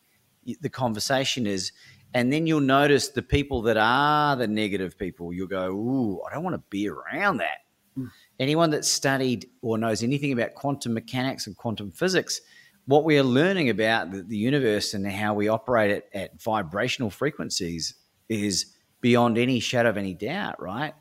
the 0.61 0.69
conversation 0.69 1.47
is 1.47 1.71
and 2.13 2.31
then 2.31 2.47
you'll 2.47 2.61
notice 2.61 3.09
the 3.09 3.21
people 3.21 3.61
that 3.63 3.77
are 3.77 4.35
the 4.35 4.47
negative 4.47 4.97
people, 4.97 5.33
you'll 5.33 5.47
go, 5.47 5.69
Ooh, 5.69 6.21
I 6.23 6.33
don't 6.33 6.43
want 6.43 6.55
to 6.55 6.63
be 6.69 6.89
around 6.89 7.37
that. 7.37 7.59
Mm. 7.97 8.09
Anyone 8.39 8.69
that 8.71 8.85
studied 8.85 9.49
or 9.61 9.77
knows 9.77 10.03
anything 10.03 10.31
about 10.31 10.55
quantum 10.55 10.93
mechanics 10.93 11.47
and 11.47 11.55
quantum 11.55 11.91
physics, 11.91 12.41
what 12.87 13.03
we 13.03 13.19
are 13.19 13.23
learning 13.23 13.69
about 13.69 14.11
the, 14.11 14.37
universe 14.37 14.93
and 14.93 15.05
how 15.05 15.33
we 15.33 15.49
operate 15.49 15.91
it 15.91 16.09
at 16.13 16.41
vibrational 16.41 17.09
frequencies 17.09 17.95
is 18.29 18.73
beyond 19.01 19.37
any 19.37 19.59
shadow 19.59 19.89
of 19.89 19.97
any 19.97 20.13
doubt, 20.13 20.59
right? 20.61 20.93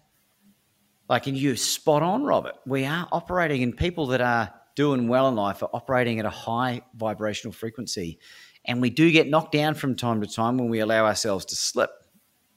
Like, 1.09 1.29
and 1.29 1.37
you're 1.37 1.55
spot 1.55 2.03
on, 2.03 2.25
Robert. 2.25 2.57
We 2.67 2.85
are 2.85 3.09
operating, 3.13 3.63
and 3.63 3.77
people 3.77 4.09
that 4.09 4.21
are 4.21 4.53
doing 4.75 5.07
well 5.07 5.29
in 5.29 5.37
life 5.37 5.63
are 5.63 5.71
operating 5.73 6.19
at 6.19 6.27
a 6.27 6.31
high 6.31 6.83
vibrational 6.97 7.53
frequency. 7.53 8.19
And 8.65 8.83
we 8.83 8.91
do 8.91 9.13
get 9.13 9.29
knocked 9.29 9.53
down 9.53 9.75
from 9.75 9.95
time 9.95 10.21
to 10.21 10.27
time 10.27 10.59
when 10.59 10.69
we 10.69 10.81
allow 10.81 11.07
ourselves 11.07 11.45
to 11.47 11.57
slip. 11.57 11.91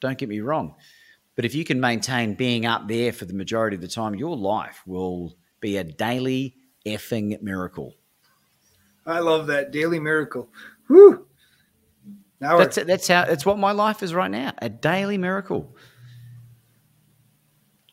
Don't 0.00 0.18
get 0.18 0.28
me 0.28 0.40
wrong. 0.40 0.74
But 1.36 1.44
if 1.44 1.54
you 1.54 1.64
can 1.64 1.80
maintain 1.80 2.34
being 2.34 2.66
up 2.66 2.88
there 2.88 3.12
for 3.12 3.26
the 3.26 3.34
majority 3.34 3.76
of 3.76 3.80
the 3.80 3.88
time, 3.88 4.16
your 4.16 4.36
life 4.36 4.82
will 4.86 5.36
be 5.60 5.76
a 5.76 5.84
daily 5.84 6.56
effing 6.84 7.40
miracle. 7.40 7.94
I 9.06 9.20
love 9.20 9.46
that 9.48 9.70
daily 9.70 9.98
miracle. 9.98 10.48
Whew. 10.88 11.26
Now 12.40 12.56
that's 12.58 12.76
that's 12.76 13.08
how 13.08 13.24
that's 13.26 13.44
what 13.44 13.58
my 13.58 13.72
life 13.72 14.02
is 14.02 14.14
right 14.14 14.30
now. 14.30 14.52
A 14.58 14.68
daily 14.68 15.18
miracle. 15.18 15.76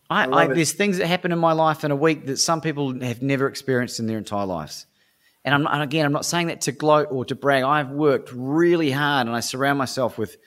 I, 0.10 0.26
I, 0.26 0.44
I 0.44 0.48
there's 0.48 0.72
things 0.72 0.98
that 1.00 1.08
happen 1.08 1.32
in 1.32 1.40
my 1.40 1.52
life 1.52 1.84
in 1.84 1.92
a 1.92 1.96
week 1.96 2.28
that 2.28 2.38
some 2.38 2.62
people 2.62 3.00
have 3.02 3.22
never 3.22 3.48
experienced 3.48 4.00
in 4.00 4.08
their 4.08 4.18
entire 4.18 4.46
lives. 4.46 4.86
And, 5.44 5.54
I'm, 5.54 5.68
and 5.68 5.82
again, 5.82 6.06
I'm 6.06 6.12
not 6.12 6.26
saying 6.26 6.48
that 6.48 6.62
to 6.62 6.72
gloat 6.72 7.08
or 7.10 7.24
to 7.26 7.36
brag. 7.36 7.64
I've 7.64 7.90
worked 7.90 8.32
really 8.34 8.92
hard 8.92 9.28
and 9.28 9.36
I 9.36 9.40
surround 9.40 9.78
myself 9.78 10.18
with 10.18 10.38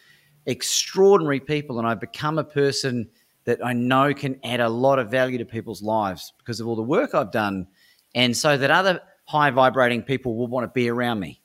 extraordinary 0.47 1.41
people, 1.41 1.79
and 1.79 1.87
I've 1.87 2.01
become 2.01 2.39
a 2.39 2.45
person 2.45 3.11
that 3.45 3.65
I 3.65 3.73
know 3.73 4.13
can 4.15 4.41
add 4.45 4.61
a 4.61 4.69
lot 4.69 4.99
of 4.99 5.11
value 5.11 5.39
to 5.39 5.45
people's 5.45 5.83
lives 5.83 6.33
because 6.39 6.61
of 6.61 6.67
all 6.67 6.77
the 6.77 6.83
work 6.83 7.15
I've 7.15 7.33
done. 7.33 7.67
And 8.15 8.37
so 8.37 8.57
that 8.57 8.71
other 8.71 9.01
high 9.31 9.51
vibrating 9.51 10.03
people 10.03 10.35
will 10.35 10.49
want 10.49 10.65
to 10.65 10.75
be 10.75 10.89
around 10.89 11.21
me. 11.21 11.41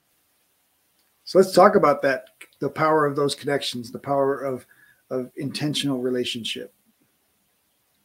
So 1.24 1.38
let's 1.38 1.54
talk 1.54 1.76
about 1.76 2.02
that 2.02 2.30
the 2.60 2.70
power 2.70 3.06
of 3.06 3.16
those 3.16 3.36
connections, 3.36 3.92
the 3.92 4.00
power 4.00 4.40
of, 4.42 4.66
of 5.12 5.30
intentional 5.36 6.00
relationship. 6.00 6.74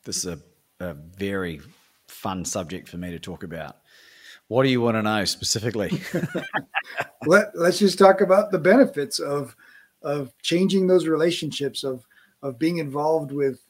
This 0.05 0.18
is 0.18 0.26
a, 0.26 0.41
a 0.81 0.93
very 0.93 1.62
fun 2.09 2.45
subject 2.45 2.91
for 2.91 2.99
me 2.99 3.11
to 3.11 3.18
talk 3.18 3.43
about. 3.43 3.78
What 4.49 4.64
do 4.64 4.68
you 4.68 4.83
want 4.83 4.97
to 4.97 5.03
know 5.03 5.24
specifically? 5.24 6.03
Let, 7.26 7.57
let's 7.57 7.78
just 7.78 7.99
talk 7.99 8.20
about 8.20 8.51
the 8.51 8.59
benefits 8.59 9.18
of 9.18 9.57
of 10.03 10.33
changing 10.43 10.87
those 10.87 11.07
relationships 11.07 11.85
of 11.85 12.07
of 12.43 12.59
being 12.59 12.78
involved 12.78 13.33
with 13.33 13.61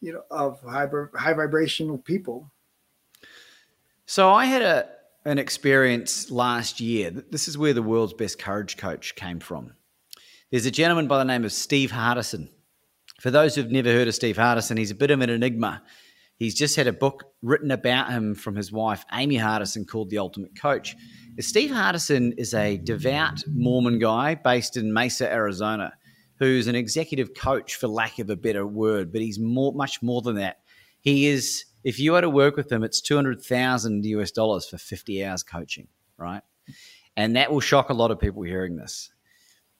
you 0.00 0.12
know 0.12 0.22
of 0.30 0.60
high 0.62 0.86
high 1.14 1.32
vibrational 1.32 1.98
people. 1.98 2.50
So 4.06 4.30
I 4.30 4.44
had 4.44 4.62
a 4.62 4.88
an 5.30 5.38
experience 5.38 6.30
last 6.30 6.80
year. 6.80 7.10
This 7.10 7.46
is 7.46 7.56
where 7.56 7.72
the 7.72 7.82
world's 7.82 8.12
best 8.12 8.38
courage 8.38 8.76
coach 8.76 9.14
came 9.14 9.38
from. 9.38 9.72
There's 10.50 10.66
a 10.66 10.70
gentleman 10.72 11.06
by 11.06 11.18
the 11.18 11.24
name 11.24 11.44
of 11.44 11.52
Steve 11.52 11.92
Hardison. 11.92 12.48
For 13.20 13.30
those 13.30 13.54
who've 13.54 13.70
never 13.70 13.92
heard 13.92 14.08
of 14.08 14.14
Steve 14.14 14.36
Hardison, 14.36 14.76
he's 14.76 14.90
a 14.90 14.96
bit 14.96 15.12
of 15.12 15.20
an 15.20 15.30
enigma. 15.30 15.82
He's 16.36 16.54
just 16.54 16.74
had 16.74 16.88
a 16.88 16.92
book 16.92 17.32
written 17.42 17.70
about 17.70 18.10
him 18.10 18.34
from 18.34 18.56
his 18.56 18.72
wife, 18.72 19.04
Amy 19.12 19.36
Hardison, 19.36 19.86
called 19.86 20.10
The 20.10 20.18
Ultimate 20.18 20.58
Coach. 20.58 20.96
Steve 21.38 21.70
Hardison 21.70 22.32
is 22.36 22.52
a 22.52 22.78
devout 22.78 23.44
Mormon 23.46 24.00
guy 24.00 24.34
based 24.34 24.76
in 24.76 24.92
Mesa, 24.92 25.30
Arizona, 25.30 25.92
who's 26.38 26.66
an 26.66 26.74
executive 26.74 27.34
coach, 27.34 27.76
for 27.76 27.86
lack 27.86 28.18
of 28.18 28.30
a 28.30 28.36
better 28.36 28.66
word, 28.66 29.12
but 29.12 29.20
he's 29.20 29.38
more, 29.38 29.72
much 29.74 30.02
more 30.02 30.22
than 30.22 30.36
that. 30.36 30.60
He 31.00 31.28
is, 31.28 31.66
if 31.84 31.98
you 31.98 32.12
were 32.12 32.20
to 32.20 32.30
work 32.30 32.56
with 32.56 32.68
them, 32.68 32.84
it's 32.84 33.00
200,000 33.00 34.04
US 34.04 34.30
dollars 34.30 34.68
for 34.68 34.78
50 34.78 35.24
hours 35.24 35.42
coaching, 35.42 35.88
right? 36.16 36.42
And 37.16 37.36
that 37.36 37.52
will 37.52 37.60
shock 37.60 37.90
a 37.90 37.94
lot 37.94 38.10
of 38.10 38.18
people 38.18 38.42
hearing 38.42 38.76
this. 38.76 39.10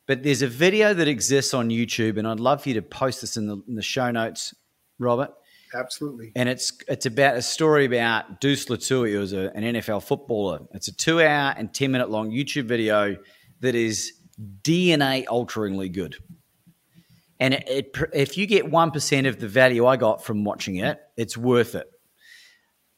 But 0.06 0.22
there's 0.22 0.42
a 0.42 0.48
video 0.48 0.92
that 0.92 1.06
exists 1.06 1.54
on 1.54 1.68
YouTube, 1.68 2.18
and 2.18 2.26
I'd 2.26 2.40
love 2.40 2.62
for 2.62 2.70
you 2.70 2.74
to 2.76 2.82
post 2.82 3.20
this 3.20 3.36
in 3.36 3.46
the, 3.46 3.62
in 3.68 3.76
the 3.76 3.82
show 3.82 4.10
notes, 4.10 4.54
Robert. 4.98 5.30
Absolutely. 5.72 6.32
And 6.34 6.48
it's 6.48 6.72
it's 6.88 7.06
about 7.06 7.36
a 7.36 7.42
story 7.42 7.84
about 7.84 8.40
Deuce 8.40 8.66
Lutui, 8.66 9.12
who 9.12 9.20
was 9.20 9.32
a, 9.32 9.52
an 9.54 9.62
NFL 9.62 10.02
footballer. 10.02 10.60
It's 10.72 10.88
a 10.88 10.96
two 10.96 11.20
hour 11.20 11.54
and 11.56 11.72
10 11.72 11.92
minute 11.92 12.10
long 12.10 12.32
YouTube 12.32 12.64
video 12.64 13.16
that 13.60 13.76
is 13.76 14.12
DNA 14.62 15.26
alteringly 15.28 15.88
good. 15.88 16.16
And 17.40 17.54
it, 17.54 17.64
it, 17.66 17.96
if 18.12 18.36
you 18.36 18.46
get 18.46 18.66
1% 18.66 19.28
of 19.28 19.40
the 19.40 19.48
value 19.48 19.86
I 19.86 19.96
got 19.96 20.22
from 20.22 20.44
watching 20.44 20.76
it, 20.76 21.00
it's 21.16 21.36
worth 21.36 21.74
it. 21.74 21.86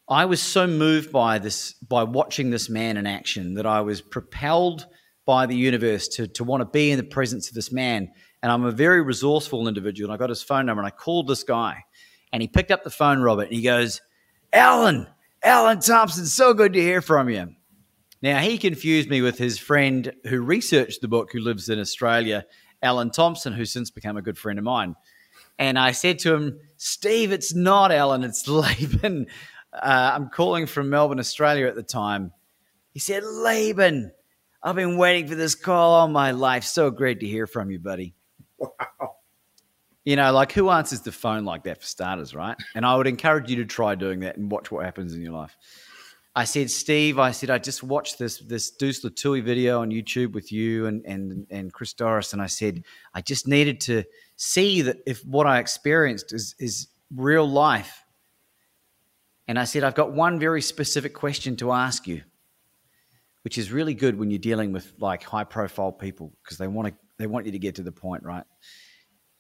I 0.09 0.24
was 0.24 0.43
so 0.43 0.66
moved 0.66 1.12
by 1.12 1.38
this, 1.38 1.74
by 1.74 2.03
watching 2.03 2.51
this 2.51 2.68
man 2.68 2.97
in 2.97 3.07
action, 3.07 3.55
that 3.55 3.66
I 3.66 3.80
was 3.80 4.03
propelled 4.03 4.86
by 5.24 5.47
the 5.47 5.57
universe 5.57 6.09
to, 6.09 6.26
to 6.26 6.45
want 6.45 6.61
to 6.61 6.66
be 6.66 6.90
in 6.90 6.99
the 6.99 7.05
presence 7.05 7.49
of 7.49 7.55
this 7.55 7.72
man. 7.72 8.11
And 8.43 8.51
I'm 8.51 8.64
a 8.64 8.72
very 8.72 9.01
resourceful 9.01 9.68
individual. 9.68 10.11
And 10.11 10.14
I 10.14 10.18
got 10.18 10.28
his 10.28 10.43
phone 10.43 10.66
number 10.66 10.82
and 10.82 10.88
I 10.88 10.90
called 10.90 11.28
this 11.28 11.45
guy 11.45 11.84
and 12.32 12.43
he 12.43 12.49
picked 12.49 12.70
up 12.70 12.82
the 12.82 12.90
phone, 12.90 13.20
Robert, 13.20 13.45
and 13.45 13.55
he 13.55 13.62
goes, 13.62 14.01
Alan, 14.53 15.07
Alan 15.43 15.80
Thompson, 15.80 16.26
so 16.26 16.55
good 16.55 16.72
to 16.72 16.80
hear 16.80 17.03
from 17.03 17.28
you. 17.28 17.55
Now, 18.22 18.38
he 18.38 18.57
confused 18.57 19.11
me 19.11 19.20
with 19.20 19.36
his 19.36 19.59
friend 19.59 20.12
who 20.28 20.40
researched 20.40 21.01
the 21.01 21.09
book, 21.09 21.30
who 21.32 21.40
lives 21.40 21.68
in 21.68 21.80
Australia, 21.80 22.47
Alan 22.83 23.11
Thompson, 23.11 23.53
who's 23.53 23.72
since 23.72 23.91
become 23.91 24.16
a 24.16 24.22
good 24.22 24.37
friend 24.37 24.59
of 24.59 24.64
mine. 24.64 24.97
And 25.59 25.78
I 25.78 25.93
said 25.93 26.18
to 26.20 26.35
him, 26.35 26.59
Steve, 26.76 27.33
it's 27.33 27.55
not 27.55 27.93
Alan, 27.93 28.24
it's 28.24 28.49
Laban. 28.49 29.26
Uh, 29.72 30.11
I'm 30.14 30.28
calling 30.28 30.66
from 30.66 30.91
Melbourne, 30.91 31.20
Australia 31.20 31.66
at 31.66 31.74
the 31.74 31.83
time. 31.83 32.33
He 32.93 32.99
said, 32.99 33.24
Laban, 33.24 34.12
I've 34.62 34.76
been 34.76 34.97
waiting 34.97 35.28
for 35.28 35.35
this 35.35 35.55
call 35.55 35.95
all 35.95 36.09
my 36.09 36.33
life. 36.33 36.64
So 36.64 36.91
great 36.91 37.20
to 37.20 37.26
hear 37.26 37.47
from 37.47 37.70
you, 37.70 37.78
buddy. 37.78 38.14
Wow. 38.59 39.16
You 40.05 40.16
know, 40.16 40.33
like 40.33 40.53
who 40.53 40.68
answers 40.70 41.01
the 41.03 41.12
phone 41.12 41.45
like 41.45 41.64
that 41.64 41.80
for 41.80 41.87
starters, 41.87 42.35
right? 42.35 42.57
And 42.74 42.85
I 42.85 42.97
would 42.97 43.07
encourage 43.07 43.49
you 43.49 43.57
to 43.57 43.64
try 43.64 43.95
doing 43.95 44.20
that 44.20 44.37
and 44.37 44.51
watch 44.51 44.70
what 44.70 44.85
happens 44.85 45.14
in 45.14 45.22
your 45.22 45.33
life. 45.33 45.57
I 46.35 46.45
said, 46.45 46.70
Steve, 46.70 47.18
I 47.18 47.30
said, 47.33 47.51
I 47.51 47.59
just 47.59 47.83
watched 47.83 48.18
this 48.18 48.39
this 48.39 48.70
Deuce 48.70 49.05
Lutui 49.05 49.43
video 49.43 49.83
on 49.83 49.91
YouTube 49.91 50.33
with 50.33 50.51
you 50.51 50.87
and 50.87 51.05
and 51.05 51.47
and 51.51 51.72
Chris 51.72 51.93
Dorris, 51.93 52.33
and 52.33 52.41
I 52.41 52.47
said, 52.47 52.85
I 53.12 53.20
just 53.20 53.47
needed 53.47 53.80
to 53.83 54.05
see 54.37 54.83
that 54.83 54.99
if 55.07 55.22
what 55.26 55.47
I 55.47 55.59
experienced 55.59 56.33
is 56.33 56.55
is 56.59 56.89
real 57.14 57.47
life. 57.47 57.99
And 59.47 59.59
I 59.59 59.64
said, 59.64 59.85
I've 59.85 59.95
got 59.95 60.12
one 60.12 60.39
very 60.39 60.62
specific 60.62 61.12
question 61.12 61.57
to 61.57 61.72
ask 61.72 62.07
you, 62.07 62.22
which 63.43 63.59
is 63.59 63.70
really 63.70 63.93
good 63.93 64.18
when 64.18 64.30
you're 64.30 64.39
dealing 64.39 64.72
with 64.72 64.91
like 64.99 65.22
high 65.22 65.45
profile 65.45 65.93
people 65.93 66.33
because 66.43 66.57
they 66.57 66.68
want 66.68 66.89
to 66.89 66.95
they 67.18 67.26
want 67.26 67.45
you 67.45 67.53
to 67.53 67.59
get 67.59 67.74
to 67.74 67.83
the 67.83 67.93
point, 67.93 68.22
right? 68.22 68.45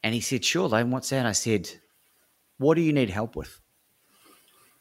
And 0.02 0.14
he 0.14 0.20
said, 0.20 0.44
Sure, 0.44 0.68
Lane, 0.68 0.90
what's 0.90 1.08
that? 1.08 1.24
I 1.24 1.32
said, 1.32 1.70
What 2.58 2.74
do 2.74 2.82
you 2.82 2.92
need 2.92 3.08
help 3.08 3.34
with? 3.34 3.61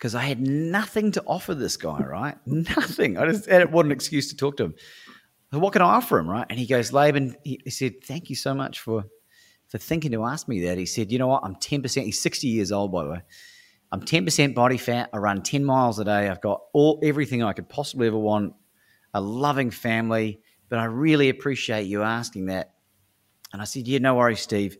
Because 0.01 0.15
I 0.15 0.23
had 0.23 0.41
nothing 0.41 1.11
to 1.11 1.23
offer 1.27 1.53
this 1.53 1.77
guy, 1.77 1.99
right? 1.99 2.35
nothing. 2.47 3.19
I 3.19 3.29
just 3.29 3.47
had 3.47 3.61
it 3.61 3.71
what 3.71 3.85
an 3.85 3.91
excuse 3.91 4.29
to 4.29 4.35
talk 4.35 4.57
to 4.57 4.63
him. 4.63 4.75
What 5.51 5.73
can 5.73 5.83
I 5.83 5.85
offer 5.85 6.17
him, 6.17 6.27
right? 6.27 6.47
And 6.49 6.57
he 6.57 6.65
goes, 6.65 6.91
Laban, 6.91 7.35
he, 7.43 7.61
he 7.63 7.69
said, 7.69 8.03
Thank 8.03 8.31
you 8.31 8.35
so 8.35 8.55
much 8.55 8.79
for 8.79 9.03
for 9.67 9.77
thinking 9.77 10.11
to 10.11 10.25
ask 10.25 10.47
me 10.47 10.65
that. 10.65 10.79
He 10.79 10.87
said, 10.87 11.11
You 11.11 11.19
know 11.19 11.27
what? 11.27 11.43
I'm 11.43 11.55
10%. 11.55 12.03
He's 12.03 12.19
60 12.19 12.47
years 12.47 12.71
old, 12.71 12.91
by 12.91 13.03
the 13.03 13.09
way. 13.11 13.21
I'm 13.91 14.01
10% 14.01 14.55
body 14.55 14.77
fat. 14.77 15.09
I 15.13 15.17
run 15.17 15.43
10 15.43 15.63
miles 15.63 15.99
a 15.99 16.05
day. 16.05 16.29
I've 16.29 16.41
got 16.41 16.61
all 16.73 16.99
everything 17.03 17.43
I 17.43 17.53
could 17.53 17.69
possibly 17.69 18.07
ever 18.07 18.17
want, 18.17 18.53
a 19.13 19.21
loving 19.21 19.69
family. 19.69 20.39
But 20.67 20.79
I 20.79 20.85
really 20.85 21.29
appreciate 21.29 21.83
you 21.83 22.01
asking 22.01 22.47
that. 22.47 22.73
And 23.53 23.61
I 23.61 23.65
said, 23.65 23.87
Yeah, 23.87 23.99
no 23.99 24.15
worries, 24.15 24.39
Steve. 24.39 24.77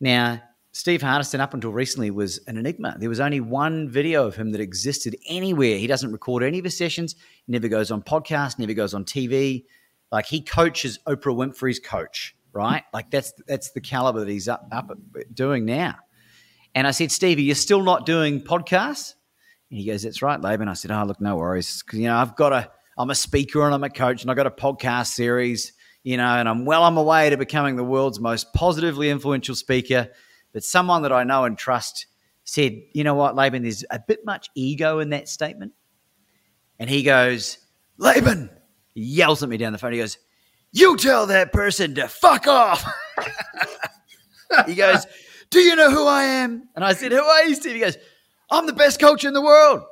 Now, 0.00 0.42
Steve 0.76 1.02
Hardison, 1.02 1.38
up 1.38 1.54
until 1.54 1.70
recently, 1.70 2.10
was 2.10 2.38
an 2.48 2.56
enigma. 2.56 2.96
There 2.98 3.08
was 3.08 3.20
only 3.20 3.38
one 3.38 3.88
video 3.88 4.26
of 4.26 4.34
him 4.34 4.50
that 4.50 4.60
existed 4.60 5.16
anywhere. 5.28 5.78
He 5.78 5.86
doesn't 5.86 6.10
record 6.10 6.42
any 6.42 6.58
of 6.58 6.64
his 6.64 6.76
sessions, 6.76 7.14
he 7.46 7.52
never 7.52 7.68
goes 7.68 7.92
on 7.92 8.02
podcasts, 8.02 8.58
never 8.58 8.74
goes 8.74 8.92
on 8.92 9.04
TV. 9.04 9.66
Like 10.10 10.26
he 10.26 10.40
coaches 10.40 10.98
Oprah 11.06 11.36
Winfrey's 11.36 11.78
coach, 11.78 12.34
right? 12.52 12.82
Hmm. 12.90 12.96
Like 12.96 13.12
that's 13.12 13.32
that's 13.46 13.70
the 13.70 13.80
caliber 13.80 14.18
that 14.18 14.28
he's 14.28 14.48
up, 14.48 14.66
up 14.72 14.90
doing 15.32 15.64
now. 15.64 15.94
And 16.74 16.88
I 16.88 16.90
said, 16.90 17.12
Stevie, 17.12 17.44
you're 17.44 17.54
still 17.54 17.84
not 17.84 18.04
doing 18.04 18.40
podcasts? 18.40 19.14
And 19.70 19.78
he 19.78 19.86
goes, 19.86 20.02
That's 20.02 20.22
right, 20.22 20.40
Laban. 20.40 20.66
I 20.66 20.72
said, 20.72 20.90
Oh, 20.90 21.04
look, 21.04 21.20
no 21.20 21.36
worries. 21.36 21.84
Because, 21.84 22.00
you 22.00 22.06
know, 22.06 22.16
I've 22.16 22.34
got 22.34 22.52
a, 22.52 22.68
I'm 22.98 23.10
a 23.10 23.14
speaker 23.14 23.64
and 23.64 23.72
I'm 23.72 23.84
a 23.84 23.90
coach 23.90 24.22
and 24.22 24.30
I've 24.30 24.36
got 24.36 24.48
a 24.48 24.50
podcast 24.50 25.12
series, 25.12 25.72
you 26.02 26.16
know, 26.16 26.34
and 26.34 26.48
I'm 26.48 26.64
well 26.64 26.82
on 26.82 26.94
my 26.94 27.02
way 27.02 27.30
to 27.30 27.36
becoming 27.36 27.76
the 27.76 27.84
world's 27.84 28.18
most 28.18 28.52
positively 28.54 29.08
influential 29.08 29.54
speaker. 29.54 30.10
But 30.54 30.64
someone 30.64 31.02
that 31.02 31.12
I 31.12 31.24
know 31.24 31.44
and 31.44 31.58
trust 31.58 32.06
said, 32.44 32.80
You 32.94 33.04
know 33.04 33.14
what, 33.14 33.34
Laban, 33.34 33.62
there's 33.62 33.84
a 33.90 33.98
bit 33.98 34.24
much 34.24 34.48
ego 34.54 35.00
in 35.00 35.10
that 35.10 35.28
statement. 35.28 35.72
And 36.78 36.88
he 36.88 37.02
goes, 37.02 37.58
Laban, 37.98 38.48
he 38.94 39.02
yells 39.02 39.42
at 39.42 39.50
me 39.50 39.58
down 39.58 39.72
the 39.72 39.78
phone. 39.78 39.92
He 39.92 39.98
goes, 39.98 40.16
You 40.72 40.96
tell 40.96 41.26
that 41.26 41.52
person 41.52 41.94
to 41.96 42.08
fuck 42.08 42.46
off. 42.46 42.82
he 44.66 44.74
goes, 44.74 45.06
do 45.54 45.60
you 45.60 45.76
know 45.76 45.88
who 45.88 46.04
I 46.04 46.24
am? 46.24 46.68
And 46.74 46.84
I 46.84 46.94
said, 46.94 47.12
Who 47.12 47.20
are 47.20 47.44
you, 47.44 47.54
Steve? 47.54 47.74
He 47.74 47.80
goes, 47.80 47.96
I'm 48.50 48.66
the 48.66 48.72
best 48.72 48.98
coach 48.98 49.24
in 49.24 49.34
the 49.34 49.40
world. 49.40 49.82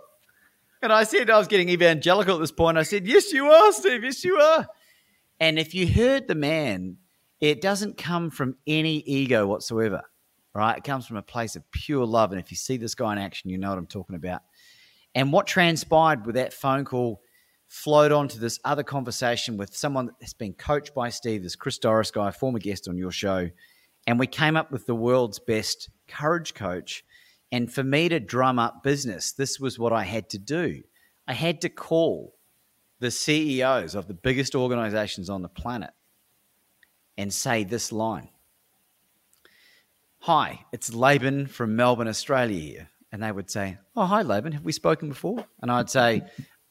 And 0.83 0.93
I 0.93 1.05
said, 1.05 1.31
I 1.31 1.39
was 1.39 1.47
getting 1.47 1.69
evangelical 1.69 2.35
at 2.35 2.41
this 2.41 2.51
point. 2.51 2.77
I 2.77 2.83
said, 2.83 3.07
Yes, 3.07 3.33
you 3.33 3.47
are, 3.49 3.71
Steve. 3.71 4.03
Yes, 4.03 4.25
you 4.25 4.39
are. 4.39 4.67
And 5.39 5.61
if 5.61 5.73
you 5.73 5.87
heard 5.87 6.27
the 6.27 6.35
man, 6.35 6.97
it 7.41 7.61
doesn't 7.61 7.97
come 7.97 8.29
from 8.29 8.57
any 8.67 8.99
ego 9.07 9.47
whatsoever, 9.47 10.03
right? 10.55 10.77
It 10.77 10.85
comes 10.85 11.07
from 11.07 11.17
a 11.17 11.23
place 11.23 11.57
of 11.57 11.71
pure 11.71 12.05
love. 12.05 12.33
And 12.33 12.41
if 12.41 12.51
you 12.51 12.57
see 12.57 12.77
this 12.77 12.95
guy 12.95 13.13
in 13.13 13.19
action, 13.19 13.51
you 13.51 13.59
know 13.59 13.71
what 13.71 13.79
I'm 13.79 13.87
talking 13.87 14.17
about. 14.17 14.43
And 15.15 15.33
what 15.33 15.47
transpired 15.47 16.27
with 16.27 16.37
that 16.37 16.53
phone 16.53 16.85
call 16.85 17.21
flowed 17.69 18.13
on 18.13 18.29
to 18.29 18.39
this 18.39 18.59
other 18.65 18.83
conversation 18.83 19.57
with 19.57 19.75
someone 19.75 20.11
that's 20.21 20.35
been 20.35 20.53
coached 20.53 20.95
by 20.95 21.09
Steve, 21.09 21.43
this 21.43 21.57
Chris 21.57 21.79
Dorris 21.79 22.13
guy, 22.13 22.31
former 22.31 22.59
guest 22.59 22.89
on 22.89 22.99
your 22.99 23.11
show. 23.11 23.49
And 24.07 24.19
we 24.19 24.27
came 24.27 24.57
up 24.57 24.71
with 24.71 24.87
the 24.87 24.95
world's 24.95 25.39
best 25.39 25.89
courage 26.09 26.55
coach. 26.55 27.05
And 27.51 27.73
for 27.73 27.83
me 27.83 28.09
to 28.09 28.21
drum 28.21 28.59
up 28.59 28.83
business, 28.83 29.33
this 29.33 29.59
was 29.59 29.79
what 29.79 29.93
I 29.93 30.05
had 30.05 30.29
to 30.31 30.39
do. 30.39 30.83
I 31.27 31.35
had 31.35 31.61
to 31.63 31.69
call 31.69 32.35
the 32.99 33.11
CEOs 33.11 33.95
of 33.95 34.07
the 34.07 34.15
biggest 34.15 34.55
organizations 34.55 35.29
on 35.29 35.43
the 35.43 35.49
planet 35.49 35.91
and 37.17 37.33
say 37.33 37.65
this 37.65 37.93
line 37.93 38.31
Hi, 40.27 40.65
it's 40.71 40.95
Laban 40.95 41.49
from 41.49 41.75
Melbourne, 41.75 42.07
Australia 42.07 42.61
here. 42.61 42.89
And 43.11 43.21
they 43.21 43.33
would 43.33 43.51
say, 43.51 43.79
Oh, 43.97 44.05
hi, 44.05 44.23
Laban. 44.23 44.53
Have 44.53 44.65
we 44.65 44.71
spoken 44.71 45.09
before? 45.09 45.45
And 45.61 45.69
I'd 45.69 45.91
say, 45.91 46.23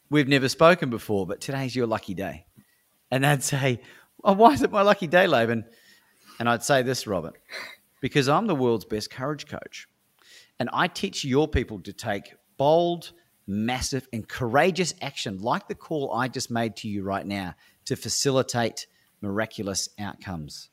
We've 0.09 0.29
never 0.29 0.47
spoken 0.47 0.89
before, 0.89 1.27
but 1.27 1.41
today's 1.41 1.75
your 1.75 1.85
lucky 1.85 2.13
day. 2.13 2.45
And 3.11 3.25
they'd 3.25 3.43
say, 3.43 3.81
Oh, 4.23 4.31
why 4.31 4.53
is 4.53 4.61
it 4.61 4.71
my 4.71 4.83
lucky 4.83 5.07
day, 5.07 5.27
Laban? 5.27 5.65
And 6.39 6.47
I'd 6.47 6.63
say 6.63 6.81
this, 6.81 7.05
Robert, 7.05 7.41
because 7.99 8.29
I'm 8.29 8.47
the 8.47 8.55
world's 8.55 8.85
best 8.85 9.11
courage 9.11 9.47
coach. 9.47 9.85
And 10.57 10.69
I 10.71 10.87
teach 10.87 11.25
your 11.25 11.49
people 11.49 11.81
to 11.81 11.91
take 11.91 12.33
bold, 12.55 13.11
massive, 13.47 14.07
and 14.13 14.25
courageous 14.25 14.93
action, 15.01 15.41
like 15.41 15.67
the 15.67 15.75
call 15.75 16.13
I 16.13 16.29
just 16.29 16.51
made 16.51 16.77
to 16.77 16.87
you 16.87 17.03
right 17.03 17.25
now, 17.25 17.55
to 17.83 17.97
facilitate 17.97 18.87
miraculous 19.19 19.89
outcomes. 19.99 20.69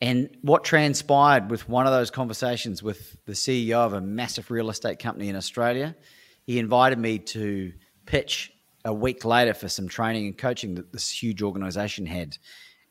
And 0.00 0.36
what 0.42 0.64
transpired 0.64 1.50
with 1.50 1.68
one 1.68 1.86
of 1.86 1.92
those 1.92 2.10
conversations 2.10 2.82
with 2.82 3.16
the 3.26 3.32
CEO 3.32 3.76
of 3.76 3.92
a 3.92 4.00
massive 4.00 4.50
real 4.50 4.68
estate 4.68 4.98
company 4.98 5.28
in 5.28 5.36
Australia, 5.36 5.96
he 6.44 6.58
invited 6.58 6.98
me 6.98 7.18
to 7.18 7.72
pitch 8.06 8.52
a 8.84 8.92
week 8.92 9.24
later 9.24 9.54
for 9.54 9.68
some 9.68 9.88
training 9.88 10.26
and 10.26 10.36
coaching 10.36 10.74
that 10.74 10.92
this 10.92 11.10
huge 11.10 11.42
organization 11.42 12.06
had. 12.06 12.36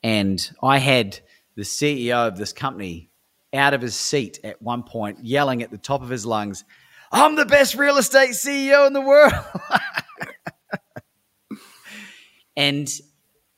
And 0.02 0.50
I 0.62 0.78
had 0.78 1.20
the 1.54 1.62
CEO 1.62 2.28
of 2.28 2.36
this 2.36 2.52
company 2.52 3.10
out 3.52 3.74
of 3.74 3.80
his 3.80 3.94
seat 3.94 4.40
at 4.42 4.60
one 4.60 4.82
point, 4.82 5.24
yelling 5.24 5.62
at 5.62 5.70
the 5.70 5.78
top 5.78 6.02
of 6.02 6.08
his 6.08 6.26
lungs, 6.26 6.64
I'm 7.12 7.36
the 7.36 7.46
best 7.46 7.76
real 7.76 7.96
estate 7.96 8.30
CEO 8.30 8.86
in 8.88 8.92
the 8.92 9.00
world. 9.00 9.32
and 12.56 12.90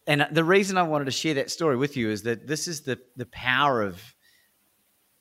and 0.06 0.26
the 0.30 0.44
reason 0.44 0.78
I 0.78 0.82
wanted 0.82 1.06
to 1.06 1.10
share 1.10 1.34
that 1.34 1.50
story 1.50 1.76
with 1.76 1.96
you 1.96 2.10
is 2.10 2.22
that 2.22 2.46
this 2.46 2.68
is 2.68 2.82
the 2.82 2.98
the 3.16 3.26
power 3.26 3.82
of 3.82 4.02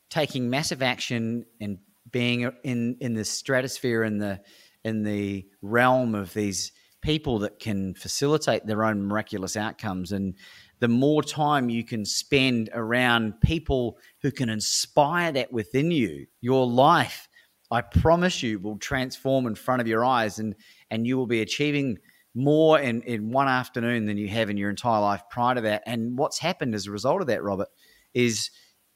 taking 0.10 0.50
massive 0.50 0.82
action 0.82 1.46
and 1.60 1.80
being 2.12 2.52
in 2.64 2.98
in 3.02 3.14
the 3.14 3.26
stratosphere 3.26 4.04
in 4.04 4.18
the 4.20 4.42
in 4.84 5.04
the 5.04 5.46
realm 5.62 6.14
of 6.14 6.34
these 6.34 6.72
people 7.02 7.40
that 7.40 7.60
can 7.60 7.94
facilitate 7.94 8.66
their 8.66 8.84
own 8.84 9.08
miraculous 9.08 9.56
outcomes. 9.56 10.12
And 10.12 10.36
the 10.80 10.88
more 10.88 11.22
time 11.22 11.70
you 11.70 11.84
can 11.84 12.04
spend 12.04 12.70
around 12.74 13.40
people 13.42 13.98
who 14.22 14.32
can 14.32 14.50
inspire 14.50 15.32
that 15.32 15.54
within 15.54 15.92
you, 15.92 16.26
your 16.42 16.66
life, 16.66 17.30
I 17.70 17.82
promise 17.82 18.42
you, 18.42 18.60
will 18.60 18.78
transform 18.78 19.46
in 19.46 19.56
front 19.56 19.82
of 19.82 19.88
your 19.88 20.04
eyes 20.04 20.40
and, 20.40 20.56
and 20.90 21.06
you 21.06 21.18
will 21.18 21.28
be 21.28 21.42
achieving 21.42 22.00
more 22.36 22.80
in, 22.80 23.02
in 23.04 23.32
one 23.32 23.48
afternoon 23.48 24.06
than 24.06 24.18
you 24.18 24.28
have 24.28 24.50
in 24.50 24.58
your 24.58 24.70
entire 24.70 25.02
life 25.02 25.24
prior 25.30 25.56
to 25.56 25.62
that. 25.62 25.84
And 25.86 26.18
what's 26.18 26.38
happened 26.38 26.76
as 26.76 26.86
a 26.86 26.92
result 26.92 27.22
of 27.22 27.28
that, 27.28 27.42
Robert, 27.42 27.70
is 28.14 28.52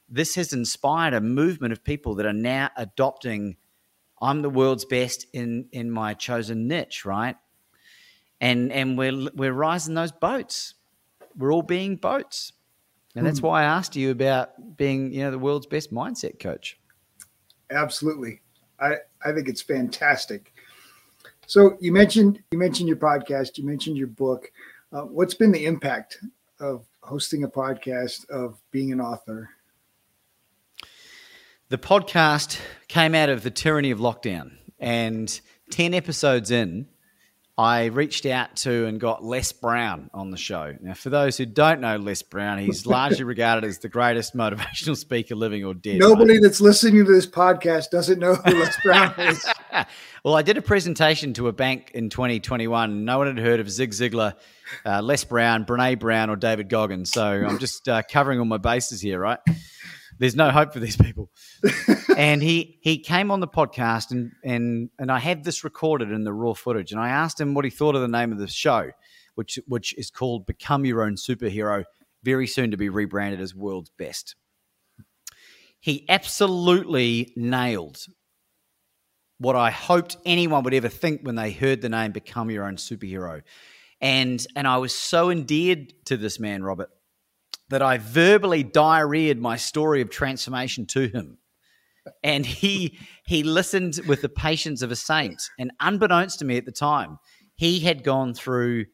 this 0.08 0.36
has 0.36 0.54
inspired 0.54 1.14
a 1.14 1.22
movement 1.22 1.72
of 1.72 1.84
people 1.84 2.16
that 2.16 2.26
are 2.26 2.34
now 2.34 2.70
adopting 2.78 3.58
I'm 4.22 4.42
the 4.42 4.50
world's 4.50 4.84
best 4.84 5.26
in 5.32 5.70
in 5.72 5.90
my 5.90 6.14
chosen 6.14 6.68
niche, 6.68 7.06
right? 7.06 7.38
And 8.42 8.72
and 8.72 8.98
we're 8.98 9.30
we're 9.34 9.54
rising 9.54 9.94
those 9.94 10.12
boats 10.12 10.74
we're 11.40 11.54
all 11.54 11.64
being 11.64 11.96
boats. 11.96 12.52
And 13.16 13.26
that's 13.26 13.40
hmm. 13.40 13.48
why 13.48 13.62
I 13.62 13.66
asked 13.66 13.96
you 13.96 14.12
about 14.12 14.78
being, 14.78 15.12
you 15.12 15.24
know, 15.24 15.32
the 15.32 15.40
world's 15.40 15.66
best 15.66 15.92
mindset 15.92 16.40
coach. 16.40 16.80
Absolutely. 17.72 18.42
I, 18.80 18.96
I 19.24 19.32
think 19.34 19.48
it's 19.48 19.62
fantastic. 19.62 20.54
So 21.50 21.78
you 21.80 21.92
mentioned 21.92 22.44
you 22.52 22.60
mentioned 22.60 22.88
your 22.88 22.98
podcast, 22.98 23.58
you 23.58 23.66
mentioned 23.66 23.98
your 23.98 24.06
book. 24.06 24.52
Uh, 24.94 25.02
what's 25.02 25.34
been 25.34 25.52
the 25.52 25.66
impact 25.66 26.20
of 26.60 26.86
hosting 27.02 27.44
a 27.44 27.48
podcast, 27.48 28.30
of 28.30 28.62
being 28.70 28.92
an 28.92 29.02
author? 29.02 29.50
The 31.70 31.80
podcast 31.80 32.60
came 32.88 33.16
out 33.16 33.30
of 33.30 33.42
the 33.42 33.50
tyranny 33.50 33.90
of 33.90 33.98
lockdown, 33.98 34.58
and 34.78 35.42
ten 35.72 35.96
episodes 35.96 36.52
in, 36.52 36.88
I 37.60 37.88
reached 37.88 38.26
out 38.26 38.56
to 38.56 38.86
and 38.86 39.02
got 39.02 39.22
Les 39.22 39.52
Brown 39.52 40.10
on 40.14 40.32
the 40.32 40.38
show. 40.38 40.78
Now, 40.80 40.94
for 40.94 41.10
those 41.10 41.36
who 41.36 41.46
don't 41.46 41.82
know 41.82 41.98
Les 41.98 42.22
Brown, 42.22 42.58
he's 42.58 42.86
largely 42.86 43.26
regarded 43.26 43.68
as 43.68 43.80
the 43.80 43.90
greatest 43.90 44.34
motivational 44.34 44.96
speaker 44.96 45.36
living 45.36 45.66
or 45.66 45.74
dead. 45.74 46.00
Nobody 46.00 46.36
right? 46.36 46.42
that's 46.42 46.62
listening 46.62 47.04
to 47.04 47.12
this 47.12 47.28
podcast 47.28 47.90
doesn't 47.90 48.18
know 48.18 48.36
who 48.36 48.52
Les 48.52 48.82
Brown 48.82 49.14
is. 49.18 49.46
well, 50.24 50.36
I 50.36 50.42
did 50.42 50.56
a 50.56 50.62
presentation 50.62 51.34
to 51.34 51.50
a 51.50 51.52
bank 51.52 51.92
in 51.94 52.10
2021. 52.10 53.04
No 53.04 53.18
one 53.18 53.28
had 53.28 53.38
heard 53.38 53.60
of 53.60 53.70
Zig 53.70 53.92
Ziglar, 53.92 54.36
uh, 54.86 55.02
Les 55.02 55.26
Brown, 55.26 55.66
Brene 55.66 56.00
Brown, 56.00 56.30
or 56.30 56.38
David 56.38 56.70
Goggins. 56.70 57.12
So 57.12 57.26
I'm 57.26 57.60
just 57.60 57.90
uh, 57.90 58.04
covering 58.10 58.40
all 58.40 58.46
my 58.46 58.56
bases 58.56 59.02
here, 59.02 59.20
right? 59.20 59.40
There's 60.20 60.36
no 60.36 60.52
hope 60.52 60.74
for 60.74 60.80
these 60.80 60.98
people. 60.98 61.32
and 62.18 62.44
he 62.44 62.78
he 62.82 63.00
came 63.00 63.32
on 63.32 63.40
the 63.40 63.48
podcast 63.48 64.12
and 64.12 64.32
and 64.44 64.90
and 65.00 65.12
I 65.12 65.20
have 65.20 65.44
this 65.44 65.64
recorded 65.64 66.12
in 66.12 66.24
the 66.24 66.34
raw 66.34 66.54
footage. 66.54 66.92
And 66.92 67.02
I 67.02 67.10
asked 67.10 67.40
him 67.40 67.54
what 67.54 67.66
he 67.66 67.72
thought 67.72 67.96
of 67.96 68.02
the 68.02 68.08
name 68.08 68.32
of 68.32 68.38
the 68.38 68.48
show, 68.48 68.92
which 69.36 69.58
which 69.68 69.98
is 69.98 70.12
called 70.12 70.46
Become 70.46 70.86
Your 70.86 71.04
Own 71.04 71.16
Superhero, 71.16 71.86
very 72.24 72.48
soon 72.48 72.72
to 72.72 72.78
be 72.78 72.90
rebranded 72.90 73.42
as 73.42 73.56
World's 73.56 73.92
Best. 73.98 74.36
He 75.80 76.06
absolutely 76.10 77.32
nailed 77.38 78.06
what 79.38 79.56
I 79.56 79.72
hoped 79.72 80.18
anyone 80.26 80.64
would 80.64 80.74
ever 80.74 80.90
think 80.90 81.22
when 81.22 81.36
they 81.36 81.52
heard 81.52 81.82
the 81.82 81.88
name 81.88 82.12
Become 82.12 82.52
Your 82.52 82.66
Own 82.66 82.76
Superhero. 82.76 83.42
And 84.02 84.46
and 84.56 84.68
I 84.68 84.78
was 84.78 84.94
so 84.94 85.30
endeared 85.30 85.94
to 86.06 86.18
this 86.18 86.40
man, 86.42 86.62
Robert, 86.62 86.90
that 87.70 87.82
I 87.82 87.98
verbally 87.98 88.64
diarrheaed 88.64 89.40
my 89.40 89.56
story 89.56 90.02
of 90.02 90.10
transformation 90.10 90.86
to 90.88 91.08
him. 91.08 91.38
And 92.24 92.46
he 92.46 92.98
he 93.26 93.44
listened 93.44 94.00
with 94.08 94.22
the 94.22 94.30
patience 94.30 94.82
of 94.82 94.92
a 94.92 94.96
saint. 94.96 95.42
And 95.60 95.72
unbeknownst 95.80 96.40
to 96.40 96.46
me 96.46 96.58
at 96.58 96.66
the 96.66 96.72
time, 96.72 97.20
he 97.56 97.80
had 97.80 98.04
gone 98.04 98.34
through 98.34 98.86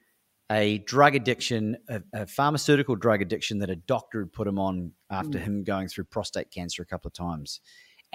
a 0.52 0.80
drug 0.80 1.16
addiction, 1.16 1.78
a, 1.90 2.02
a 2.14 2.28
pharmaceutical 2.28 2.96
drug 2.96 3.22
addiction 3.22 3.60
that 3.60 3.70
a 3.70 3.76
doctor 3.76 4.20
had 4.20 4.34
put 4.34 4.48
him 4.48 4.60
on 4.60 4.92
after 5.10 5.40
mm. 5.40 5.44
him 5.44 5.64
going 5.64 5.88
through 5.88 6.04
prostate 6.04 6.52
cancer 6.52 6.84
a 6.84 6.86
couple 6.86 7.08
of 7.08 7.14
times. 7.14 7.62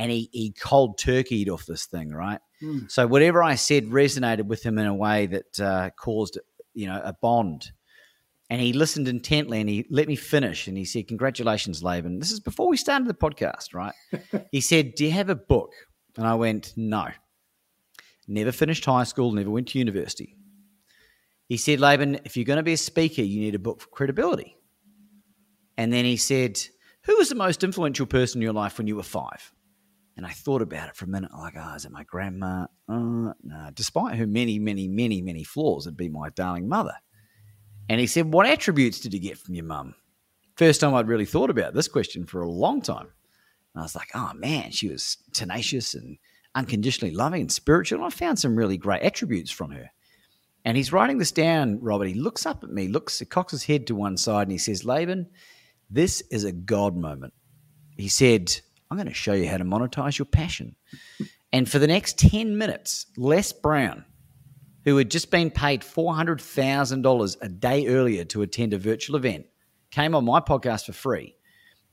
and 0.00 0.10
he, 0.10 0.30
he 0.32 0.50
cold 0.52 0.98
turkeyed 0.98 1.50
off 1.50 1.66
this 1.66 1.84
thing, 1.84 2.10
right? 2.10 2.40
Mm. 2.62 2.90
So 2.90 3.06
whatever 3.06 3.42
I 3.42 3.56
said 3.56 3.86
resonated 3.86 4.44
with 4.46 4.62
him 4.62 4.78
in 4.78 4.86
a 4.86 4.94
way 4.94 5.26
that 5.26 5.60
uh, 5.60 5.90
caused, 5.90 6.38
you 6.72 6.86
know, 6.86 7.00
a 7.04 7.12
bond. 7.12 7.72
And 8.50 8.60
he 8.60 8.72
listened 8.72 9.06
intently 9.06 9.60
and 9.60 9.68
he 9.68 9.86
let 9.90 10.08
me 10.08 10.16
finish. 10.16 10.66
And 10.66 10.76
he 10.76 10.84
said, 10.84 11.06
Congratulations, 11.06 11.84
Laban. 11.84 12.18
This 12.18 12.32
is 12.32 12.40
before 12.40 12.68
we 12.68 12.76
started 12.76 13.06
the 13.06 13.14
podcast, 13.14 13.72
right? 13.72 13.94
he 14.52 14.60
said, 14.60 14.96
Do 14.96 15.04
you 15.04 15.12
have 15.12 15.30
a 15.30 15.36
book? 15.36 15.70
And 16.16 16.26
I 16.26 16.34
went, 16.34 16.74
No. 16.76 17.06
Never 18.26 18.52
finished 18.52 18.84
high 18.84 19.04
school, 19.04 19.32
never 19.32 19.50
went 19.50 19.68
to 19.68 19.78
university. 19.78 20.36
He 21.46 21.56
said, 21.56 21.80
Laban, 21.80 22.20
if 22.24 22.36
you're 22.36 22.44
going 22.44 22.58
to 22.58 22.62
be 22.64 22.72
a 22.72 22.76
speaker, 22.76 23.22
you 23.22 23.40
need 23.40 23.54
a 23.54 23.60
book 23.60 23.80
for 23.80 23.88
credibility. 23.88 24.56
And 25.76 25.92
then 25.92 26.04
he 26.04 26.16
said, 26.16 26.60
Who 27.04 27.16
was 27.18 27.28
the 27.28 27.36
most 27.36 27.62
influential 27.62 28.06
person 28.06 28.40
in 28.40 28.42
your 28.42 28.52
life 28.52 28.78
when 28.78 28.88
you 28.88 28.96
were 28.96 29.04
five? 29.04 29.52
And 30.16 30.26
I 30.26 30.30
thought 30.30 30.60
about 30.60 30.88
it 30.88 30.96
for 30.96 31.06
a 31.06 31.08
minute, 31.08 31.32
like, 31.32 31.54
oh, 31.56 31.74
is 31.74 31.84
it 31.84 31.92
my 31.92 32.04
grandma? 32.04 32.66
Uh, 32.88 33.32
no. 33.42 33.70
Despite 33.74 34.16
her 34.16 34.26
many, 34.26 34.58
many, 34.58 34.88
many, 34.88 35.22
many 35.22 35.44
flaws, 35.44 35.86
it'd 35.86 35.96
be 35.96 36.08
my 36.08 36.30
darling 36.30 36.68
mother. 36.68 36.94
And 37.90 37.98
he 37.98 38.06
said, 38.06 38.32
What 38.32 38.46
attributes 38.46 39.00
did 39.00 39.12
you 39.12 39.18
get 39.18 39.36
from 39.36 39.56
your 39.56 39.64
mum? 39.64 39.96
First 40.54 40.80
time 40.80 40.94
I'd 40.94 41.08
really 41.08 41.26
thought 41.26 41.50
about 41.50 41.74
this 41.74 41.88
question 41.88 42.24
for 42.24 42.40
a 42.40 42.48
long 42.48 42.80
time. 42.80 43.08
And 43.74 43.80
I 43.80 43.82
was 43.82 43.96
like, 43.96 44.10
Oh 44.14 44.30
man, 44.36 44.70
she 44.70 44.88
was 44.88 45.16
tenacious 45.32 45.94
and 45.94 46.16
unconditionally 46.54 47.12
loving 47.12 47.40
and 47.40 47.50
spiritual. 47.50 47.98
And 47.98 48.06
I 48.06 48.10
found 48.10 48.38
some 48.38 48.54
really 48.54 48.76
great 48.76 49.02
attributes 49.02 49.50
from 49.50 49.72
her. 49.72 49.90
And 50.64 50.76
he's 50.76 50.92
writing 50.92 51.18
this 51.18 51.32
down, 51.32 51.80
Robert. 51.80 52.06
He 52.06 52.14
looks 52.14 52.46
up 52.46 52.62
at 52.62 52.70
me, 52.70 52.86
looks, 52.86 53.18
he 53.18 53.24
cocks 53.24 53.50
his 53.50 53.64
head 53.64 53.88
to 53.88 53.96
one 53.96 54.16
side, 54.16 54.42
and 54.42 54.52
he 54.52 54.58
says, 54.58 54.84
Laban, 54.84 55.26
this 55.90 56.20
is 56.30 56.44
a 56.44 56.52
God 56.52 56.96
moment. 56.96 57.32
He 57.96 58.08
said, 58.08 58.54
I'm 58.88 58.98
going 58.98 59.08
to 59.08 59.14
show 59.14 59.32
you 59.32 59.48
how 59.48 59.56
to 59.56 59.64
monetize 59.64 60.16
your 60.16 60.26
passion. 60.26 60.76
And 61.52 61.68
for 61.68 61.80
the 61.80 61.88
next 61.88 62.18
10 62.18 62.56
minutes, 62.56 63.06
Les 63.16 63.52
Brown 63.52 64.04
who 64.90 64.96
had 64.96 65.08
just 65.08 65.30
been 65.30 65.52
paid 65.52 65.82
$400,000 65.82 67.36
a 67.40 67.48
day 67.48 67.86
earlier 67.86 68.24
to 68.24 68.42
attend 68.42 68.74
a 68.74 68.78
virtual 68.78 69.14
event, 69.14 69.46
came 69.92 70.16
on 70.16 70.24
my 70.24 70.40
podcast 70.40 70.86
for 70.86 70.92
free 70.92 71.36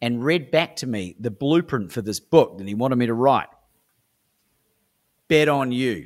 and 0.01 0.25
read 0.25 0.49
back 0.49 0.75
to 0.77 0.87
me 0.87 1.15
the 1.19 1.29
blueprint 1.29 1.91
for 1.91 2.01
this 2.01 2.19
book 2.19 2.57
that 2.57 2.67
he 2.67 2.73
wanted 2.73 2.95
me 2.95 3.05
to 3.05 3.13
write. 3.13 3.49
Bet 5.27 5.47
on 5.47 5.71
you. 5.71 6.05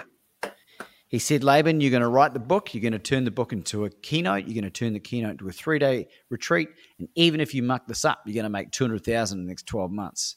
He 1.07 1.17
said, 1.17 1.45
Laban, 1.45 1.79
you're 1.79 1.91
going 1.91 2.01
to 2.01 2.09
write 2.09 2.33
the 2.33 2.39
book. 2.39 2.73
You're 2.73 2.81
going 2.81 2.91
to 2.91 2.99
turn 2.99 3.23
the 3.23 3.31
book 3.31 3.53
into 3.53 3.85
a 3.85 3.89
keynote. 3.89 4.45
You're 4.45 4.61
going 4.61 4.65
to 4.65 4.69
turn 4.69 4.91
the 4.91 4.99
keynote 4.99 5.31
into 5.31 5.47
a 5.47 5.53
three 5.53 5.79
day 5.79 6.09
retreat. 6.29 6.67
And 6.99 7.07
even 7.15 7.39
if 7.39 7.55
you 7.55 7.63
muck 7.63 7.87
this 7.87 8.03
up, 8.03 8.19
you're 8.25 8.35
going 8.35 8.43
to 8.43 8.49
make 8.49 8.71
200000 8.71 9.39
in 9.39 9.45
the 9.45 9.49
next 9.49 9.65
12 9.65 9.91
months. 9.91 10.35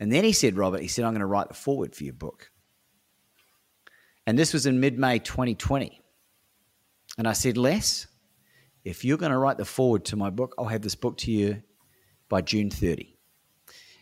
And 0.00 0.12
then 0.12 0.24
he 0.24 0.32
said, 0.32 0.56
Robert, 0.56 0.80
he 0.80 0.88
said, 0.88 1.04
I'm 1.04 1.12
going 1.12 1.20
to 1.20 1.26
write 1.26 1.46
the 1.46 1.54
forward 1.54 1.94
for 1.94 2.02
your 2.02 2.14
book. 2.14 2.50
And 4.26 4.38
this 4.38 4.52
was 4.52 4.66
in 4.66 4.80
mid 4.80 4.98
May 4.98 5.18
2020. 5.18 6.00
And 7.18 7.28
I 7.28 7.32
said, 7.32 7.56
Les, 7.56 8.06
if 8.84 9.04
you're 9.04 9.18
going 9.18 9.32
to 9.32 9.38
write 9.38 9.58
the 9.58 9.64
forward 9.64 10.04
to 10.06 10.16
my 10.16 10.30
book, 10.30 10.54
I'll 10.58 10.66
have 10.66 10.82
this 10.82 10.94
book 10.94 11.16
to 11.18 11.30
you 11.30 11.62
by 12.28 12.42
June 12.42 12.70
30. 12.70 13.16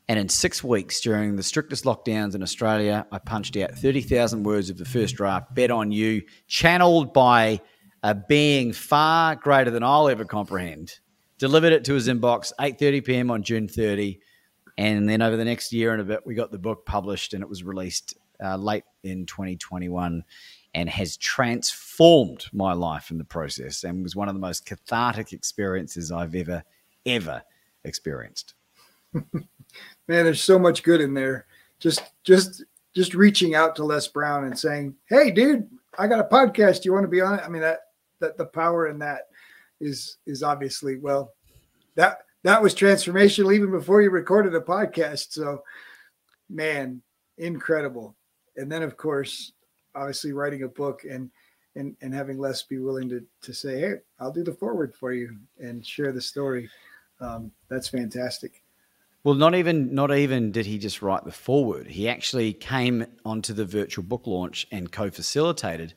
And 0.08 0.18
in 0.18 0.28
six 0.28 0.62
weeks, 0.62 1.00
during 1.00 1.36
the 1.36 1.42
strictest 1.42 1.84
lockdowns 1.84 2.34
in 2.34 2.42
Australia, 2.42 3.06
I 3.10 3.18
punched 3.18 3.56
out 3.56 3.72
30,000 3.72 4.42
words 4.42 4.68
of 4.68 4.76
the 4.76 4.84
first 4.84 5.16
draft, 5.16 5.54
Bet 5.54 5.70
on 5.70 5.92
You, 5.92 6.22
channeled 6.46 7.14
by 7.14 7.60
a 8.02 8.14
being 8.14 8.72
far 8.74 9.34
greater 9.36 9.70
than 9.70 9.82
I'll 9.82 10.08
ever 10.08 10.26
comprehend. 10.26 10.98
Delivered 11.38 11.72
it 11.72 11.84
to 11.84 11.94
his 11.94 12.06
inbox, 12.06 12.52
8.30 12.60 13.04
p.m. 13.04 13.30
on 13.30 13.42
June 13.42 13.66
30. 13.66 14.20
And 14.76 15.08
then 15.08 15.22
over 15.22 15.36
the 15.36 15.44
next 15.44 15.72
year 15.72 15.92
and 15.92 16.02
a 16.02 16.04
bit, 16.04 16.26
we 16.26 16.34
got 16.34 16.52
the 16.52 16.58
book 16.58 16.84
published 16.84 17.32
and 17.32 17.42
it 17.42 17.48
was 17.48 17.64
released 17.64 18.14
uh, 18.44 18.56
late 18.56 18.84
in 19.02 19.26
2021 19.26 20.22
and 20.74 20.88
has 20.88 21.16
transformed 21.16 22.46
my 22.52 22.72
life 22.72 23.10
in 23.10 23.18
the 23.18 23.24
process 23.24 23.84
and 23.84 24.02
was 24.02 24.16
one 24.16 24.28
of 24.28 24.34
the 24.34 24.40
most 24.40 24.66
cathartic 24.66 25.32
experiences 25.32 26.10
I've 26.10 26.34
ever, 26.34 26.62
ever 27.06 27.42
experienced. 27.84 28.54
Man, 29.14 29.44
there's 30.08 30.42
so 30.42 30.58
much 30.58 30.82
good 30.82 31.00
in 31.00 31.14
there. 31.14 31.46
Just, 31.78 32.02
just, 32.24 32.64
just 32.94 33.14
reaching 33.14 33.54
out 33.54 33.76
to 33.76 33.84
Les 33.84 34.08
Brown 34.08 34.44
and 34.44 34.58
saying, 34.58 34.94
"Hey, 35.06 35.30
dude, 35.30 35.68
I 35.98 36.06
got 36.06 36.20
a 36.20 36.24
podcast. 36.24 36.82
Do 36.82 36.88
you 36.88 36.92
want 36.92 37.04
to 37.04 37.08
be 37.08 37.20
on 37.20 37.38
it?" 37.38 37.42
I 37.44 37.48
mean, 37.48 37.62
that 37.62 37.80
that 38.20 38.38
the 38.38 38.46
power 38.46 38.88
in 38.88 38.98
that 39.00 39.22
is 39.80 40.18
is 40.26 40.42
obviously 40.42 40.98
well, 40.98 41.34
that 41.96 42.18
that 42.44 42.62
was 42.62 42.74
transformational 42.74 43.54
even 43.54 43.70
before 43.72 44.00
you 44.00 44.10
recorded 44.10 44.54
a 44.54 44.60
podcast. 44.60 45.32
So, 45.32 45.64
man, 46.48 47.02
incredible 47.36 48.14
and 48.56 48.70
then 48.70 48.82
of 48.82 48.96
course, 48.96 49.52
obviously 49.94 50.32
writing 50.32 50.62
a 50.62 50.68
book 50.68 51.04
and 51.08 51.30
and 51.76 51.96
and 52.00 52.14
having 52.14 52.38
Les 52.38 52.62
be 52.62 52.78
willing 52.78 53.08
to 53.08 53.24
to 53.42 53.52
say, 53.52 53.80
"Hey, 53.80 53.94
I'll 54.18 54.32
do 54.32 54.44
the 54.44 54.52
forward 54.52 54.94
for 54.94 55.12
you 55.12 55.36
and 55.58 55.84
share 55.84 56.12
the 56.12 56.20
story." 56.20 56.68
Um, 57.20 57.52
that's 57.68 57.88
fantastic. 57.88 58.62
Well, 59.24 59.34
not 59.34 59.54
even 59.54 59.94
not 59.94 60.14
even 60.14 60.52
did 60.52 60.66
he 60.66 60.78
just 60.78 61.02
write 61.02 61.24
the 61.24 61.32
forward. 61.32 61.86
He 61.86 62.08
actually 62.08 62.52
came 62.52 63.06
onto 63.24 63.52
the 63.52 63.64
virtual 63.64 64.04
book 64.04 64.26
launch 64.26 64.66
and 64.70 64.92
co-facilitated, 64.92 65.94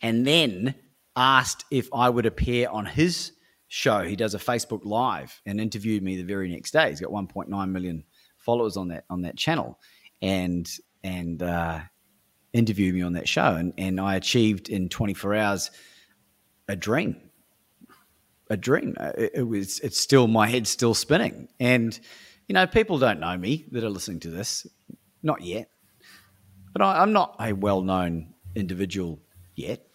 and 0.00 0.26
then 0.26 0.74
asked 1.16 1.64
if 1.70 1.88
I 1.92 2.08
would 2.08 2.26
appear 2.26 2.68
on 2.70 2.86
his 2.86 3.32
show. 3.68 4.02
He 4.02 4.16
does 4.16 4.34
a 4.34 4.38
Facebook 4.38 4.84
Live 4.84 5.40
and 5.44 5.60
interviewed 5.60 6.02
me 6.02 6.16
the 6.16 6.22
very 6.22 6.50
next 6.50 6.70
day. 6.70 6.88
He's 6.88 7.00
got 7.00 7.10
1.9 7.10 7.70
million 7.70 8.04
followers 8.38 8.76
on 8.76 8.88
that 8.88 9.04
on 9.10 9.22
that 9.22 9.36
channel, 9.36 9.78
and 10.22 10.68
and 11.04 11.42
uh, 11.42 11.80
interview 12.52 12.92
me 12.92 13.02
on 13.02 13.14
that 13.14 13.28
show, 13.28 13.54
and, 13.54 13.72
and 13.78 14.00
I 14.00 14.16
achieved 14.16 14.68
in 14.68 14.88
24 14.88 15.34
hours 15.34 15.70
a 16.68 16.76
dream. 16.76 17.16
A 18.48 18.56
dream. 18.56 18.96
Uh, 18.98 19.12
it, 19.16 19.32
it, 19.34 19.42
was. 19.42 19.78
It's 19.80 20.00
still 20.00 20.26
my 20.26 20.48
head 20.48 20.66
still 20.66 20.94
spinning, 20.94 21.48
and 21.60 21.98
you 22.48 22.54
know 22.54 22.66
people 22.66 22.98
don't 22.98 23.20
know 23.20 23.36
me 23.36 23.66
that 23.70 23.84
are 23.84 23.90
listening 23.90 24.20
to 24.20 24.30
this, 24.30 24.66
not 25.22 25.42
yet. 25.42 25.70
But 26.72 26.82
I, 26.82 27.02
am 27.02 27.12
not 27.12 27.36
a 27.38 27.52
well-known 27.52 28.34
individual 28.56 29.20
yet. 29.54 29.86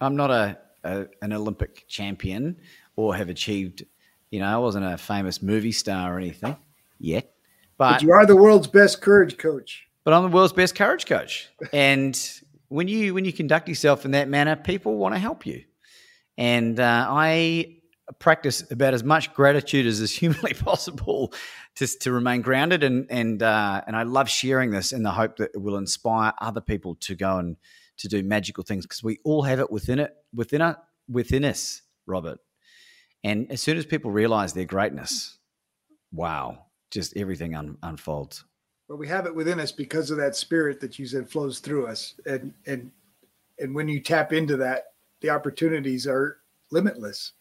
I'm 0.00 0.16
not 0.16 0.30
a, 0.30 0.58
a 0.84 1.06
an 1.20 1.32
Olympic 1.32 1.86
champion 1.88 2.58
or 2.94 3.16
have 3.16 3.28
achieved. 3.28 3.84
You 4.30 4.38
know, 4.38 4.46
I 4.46 4.58
wasn't 4.58 4.84
a 4.86 4.96
famous 4.96 5.42
movie 5.42 5.72
star 5.72 6.14
or 6.14 6.18
anything 6.18 6.56
yet. 7.00 7.32
But, 7.76 7.94
but 7.94 8.02
you 8.02 8.12
are 8.12 8.24
the 8.24 8.36
world's 8.36 8.68
best 8.68 9.00
courage 9.00 9.36
coach 9.36 9.88
but 10.04 10.14
I'm 10.14 10.22
the 10.22 10.28
world's 10.28 10.52
best 10.52 10.74
courage 10.74 11.06
coach. 11.06 11.48
And 11.72 12.18
when 12.68 12.88
you 12.88 13.14
when 13.14 13.24
you 13.24 13.32
conduct 13.32 13.68
yourself 13.68 14.04
in 14.04 14.12
that 14.12 14.28
manner, 14.28 14.56
people 14.56 14.96
want 14.96 15.14
to 15.14 15.18
help 15.18 15.46
you. 15.46 15.64
And 16.38 16.80
uh, 16.80 17.06
I 17.08 17.76
practice 18.18 18.68
about 18.70 18.94
as 18.94 19.04
much 19.04 19.32
gratitude 19.34 19.86
as 19.86 20.00
is 20.00 20.10
humanly 20.16 20.54
possible 20.54 21.32
to, 21.76 21.86
to 21.86 22.12
remain 22.12 22.42
grounded 22.42 22.82
and 22.82 23.06
and 23.10 23.42
uh, 23.42 23.82
and 23.86 23.96
I 23.96 24.04
love 24.04 24.28
sharing 24.28 24.70
this 24.70 24.92
in 24.92 25.02
the 25.02 25.10
hope 25.10 25.36
that 25.36 25.50
it 25.54 25.58
will 25.60 25.76
inspire 25.76 26.32
other 26.40 26.60
people 26.60 26.94
to 26.96 27.14
go 27.14 27.38
and 27.38 27.56
to 27.98 28.08
do 28.08 28.22
magical 28.22 28.64
things 28.64 28.86
because 28.86 29.02
we 29.02 29.18
all 29.24 29.42
have 29.42 29.60
it 29.60 29.70
within 29.70 29.98
it 29.98 30.14
within 30.34 30.62
it 30.62 30.76
within 31.08 31.44
us, 31.44 31.82
Robert. 32.06 32.38
And 33.22 33.52
as 33.52 33.60
soon 33.60 33.76
as 33.76 33.84
people 33.84 34.10
realize 34.10 34.54
their 34.54 34.64
greatness, 34.64 35.38
wow, 36.10 36.66
just 36.90 37.14
everything 37.16 37.54
un- 37.54 37.76
unfolds 37.82 38.44
but 38.90 38.98
we 38.98 39.06
have 39.06 39.24
it 39.24 39.34
within 39.34 39.60
us 39.60 39.70
because 39.70 40.10
of 40.10 40.16
that 40.16 40.34
spirit 40.34 40.80
that 40.80 40.98
you 40.98 41.06
said 41.06 41.30
flows 41.30 41.60
through 41.60 41.86
us. 41.86 42.16
And 42.26 42.52
and 42.66 42.90
and 43.60 43.72
when 43.72 43.86
you 43.86 44.00
tap 44.00 44.32
into 44.32 44.56
that 44.56 44.94
the 45.20 45.30
opportunities 45.30 46.08
are 46.08 46.38
limitless 46.72 47.32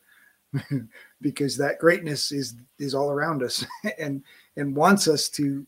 because 1.22 1.58
that 1.58 1.80
greatness 1.80 2.32
is 2.32 2.54
is 2.78 2.94
all 2.94 3.10
around 3.10 3.42
us 3.42 3.66
and 4.00 4.22
and 4.58 4.76
wants 4.76 5.08
us 5.08 5.28
to 5.30 5.66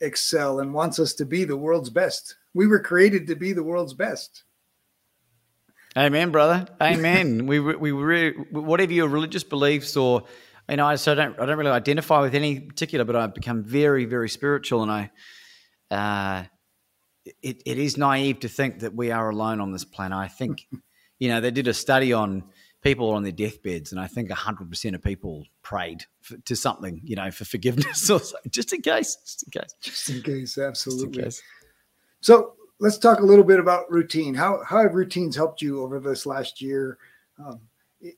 excel 0.00 0.60
and 0.60 0.72
wants 0.72 0.98
us 0.98 1.12
to 1.12 1.26
be 1.26 1.44
the 1.44 1.56
world's 1.56 1.90
best. 1.90 2.36
We 2.54 2.66
were 2.66 2.80
created 2.80 3.26
to 3.26 3.36
be 3.36 3.52
the 3.52 3.62
world's 3.62 3.94
best. 3.94 4.44
Amen 5.98 6.30
brother. 6.30 6.66
Amen. 6.80 7.46
We 7.46 7.60
we 7.60 7.92
really 7.92 8.38
whatever 8.52 8.94
your 8.94 9.08
religious 9.08 9.44
beliefs 9.44 9.98
or 9.98 10.24
you 10.70 10.76
know, 10.76 10.86
I 10.86 10.94
so 10.94 11.12
I 11.12 11.14
don't 11.16 11.40
I 11.40 11.46
don't 11.46 11.58
really 11.58 11.70
identify 11.70 12.20
with 12.20 12.34
any 12.34 12.60
particular, 12.60 13.04
but 13.04 13.16
I've 13.16 13.34
become 13.34 13.64
very 13.64 14.04
very 14.04 14.28
spiritual, 14.28 14.82
and 14.82 14.90
I, 14.90 15.10
uh, 15.90 16.44
it 17.42 17.62
it 17.66 17.78
is 17.78 17.96
naive 17.96 18.40
to 18.40 18.48
think 18.48 18.80
that 18.80 18.94
we 18.94 19.10
are 19.10 19.28
alone 19.30 19.60
on 19.60 19.72
this 19.72 19.84
planet. 19.84 20.16
I 20.16 20.28
think, 20.28 20.66
you 21.18 21.28
know, 21.28 21.40
they 21.40 21.50
did 21.50 21.66
a 21.66 21.74
study 21.74 22.12
on 22.12 22.44
people 22.82 23.10
on 23.10 23.24
their 23.24 23.32
deathbeds, 23.32 23.90
and 23.90 24.00
I 24.00 24.06
think 24.06 24.30
hundred 24.30 24.70
percent 24.70 24.94
of 24.94 25.02
people 25.02 25.44
prayed 25.62 26.04
for, 26.20 26.36
to 26.38 26.54
something, 26.54 27.00
you 27.02 27.16
know, 27.16 27.32
for 27.32 27.44
forgiveness 27.44 28.08
or 28.10 28.20
something, 28.20 28.50
just 28.50 28.72
in 28.72 28.80
case, 28.80 29.16
just 29.24 29.42
in 29.42 29.50
case, 29.50 29.74
just 29.80 30.08
in 30.08 30.22
case, 30.22 30.56
absolutely. 30.56 31.18
In 31.18 31.24
case. 31.24 31.42
So 32.20 32.54
let's 32.78 32.98
talk 32.98 33.18
a 33.18 33.26
little 33.26 33.44
bit 33.44 33.58
about 33.58 33.90
routine. 33.90 34.34
How 34.34 34.62
how 34.64 34.82
have 34.82 34.94
routines 34.94 35.34
helped 35.34 35.62
you 35.62 35.82
over 35.82 35.98
this 35.98 36.26
last 36.26 36.60
year 36.62 36.98
um, 37.44 37.60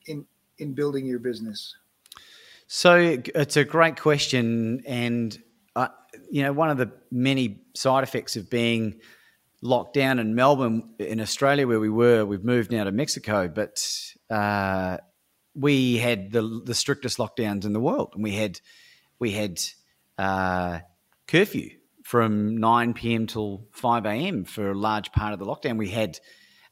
in 0.05 0.27
in 0.59 0.73
building 0.73 1.07
your 1.07 1.19
business? 1.19 1.75
So 2.67 3.21
it's 3.35 3.57
a 3.57 3.63
great 3.63 3.99
question, 3.99 4.83
and 4.87 5.37
I, 5.75 5.89
you 6.31 6.43
know, 6.43 6.53
one 6.53 6.69
of 6.69 6.77
the 6.77 6.91
many 7.11 7.61
side 7.75 8.03
effects 8.03 8.35
of 8.35 8.49
being 8.49 8.99
locked 9.61 9.93
down 9.93 10.19
in 10.19 10.35
Melbourne, 10.35 10.93
in 10.99 11.19
Australia, 11.19 11.67
where 11.67 11.79
we 11.79 11.89
were, 11.89 12.25
we've 12.25 12.43
moved 12.43 12.71
now 12.71 12.83
to 12.83 12.91
Mexico, 12.91 13.47
but 13.47 13.85
uh, 14.29 14.97
we 15.55 15.97
had 15.97 16.31
the 16.31 16.61
the 16.65 16.73
strictest 16.73 17.17
lockdowns 17.17 17.65
in 17.65 17.73
the 17.73 17.79
world, 17.79 18.11
and 18.15 18.23
we 18.23 18.31
had 18.31 18.59
we 19.19 19.31
had 19.31 19.61
uh, 20.17 20.79
curfew 21.27 21.69
from 22.03 22.57
9 22.57 22.93
p.m. 22.93 23.27
till 23.27 23.67
5 23.71 24.05
a.m. 24.05 24.43
for 24.43 24.71
a 24.71 24.77
large 24.77 25.11
part 25.11 25.33
of 25.33 25.39
the 25.39 25.45
lockdown. 25.45 25.77
We 25.77 25.89
had 25.89 26.19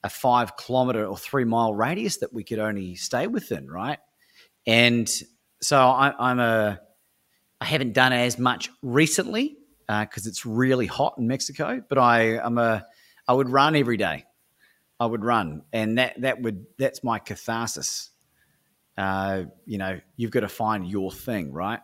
a 0.03 0.09
five 0.09 0.57
kilometer 0.57 1.05
or 1.05 1.17
three 1.17 1.45
mile 1.45 1.73
radius 1.73 2.17
that 2.17 2.33
we 2.33 2.43
could 2.43 2.59
only 2.59 2.95
stay 2.95 3.27
within, 3.27 3.69
right? 3.69 3.99
And 4.67 5.09
so 5.62 5.78
I, 5.78 6.32
am 6.32 6.39
a, 6.39 6.80
I 7.59 7.66
haven't 7.66 7.93
done 7.93 8.14
as 8.14 8.39
much 8.39 8.70
recently 8.82 9.57
because 9.88 10.26
uh, 10.26 10.30
it's 10.30 10.45
really 10.45 10.88
hot 10.88 11.16
in 11.18 11.28
Mexico, 11.28 11.84
but 11.88 11.97
I, 11.97 12.39
I'm 12.39 12.57
a, 12.57 12.86
I 13.28 13.34
would 13.34 13.49
run 13.49 13.76
every 13.76 13.97
day. 13.97 14.26
I 14.99 15.05
would 15.07 15.26
run, 15.26 15.64
and 15.74 15.97
that 15.97 16.22
that 16.22 16.43
would 16.43 16.68
that's 16.78 17.03
my 17.03 17.18
catharsis. 17.18 18.12
Uh, 18.95 19.45
you 19.66 19.80
know, 19.80 19.99
you've 20.16 20.30
got 20.30 20.41
to 20.41 20.47
find 20.47 20.88
your 20.88 21.12
thing, 21.12 21.51
right? 21.51 21.80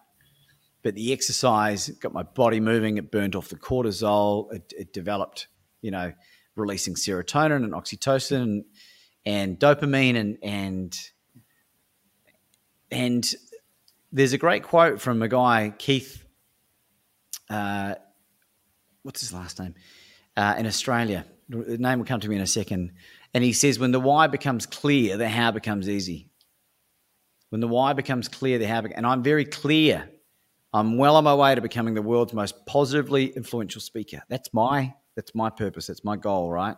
But 0.83 0.93
the 0.93 1.11
exercise 1.13 1.89
got 1.89 2.13
my 2.13 2.21
body 2.21 2.59
moving. 2.59 2.97
It 2.97 3.09
burnt 3.09 3.33
off 3.33 3.49
the 3.49 3.55
cortisol. 3.55 4.53
It, 4.53 4.71
it 4.77 4.93
developed, 4.93 5.47
you 5.81 5.89
know, 5.89 6.13
releasing 6.55 6.93
serotonin 6.93 7.63
and 7.63 7.73
oxytocin 7.73 8.43
and, 8.43 8.65
and 9.25 9.59
dopamine 9.59 10.15
and 10.15 10.37
and 10.43 10.99
and 12.91 13.33
there's 14.11 14.33
a 14.33 14.37
great 14.37 14.63
quote 14.63 15.01
from 15.01 15.21
a 15.21 15.27
guy 15.27 15.73
Keith. 15.77 16.23
Uh, 17.49 17.95
what's 19.03 19.21
his 19.21 19.33
last 19.33 19.59
name? 19.59 19.75
Uh, 20.35 20.55
in 20.57 20.65
Australia, 20.65 21.25
the 21.49 21.77
name 21.77 21.99
will 21.99 22.05
come 22.05 22.19
to 22.19 22.29
me 22.29 22.35
in 22.35 22.41
a 22.41 22.47
second. 22.47 22.93
And 23.33 23.43
he 23.43 23.53
says, 23.53 23.79
when 23.79 23.91
the 23.91 23.99
why 23.99 24.27
becomes 24.27 24.65
clear, 24.65 25.17
the 25.17 25.29
how 25.29 25.51
becomes 25.51 25.89
easy. 25.89 26.29
When 27.49 27.61
the 27.61 27.67
why 27.67 27.93
becomes 27.93 28.27
clear, 28.27 28.59
the 28.59 28.67
how, 28.67 28.83
and 28.83 29.05
I'm 29.05 29.23
very 29.23 29.45
clear 29.45 30.09
I'm 30.73 30.97
well 30.97 31.15
on 31.15 31.23
my 31.23 31.33
way 31.33 31.55
to 31.55 31.61
becoming 31.61 31.93
the 31.93 32.01
world's 32.01 32.33
most 32.33 32.65
positively 32.65 33.27
influential 33.27 33.81
speaker. 33.81 34.21
That's 34.29 34.53
my 34.53 34.93
that's 35.15 35.33
my 35.33 35.49
purpose. 35.49 35.87
That's 35.87 36.03
my 36.03 36.17
goal, 36.17 36.51
right? 36.51 36.75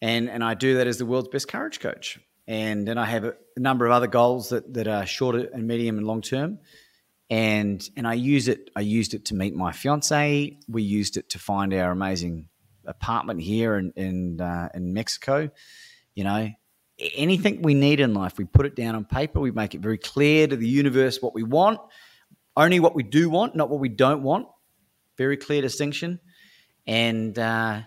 And 0.00 0.28
and 0.28 0.44
I 0.44 0.54
do 0.54 0.76
that 0.76 0.86
as 0.86 0.98
the 0.98 1.06
world's 1.06 1.28
best 1.28 1.48
courage 1.48 1.80
coach. 1.80 2.20
And 2.48 2.88
then 2.88 2.98
I 2.98 3.04
have 3.04 3.24
a, 3.24 3.34
number 3.56 3.86
of 3.86 3.92
other 3.92 4.06
goals 4.06 4.48
that 4.48 4.72
that 4.74 4.88
are 4.88 5.04
shorter 5.04 5.48
and 5.52 5.66
medium 5.66 5.98
and 5.98 6.06
long 6.06 6.22
term. 6.22 6.58
And 7.30 7.88
and 7.96 8.06
I 8.08 8.14
use 8.14 8.48
it. 8.48 8.70
I 8.74 8.80
used 8.80 9.14
it 9.14 9.26
to 9.26 9.34
meet 9.34 9.54
my 9.54 9.70
fiance. 9.70 10.58
We 10.68 10.82
used 10.82 11.16
it 11.16 11.28
to 11.30 11.38
find 11.38 11.72
our 11.74 11.92
amazing 11.92 12.48
apartment 12.84 13.40
here 13.42 13.76
in 13.76 13.92
in, 13.96 14.40
uh, 14.40 14.70
in 14.74 14.94
Mexico. 14.94 15.50
You 16.14 16.24
know, 16.24 16.50
anything 17.14 17.62
we 17.62 17.74
need 17.74 18.00
in 18.00 18.14
life, 18.14 18.38
we 18.38 18.44
put 18.44 18.66
it 18.66 18.74
down 18.74 18.96
on 18.96 19.04
paper. 19.04 19.38
We 19.38 19.52
make 19.52 19.74
it 19.74 19.80
very 19.80 19.98
clear 19.98 20.48
to 20.48 20.56
the 20.56 20.68
universe 20.68 21.20
what 21.22 21.34
we 21.34 21.44
want 21.44 21.80
only 22.58 22.80
what 22.80 22.94
we 22.94 23.04
do 23.04 23.30
want, 23.30 23.54
not 23.54 23.70
what 23.70 23.78
we 23.78 23.88
don't 23.88 24.22
want. 24.22 24.48
Very 25.16 25.36
clear 25.36 25.62
distinction. 25.62 26.18
And 26.86 27.38
uh, 27.38 27.82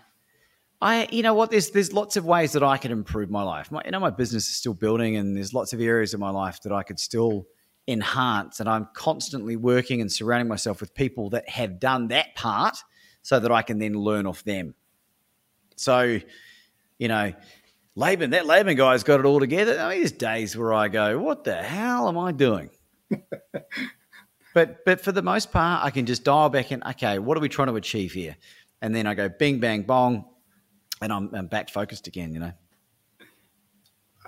I, 0.82 1.08
you 1.12 1.22
know 1.22 1.32
what, 1.32 1.50
there's 1.50 1.70
there's 1.70 1.92
lots 1.92 2.16
of 2.16 2.24
ways 2.24 2.52
that 2.52 2.62
I 2.62 2.76
could 2.76 2.90
improve 2.90 3.30
my 3.30 3.42
life. 3.42 3.70
My, 3.70 3.82
you 3.84 3.92
know, 3.92 4.00
my 4.00 4.10
business 4.10 4.48
is 4.48 4.56
still 4.56 4.74
building, 4.74 5.16
and 5.16 5.36
there's 5.36 5.54
lots 5.54 5.72
of 5.72 5.80
areas 5.80 6.12
of 6.12 6.20
my 6.20 6.30
life 6.30 6.60
that 6.62 6.72
I 6.72 6.82
could 6.82 6.98
still 6.98 7.46
enhance. 7.86 8.58
And 8.58 8.68
I'm 8.68 8.88
constantly 8.92 9.54
working 9.54 10.00
and 10.00 10.10
surrounding 10.10 10.48
myself 10.48 10.80
with 10.80 10.92
people 10.92 11.30
that 11.30 11.48
have 11.48 11.78
done 11.78 12.08
that 12.08 12.34
part, 12.34 12.76
so 13.22 13.38
that 13.38 13.52
I 13.52 13.62
can 13.62 13.78
then 13.78 13.94
learn 13.94 14.26
off 14.26 14.42
them. 14.42 14.74
So, 15.76 16.18
you 16.98 17.08
know, 17.08 17.32
Laban, 17.94 18.30
that 18.30 18.46
Laban 18.46 18.76
guy's 18.76 19.04
got 19.04 19.20
it 19.20 19.26
all 19.26 19.38
together. 19.38 19.78
I 19.78 19.90
mean, 19.90 19.98
there's 20.00 20.12
days 20.12 20.56
where 20.56 20.74
I 20.74 20.88
go, 20.88 21.18
"What 21.20 21.44
the 21.44 21.54
hell 21.54 22.08
am 22.08 22.18
I 22.18 22.32
doing?" 22.32 22.70
But 24.54 24.84
but 24.84 25.00
for 25.00 25.12
the 25.12 25.22
most 25.22 25.50
part, 25.50 25.84
I 25.84 25.90
can 25.90 26.06
just 26.06 26.24
dial 26.24 26.50
back 26.50 26.72
in. 26.72 26.82
Okay, 26.82 27.18
what 27.18 27.36
are 27.38 27.40
we 27.40 27.48
trying 27.48 27.68
to 27.68 27.76
achieve 27.76 28.12
here? 28.12 28.36
And 28.82 28.94
then 28.94 29.06
I 29.06 29.14
go 29.14 29.28
bing 29.28 29.60
bang 29.60 29.82
bong, 29.82 30.24
and 31.02 31.12
I'm, 31.12 31.34
I'm 31.34 31.46
back 31.46 31.68
focused 31.70 32.06
again. 32.06 32.32
You 32.32 32.40
know. 32.40 32.52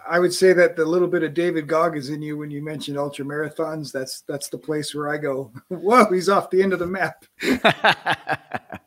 I 0.09 0.19
would 0.19 0.35
say 0.35 0.53
that 0.53 0.77
the 0.77 0.85
little 0.85 1.09
bit 1.09 1.23
of 1.23 1.33
David 1.33 1.67
Goggins 1.67 2.11
in 2.11 2.21
you 2.21 2.37
when 2.37 2.51
you 2.51 2.63
mentioned 2.63 2.99
ultra 2.99 3.25
marathons, 3.25 3.91
that's 3.91 4.21
that's 4.23 4.49
the 4.49 4.59
place 4.59 4.95
where 4.95 5.09
I 5.09 5.17
go, 5.17 5.51
whoa, 5.69 6.07
he's 6.13 6.29
off 6.29 6.51
the 6.51 6.63
end 6.63 6.73
of 6.73 6.79
the 6.79 6.87
map. 6.87 7.25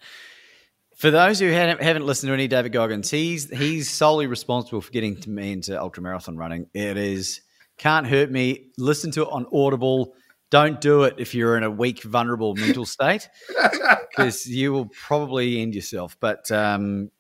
for 0.96 1.10
those 1.10 1.40
who 1.40 1.48
haven't, 1.48 1.82
haven't 1.82 2.06
listened 2.06 2.30
to 2.30 2.34
any 2.34 2.48
David 2.48 2.72
Goggins, 2.72 3.10
he's 3.10 3.50
he's 3.50 3.90
solely 3.90 4.28
responsible 4.28 4.82
for 4.82 4.92
getting 4.92 5.20
to 5.22 5.30
me 5.30 5.54
into 5.54 5.80
ultra 5.80 6.04
marathon 6.04 6.38
running. 6.38 6.68
It 6.74 6.98
is 6.98 7.42
can't 7.78 8.06
hurt 8.06 8.32
me. 8.32 8.72
Listen 8.78 9.10
to 9.12 9.24
it 9.24 9.30
on 9.32 9.48
Audible 9.52 10.14
don't 10.50 10.80
do 10.80 11.04
it 11.04 11.16
if 11.18 11.36
you're 11.36 11.58
in 11.58 11.64
a 11.64 11.70
weak, 11.70 12.04
vulnerable 12.04 12.56
mental 12.56 12.86
state, 12.86 13.28
because 14.10 14.48
you 14.48 14.72
will 14.72 14.86
probably 14.86 15.62
end 15.62 15.76
yourself. 15.76 16.16
But 16.20 16.50
um, 16.52 17.12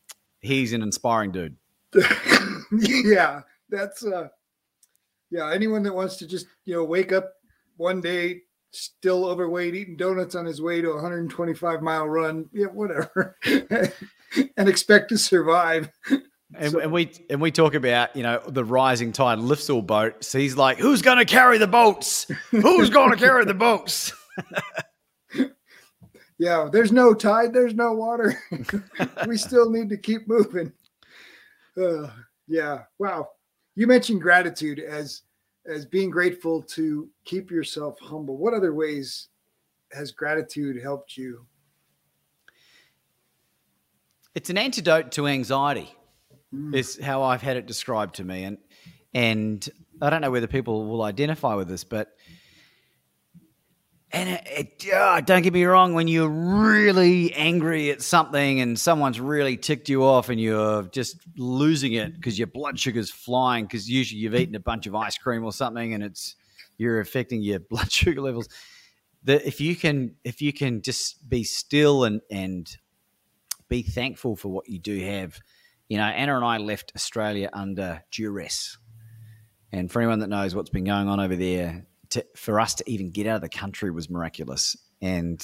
he's 0.41 0.73
an 0.73 0.81
inspiring 0.81 1.31
dude. 1.31 1.55
yeah, 2.71 3.41
that's 3.69 4.05
uh, 4.05 4.27
yeah. 5.31 5.51
Anyone 5.51 5.83
that 5.83 5.95
wants 5.95 6.17
to 6.17 6.27
just 6.27 6.47
you 6.65 6.75
know 6.75 6.83
wake 6.83 7.11
up 7.11 7.33
one 7.77 8.01
day 8.01 8.41
still 8.71 9.25
overweight, 9.25 9.75
eating 9.75 9.97
donuts 9.97 10.35
on 10.35 10.45
his 10.45 10.61
way 10.61 10.81
to 10.81 10.89
a 10.89 10.95
125 10.95 11.81
mile 11.81 12.07
run, 12.07 12.49
yeah, 12.53 12.67
whatever, 12.67 13.35
and 13.45 14.69
expect 14.69 15.09
to 15.09 15.17
survive. 15.17 15.89
And, 16.55 16.71
so, 16.71 16.79
and, 16.79 16.93
we 16.93 17.11
and 17.29 17.41
we 17.41 17.51
talk 17.51 17.73
about 17.73 18.15
you 18.15 18.23
know 18.23 18.41
the 18.47 18.63
rising 18.63 19.11
tide 19.11 19.39
lifts 19.39 19.69
all 19.69 19.81
boats. 19.81 20.27
So 20.27 20.39
he's 20.39 20.55
like, 20.55 20.77
who's 20.77 21.01
going 21.01 21.17
to 21.17 21.25
carry 21.25 21.57
the 21.57 21.67
boats? 21.67 22.25
who's 22.51 22.89
going 22.89 23.11
to 23.11 23.17
carry 23.17 23.43
the 23.43 23.53
boats? 23.53 24.13
Yeah, 26.39 26.69
there's 26.71 26.91
no 26.91 27.13
tide, 27.13 27.53
there's 27.53 27.73
no 27.73 27.93
water. 27.93 28.39
we 29.27 29.37
still 29.37 29.69
need 29.69 29.89
to 29.89 29.97
keep 29.97 30.27
moving. 30.27 30.71
Uh, 31.75 32.09
yeah, 32.47 32.83
wow. 32.99 33.29
You 33.75 33.87
mentioned 33.87 34.21
gratitude 34.21 34.79
as 34.79 35.23
as 35.67 35.85
being 35.85 36.09
grateful 36.09 36.61
to 36.61 37.09
keep 37.25 37.51
yourself 37.51 37.99
humble. 37.99 38.37
What 38.37 38.53
other 38.53 38.73
ways 38.73 39.27
has 39.91 40.11
gratitude 40.11 40.81
helped 40.81 41.17
you? 41.17 41.45
It's 44.33 44.49
an 44.49 44.57
antidote 44.57 45.11
to 45.13 45.27
anxiety 45.27 45.93
mm. 46.53 46.73
is 46.73 46.97
how 46.99 47.23
I've 47.23 47.41
had 47.41 47.57
it 47.57 47.65
described 47.65 48.15
to 48.15 48.23
me, 48.23 48.43
and 48.43 48.57
and 49.13 49.67
I 50.01 50.09
don't 50.09 50.21
know 50.21 50.31
whether 50.31 50.47
people 50.47 50.87
will 50.87 51.01
identify 51.01 51.55
with 51.55 51.67
this, 51.67 51.83
but 51.83 52.16
and 54.11 54.29
it, 54.29 54.47
it 54.47 54.85
oh, 54.93 55.19
don't 55.21 55.41
get 55.41 55.53
me 55.53 55.65
wrong, 55.65 55.93
when 55.93 56.07
you're 56.07 56.29
really 56.29 57.33
angry 57.33 57.91
at 57.91 58.01
something 58.01 58.61
and 58.61 58.79
someone's 58.79 59.19
really 59.19 59.57
ticked 59.57 59.89
you 59.89 60.03
off 60.03 60.29
and 60.29 60.39
you're 60.39 60.83
just 60.83 61.17
losing 61.35 61.93
it 61.93 62.15
because 62.15 62.37
your 62.37 62.47
blood 62.47 62.79
sugar's 62.79 63.09
flying 63.09 63.65
because 63.65 63.89
usually 63.89 64.21
you've 64.21 64.35
eaten 64.35 64.55
a 64.55 64.59
bunch 64.59 64.87
of 64.87 64.95
ice 64.95 65.17
cream 65.17 65.43
or 65.43 65.51
something 65.51 65.93
and 65.93 66.03
it's 66.03 66.35
you're 66.77 66.99
affecting 66.99 67.41
your 67.41 67.59
blood 67.69 67.91
sugar 67.91 68.21
levels. 68.21 68.47
That 69.23 69.45
if 69.45 69.59
you 69.59 69.75
can 69.75 70.15
if 70.23 70.41
you 70.41 70.53
can 70.53 70.81
just 70.81 71.27
be 71.27 71.43
still 71.43 72.03
and 72.03 72.21
and 72.31 72.69
be 73.67 73.81
thankful 73.81 74.37
for 74.37 74.49
what 74.49 74.69
you 74.69 74.79
do 74.79 74.97
have 74.99 75.41
you 75.89 75.97
know, 75.97 76.03
Anna 76.03 76.35
and 76.35 76.45
I 76.45 76.57
left 76.57 76.91
Australia 76.95 77.49
under 77.53 78.03
duress. 78.11 78.77
And 79.71 79.91
for 79.91 80.01
anyone 80.01 80.19
that 80.19 80.27
knows 80.27 80.55
what's 80.55 80.69
been 80.69 80.83
going 80.83 81.07
on 81.07 81.19
over 81.19 81.35
there, 81.35 81.85
to, 82.11 82.25
for 82.35 82.59
us 82.59 82.75
to 82.75 82.89
even 82.89 83.11
get 83.11 83.27
out 83.27 83.37
of 83.37 83.41
the 83.41 83.49
country 83.49 83.91
was 83.91 84.09
miraculous. 84.09 84.75
And 85.01 85.41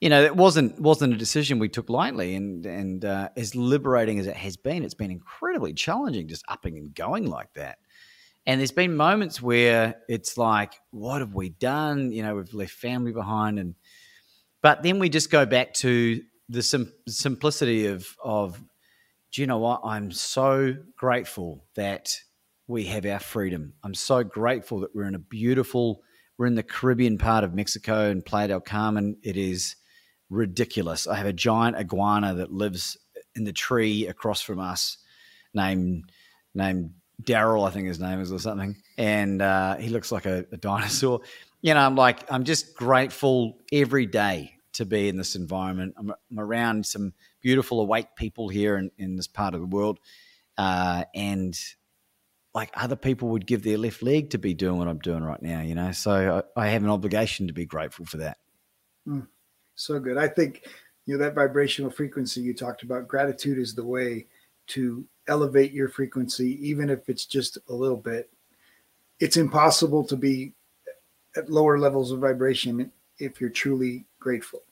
you 0.00 0.08
know, 0.08 0.22
it 0.22 0.36
wasn't 0.36 0.80
wasn't 0.80 1.14
a 1.14 1.16
decision 1.16 1.58
we 1.58 1.68
took 1.68 1.90
lightly. 1.90 2.34
And 2.34 2.64
and 2.64 3.04
uh, 3.04 3.30
as 3.36 3.54
liberating 3.54 4.18
as 4.18 4.26
it 4.26 4.36
has 4.36 4.56
been, 4.56 4.84
it's 4.84 4.94
been 4.94 5.10
incredibly 5.10 5.72
challenging 5.72 6.28
just 6.28 6.44
upping 6.48 6.78
and 6.78 6.94
going 6.94 7.26
like 7.26 7.52
that. 7.54 7.78
And 8.46 8.60
there's 8.60 8.72
been 8.72 8.96
moments 8.96 9.42
where 9.42 9.96
it's 10.08 10.38
like, 10.38 10.72
what 10.90 11.20
have 11.20 11.34
we 11.34 11.50
done? 11.50 12.12
You 12.12 12.22
know, 12.22 12.36
we've 12.36 12.54
left 12.54 12.72
family 12.72 13.12
behind, 13.12 13.58
and 13.58 13.74
but 14.62 14.82
then 14.82 15.00
we 15.00 15.08
just 15.08 15.30
go 15.30 15.44
back 15.44 15.74
to 15.74 16.22
the 16.48 16.62
sim- 16.62 16.92
simplicity 17.06 17.86
of 17.86 18.16
of 18.22 18.62
do 19.32 19.42
you 19.42 19.46
know 19.46 19.58
what? 19.58 19.82
I'm 19.84 20.10
so 20.10 20.76
grateful 20.96 21.64
that 21.74 22.20
we 22.68 22.84
have 22.84 23.06
our 23.06 23.18
freedom. 23.18 23.72
I'm 23.82 23.94
so 23.94 24.22
grateful 24.22 24.80
that 24.80 24.94
we're 24.94 25.08
in 25.08 25.14
a 25.14 25.18
beautiful, 25.18 26.02
we're 26.36 26.46
in 26.46 26.54
the 26.54 26.62
Caribbean 26.62 27.16
part 27.18 27.42
of 27.42 27.54
Mexico 27.54 28.10
and 28.10 28.24
Playa 28.24 28.48
del 28.48 28.60
Carmen. 28.60 29.16
It 29.22 29.36
is 29.36 29.74
ridiculous. 30.28 31.06
I 31.06 31.16
have 31.16 31.26
a 31.26 31.32
giant 31.32 31.76
iguana 31.76 32.34
that 32.34 32.52
lives 32.52 32.98
in 33.34 33.44
the 33.44 33.52
tree 33.52 34.06
across 34.06 34.42
from 34.42 34.60
us, 34.60 34.98
named 35.54 36.12
named 36.54 36.90
Daryl, 37.22 37.66
I 37.66 37.70
think 37.70 37.88
his 37.88 37.98
name 37.98 38.20
is 38.20 38.30
or 38.30 38.38
something, 38.38 38.76
and 38.96 39.42
uh, 39.42 39.76
he 39.76 39.88
looks 39.88 40.12
like 40.12 40.26
a, 40.26 40.44
a 40.52 40.56
dinosaur. 40.56 41.20
You 41.62 41.74
know, 41.74 41.80
I'm 41.80 41.96
like, 41.96 42.30
I'm 42.30 42.44
just 42.44 42.76
grateful 42.76 43.58
every 43.72 44.06
day 44.06 44.54
to 44.74 44.84
be 44.84 45.08
in 45.08 45.16
this 45.16 45.34
environment. 45.34 45.94
I'm, 45.98 46.12
I'm 46.30 46.38
around 46.38 46.86
some 46.86 47.14
beautiful, 47.40 47.80
awake 47.80 48.14
people 48.14 48.48
here 48.48 48.76
in, 48.76 48.90
in 48.98 49.16
this 49.16 49.26
part 49.26 49.54
of 49.54 49.60
the 49.60 49.66
world. 49.66 49.98
Uh, 50.56 51.04
and 51.14 51.58
like 52.54 52.70
other 52.74 52.96
people 52.96 53.28
would 53.28 53.46
give 53.46 53.62
their 53.62 53.78
left 53.78 54.02
leg 54.02 54.30
to 54.30 54.38
be 54.38 54.54
doing 54.54 54.78
what 54.78 54.88
I'm 54.88 54.98
doing 54.98 55.22
right 55.22 55.40
now, 55.42 55.60
you 55.60 55.74
know. 55.74 55.92
So 55.92 56.42
I, 56.56 56.62
I 56.64 56.68
have 56.68 56.82
an 56.82 56.90
obligation 56.90 57.46
to 57.46 57.52
be 57.52 57.66
grateful 57.66 58.06
for 58.06 58.16
that. 58.18 58.38
Mm, 59.06 59.26
so 59.74 59.98
good. 59.98 60.16
I 60.16 60.28
think 60.28 60.66
you 61.06 61.16
know 61.16 61.24
that 61.24 61.34
vibrational 61.34 61.90
frequency 61.90 62.40
you 62.40 62.54
talked 62.54 62.82
about. 62.82 63.08
Gratitude 63.08 63.58
is 63.58 63.74
the 63.74 63.84
way 63.84 64.26
to 64.68 65.04
elevate 65.26 65.72
your 65.72 65.88
frequency, 65.88 66.58
even 66.66 66.90
if 66.90 67.08
it's 67.08 67.26
just 67.26 67.58
a 67.68 67.72
little 67.74 67.96
bit. 67.96 68.30
It's 69.20 69.36
impossible 69.36 70.04
to 70.04 70.16
be 70.16 70.52
at 71.36 71.50
lower 71.50 71.78
levels 71.78 72.12
of 72.12 72.20
vibration 72.20 72.90
if 73.18 73.40
you're 73.40 73.50
truly 73.50 74.04
grateful. 74.20 74.62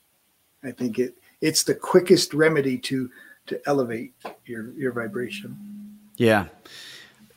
I 0.63 0.73
think 0.73 0.99
it 0.99 1.17
it's 1.41 1.65
the 1.65 1.75
quickest 1.75 2.35
remedy 2.35 2.79
to 2.79 3.11
to 3.47 3.61
elevate 3.67 4.15
your 4.45 4.73
your 4.73 4.93
vibration. 4.93 5.57
Yeah. 6.17 6.47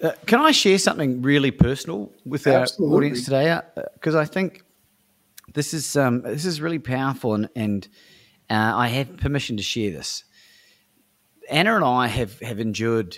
Uh, 0.01 0.11
can 0.25 0.39
I 0.39 0.51
share 0.51 0.77
something 0.77 1.21
really 1.21 1.51
personal 1.51 2.11
with 2.25 2.47
our 2.47 2.61
Absolutely. 2.61 2.95
audience 2.95 3.25
today? 3.25 3.59
Because 3.95 4.15
uh, 4.15 4.19
I 4.19 4.25
think 4.25 4.63
this 5.53 5.73
is 5.73 5.97
um, 5.97 6.21
this 6.21 6.45
is 6.45 6.61
really 6.61 6.79
powerful, 6.79 7.33
and, 7.33 7.49
and 7.55 7.87
uh, 8.49 8.73
I 8.75 8.87
have 8.87 9.17
permission 9.17 9.57
to 9.57 9.63
share 9.63 9.91
this. 9.91 10.23
Anna 11.49 11.75
and 11.75 11.83
I 11.83 12.07
have 12.07 12.39
have 12.39 12.59
endured 12.59 13.17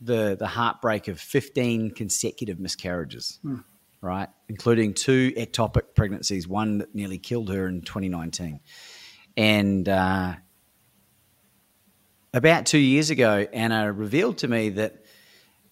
the 0.00 0.34
the 0.38 0.46
heartbreak 0.46 1.08
of 1.08 1.20
fifteen 1.20 1.90
consecutive 1.90 2.58
miscarriages, 2.58 3.38
hmm. 3.42 3.56
right, 4.00 4.28
including 4.48 4.94
two 4.94 5.32
ectopic 5.32 5.94
pregnancies, 5.94 6.48
one 6.48 6.78
that 6.78 6.94
nearly 6.94 7.18
killed 7.18 7.50
her 7.50 7.66
in 7.66 7.82
2019, 7.82 8.60
and 9.36 9.88
uh, 9.88 10.36
about 12.32 12.64
two 12.64 12.78
years 12.78 13.10
ago, 13.10 13.46
Anna 13.52 13.92
revealed 13.92 14.38
to 14.38 14.48
me 14.48 14.70
that 14.70 15.04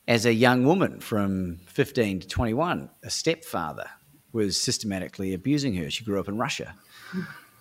as 0.08 0.24
a 0.24 0.32
young 0.32 0.64
woman 0.64 1.00
from 1.00 1.58
15 1.66 2.20
to 2.20 2.28
21, 2.28 2.90
a 3.02 3.10
stepfather 3.10 3.88
was 4.32 4.60
systematically 4.60 5.34
abusing 5.34 5.74
her. 5.74 5.90
She 5.90 6.04
grew 6.04 6.20
up 6.20 6.28
in 6.28 6.38
Russia. 6.38 6.74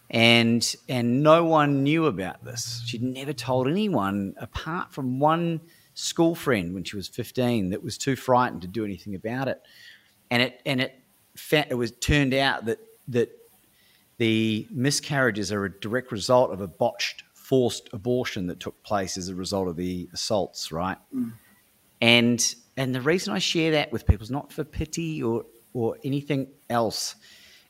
And 0.09 0.75
and 0.87 1.23
no 1.23 1.45
one 1.45 1.83
knew 1.83 2.05
about 2.05 2.43
this. 2.43 2.83
She'd 2.85 3.01
never 3.01 3.33
told 3.33 3.67
anyone 3.67 4.35
apart 4.37 4.93
from 4.93 5.19
one 5.19 5.61
school 5.95 6.35
friend 6.35 6.73
when 6.73 6.83
she 6.83 6.95
was 6.95 7.07
15 7.07 7.71
that 7.71 7.81
was 7.81 7.97
too 7.97 8.15
frightened 8.15 8.61
to 8.61 8.67
do 8.67 8.85
anything 8.85 9.15
about 9.15 9.47
it. 9.47 9.61
And 10.29 10.43
it 10.43 10.61
and 10.65 10.79
it 10.79 11.01
it 11.51 11.77
was 11.77 11.91
turned 11.91 12.35
out 12.35 12.65
that 12.65 12.79
that 13.07 13.31
the 14.17 14.67
miscarriages 14.69 15.51
are 15.51 15.65
a 15.65 15.79
direct 15.79 16.11
result 16.11 16.51
of 16.51 16.61
a 16.61 16.67
botched 16.67 17.23
forced 17.33 17.89
abortion 17.91 18.47
that 18.47 18.59
took 18.59 18.81
place 18.83 19.17
as 19.17 19.29
a 19.29 19.35
result 19.35 19.67
of 19.67 19.75
the 19.75 20.09
assaults, 20.13 20.71
right? 20.71 20.97
Mm. 21.15 21.33
And 22.01 22.55
and 22.77 22.93
the 22.93 23.01
reason 23.01 23.33
I 23.33 23.39
share 23.39 23.71
that 23.71 23.91
with 23.91 24.05
people 24.05 24.23
is 24.23 24.31
not 24.31 24.51
for 24.51 24.63
pity 24.63 25.23
or 25.23 25.45
or 25.73 25.97
anything 26.03 26.47
else, 26.69 27.15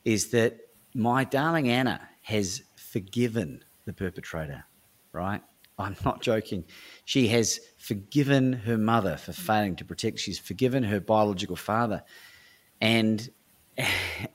is 0.03 0.29
that 0.29 0.59
my 0.93 1.23
darling 1.23 1.69
Anna 1.69 2.07
has 2.21 2.63
forgiven 2.75 3.63
the 3.85 3.93
perpetrator, 3.93 4.63
right? 5.11 5.41
I'm 5.77 5.95
not 6.05 6.21
joking. 6.21 6.65
She 7.03 7.27
has 7.29 7.59
forgiven 7.77 8.53
her 8.53 8.77
mother 8.77 9.17
for 9.17 9.33
failing 9.33 9.75
to 9.77 9.85
protect. 9.85 10.19
She's 10.19 10.39
forgiven 10.39 10.83
her 10.83 10.99
biological 10.99 11.55
father. 11.55 12.03
And 12.79 13.29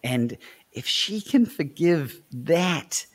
and 0.05 0.36
if 0.72 0.86
she 0.86 1.20
can 1.20 1.47
forgive 1.47 2.20
that, 2.32 3.07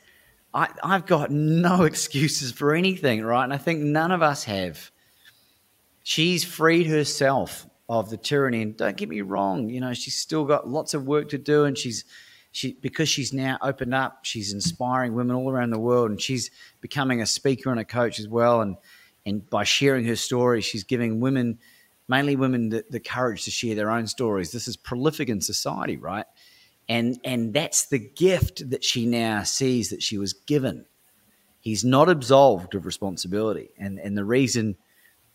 I, 0.52 0.68
I've 0.82 1.06
got 1.06 1.30
no 1.30 1.82
excuses 1.84 2.52
for 2.52 2.74
anything, 2.74 3.22
right? 3.22 3.44
And 3.44 3.52
I 3.52 3.58
think 3.58 3.80
none 3.80 4.10
of 4.10 4.22
us 4.22 4.44
have. 4.44 4.90
She's 6.08 6.44
freed 6.44 6.86
herself 6.86 7.66
of 7.88 8.10
the 8.10 8.16
tyranny. 8.16 8.62
And 8.62 8.76
don't 8.76 8.96
get 8.96 9.08
me 9.08 9.22
wrong, 9.22 9.68
you 9.68 9.80
know, 9.80 9.92
she's 9.92 10.16
still 10.16 10.44
got 10.44 10.68
lots 10.68 10.94
of 10.94 11.04
work 11.04 11.30
to 11.30 11.38
do, 11.38 11.64
and 11.64 11.76
she's 11.76 12.04
she 12.52 12.74
because 12.74 13.08
she's 13.08 13.32
now 13.32 13.58
opened 13.60 13.92
up. 13.92 14.20
She's 14.22 14.52
inspiring 14.52 15.14
women 15.14 15.34
all 15.34 15.50
around 15.50 15.70
the 15.70 15.80
world, 15.80 16.12
and 16.12 16.22
she's 16.22 16.52
becoming 16.80 17.20
a 17.20 17.26
speaker 17.26 17.72
and 17.72 17.80
a 17.80 17.84
coach 17.84 18.20
as 18.20 18.28
well. 18.28 18.60
And 18.60 18.76
and 19.26 19.50
by 19.50 19.64
sharing 19.64 20.04
her 20.04 20.14
story, 20.14 20.60
she's 20.60 20.84
giving 20.84 21.18
women, 21.18 21.58
mainly 22.06 22.36
women, 22.36 22.68
the, 22.68 22.84
the 22.88 23.00
courage 23.00 23.42
to 23.46 23.50
share 23.50 23.74
their 23.74 23.90
own 23.90 24.06
stories. 24.06 24.52
This 24.52 24.68
is 24.68 24.76
prolific 24.76 25.28
in 25.28 25.40
society, 25.40 25.96
right? 25.96 26.26
And 26.88 27.18
and 27.24 27.52
that's 27.52 27.86
the 27.86 27.98
gift 27.98 28.70
that 28.70 28.84
she 28.84 29.06
now 29.06 29.42
sees 29.42 29.90
that 29.90 30.04
she 30.04 30.18
was 30.18 30.34
given. 30.34 30.86
He's 31.58 31.84
not 31.84 32.08
absolved 32.08 32.76
of 32.76 32.86
responsibility, 32.86 33.70
and 33.76 33.98
and 33.98 34.16
the 34.16 34.24
reason 34.24 34.76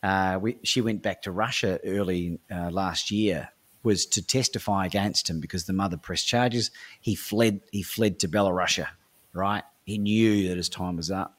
uh, 0.04 0.39
we, 0.41 0.58
she 0.64 0.82
went 0.82 1.02
back 1.02 1.22
to 1.24 1.32
Russia 1.32 1.80
early 1.84 2.39
uh, 2.49 2.70
last 2.72 3.12
year 3.12 3.49
was 3.84 4.06
to 4.06 4.26
testify 4.26 4.86
against 4.86 5.30
him 5.30 5.39
because 5.39 5.66
the 5.66 5.74
mother 5.74 5.97
pressed 5.97 6.28
charges. 6.28 6.72
He 6.99 7.16
fled. 7.16 7.62
He 7.72 7.84
fled 7.84 8.20
to 8.20 8.28
Belarus. 8.28 8.86
Right. 9.34 9.64
He 9.86 9.97
knew 9.97 10.49
that 10.49 10.58
his 10.58 10.70
time 10.70 10.97
was 10.97 11.10
up, 11.10 11.38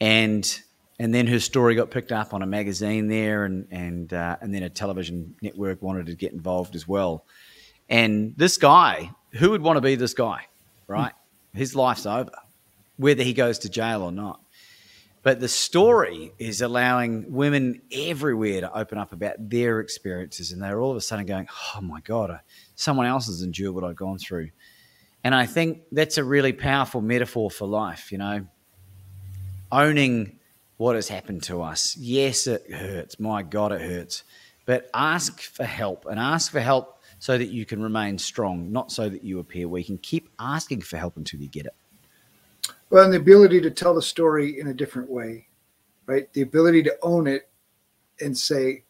and 0.00 0.60
and 0.98 1.14
then 1.14 1.26
her 1.26 1.40
story 1.40 1.74
got 1.74 1.90
picked 1.90 2.12
up 2.12 2.34
on 2.34 2.42
a 2.42 2.46
magazine 2.46 3.08
there, 3.08 3.44
and 3.44 3.66
and 3.70 4.12
uh, 4.12 4.36
and 4.40 4.54
then 4.54 4.62
a 4.62 4.70
television 4.70 5.34
network 5.42 5.82
wanted 5.82 6.06
to 6.06 6.14
get 6.14 6.32
involved 6.32 6.74
as 6.74 6.86
well. 6.86 7.24
And 7.88 8.34
this 8.36 8.58
guy, 8.58 9.10
who 9.32 9.50
would 9.50 9.62
want 9.62 9.76
to 9.76 9.80
be 9.80 9.94
this 9.94 10.14
guy, 10.14 10.46
right? 10.86 11.12
His 11.54 11.74
life's 11.74 12.06
over, 12.06 12.30
whether 12.96 13.22
he 13.22 13.32
goes 13.32 13.60
to 13.60 13.70
jail 13.70 14.02
or 14.02 14.12
not. 14.12 14.40
But 15.22 15.40
the 15.40 15.48
story 15.48 16.32
is 16.38 16.62
allowing 16.62 17.32
women 17.32 17.82
everywhere 17.92 18.60
to 18.60 18.78
open 18.78 18.98
up 18.98 19.12
about 19.12 19.34
their 19.38 19.80
experiences. 19.80 20.52
And 20.52 20.62
they're 20.62 20.80
all 20.80 20.92
of 20.92 20.96
a 20.96 21.00
sudden 21.00 21.26
going, 21.26 21.48
oh 21.74 21.80
my 21.80 22.00
God, 22.00 22.38
someone 22.76 23.06
else 23.06 23.26
has 23.26 23.42
endured 23.42 23.74
what 23.74 23.84
I've 23.84 23.96
gone 23.96 24.18
through. 24.18 24.50
And 25.24 25.34
I 25.34 25.46
think 25.46 25.82
that's 25.90 26.18
a 26.18 26.24
really 26.24 26.52
powerful 26.52 27.00
metaphor 27.00 27.50
for 27.50 27.66
life, 27.66 28.12
you 28.12 28.18
know, 28.18 28.46
owning 29.72 30.38
what 30.76 30.94
has 30.94 31.08
happened 31.08 31.42
to 31.44 31.60
us. 31.62 31.96
Yes, 31.96 32.46
it 32.46 32.70
hurts. 32.70 33.18
My 33.18 33.42
God, 33.42 33.72
it 33.72 33.80
hurts. 33.80 34.22
But 34.64 34.88
ask 34.94 35.40
for 35.40 35.64
help 35.64 36.06
and 36.06 36.20
ask 36.20 36.52
for 36.52 36.60
help 36.60 37.02
so 37.18 37.36
that 37.36 37.48
you 37.48 37.66
can 37.66 37.82
remain 37.82 38.16
strong, 38.18 38.70
not 38.70 38.92
so 38.92 39.08
that 39.08 39.24
you 39.24 39.40
appear 39.40 39.66
weak. 39.66 39.88
And 39.88 40.00
keep 40.00 40.28
asking 40.38 40.82
for 40.82 40.96
help 40.96 41.16
until 41.16 41.40
you 41.40 41.48
get 41.48 41.66
it. 41.66 41.74
Well, 42.90 43.04
and 43.04 43.12
the 43.12 43.18
ability 43.18 43.60
to 43.60 43.70
tell 43.70 43.94
the 43.94 44.02
story 44.02 44.58
in 44.58 44.68
a 44.68 44.74
different 44.74 45.10
way, 45.10 45.48
right? 46.06 46.32
The 46.32 46.42
ability 46.42 46.82
to 46.84 46.96
own 47.02 47.26
it 47.26 47.50
and 48.20 48.36
say, 48.36 48.84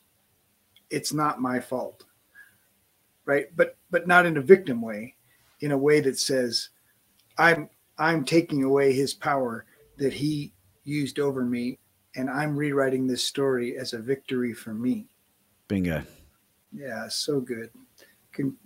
it's 0.91 1.13
not 1.13 1.41
my 1.41 1.61
fault, 1.61 2.05
right? 3.25 3.47
But 3.57 3.77
but 3.91 4.07
not 4.07 4.25
in 4.25 4.37
a 4.37 4.43
victim 4.43 4.81
way, 4.81 5.17
in 5.61 5.73
a 5.73 5.79
way 5.79 6.01
that 6.01 6.19
says, 6.19 6.71
I'm 7.37 7.69
I'm 7.99 8.25
taking 8.25 8.63
away 8.63 8.93
his 8.93 9.15
power 9.15 9.67
that 9.99 10.13
he 10.13 10.55
used 10.85 11.19
over 11.19 11.45
me, 11.45 11.79
and 12.15 12.31
I'm 12.31 12.57
rewriting 12.57 13.07
this 13.07 13.25
story 13.25 13.77
as 13.77 13.93
a 13.93 13.99
victory 13.99 14.55
for 14.55 14.73
me. 14.73 15.09
Bingo. 15.67 16.03
Yeah, 16.73 17.09
so 17.09 17.41
good. 17.41 17.71
Can 18.33 18.57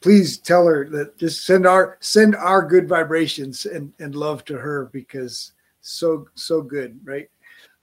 please 0.00 0.38
tell 0.38 0.66
her 0.66 0.88
that 0.88 1.16
just 1.18 1.44
send 1.44 1.66
our 1.66 1.98
send 2.00 2.34
our 2.36 2.62
good 2.62 2.88
vibrations 2.88 3.66
and, 3.66 3.92
and 3.98 4.14
love 4.14 4.44
to 4.46 4.58
her 4.58 4.86
because 4.92 5.52
so 5.80 6.26
so 6.34 6.62
good, 6.62 6.98
right? 7.04 7.28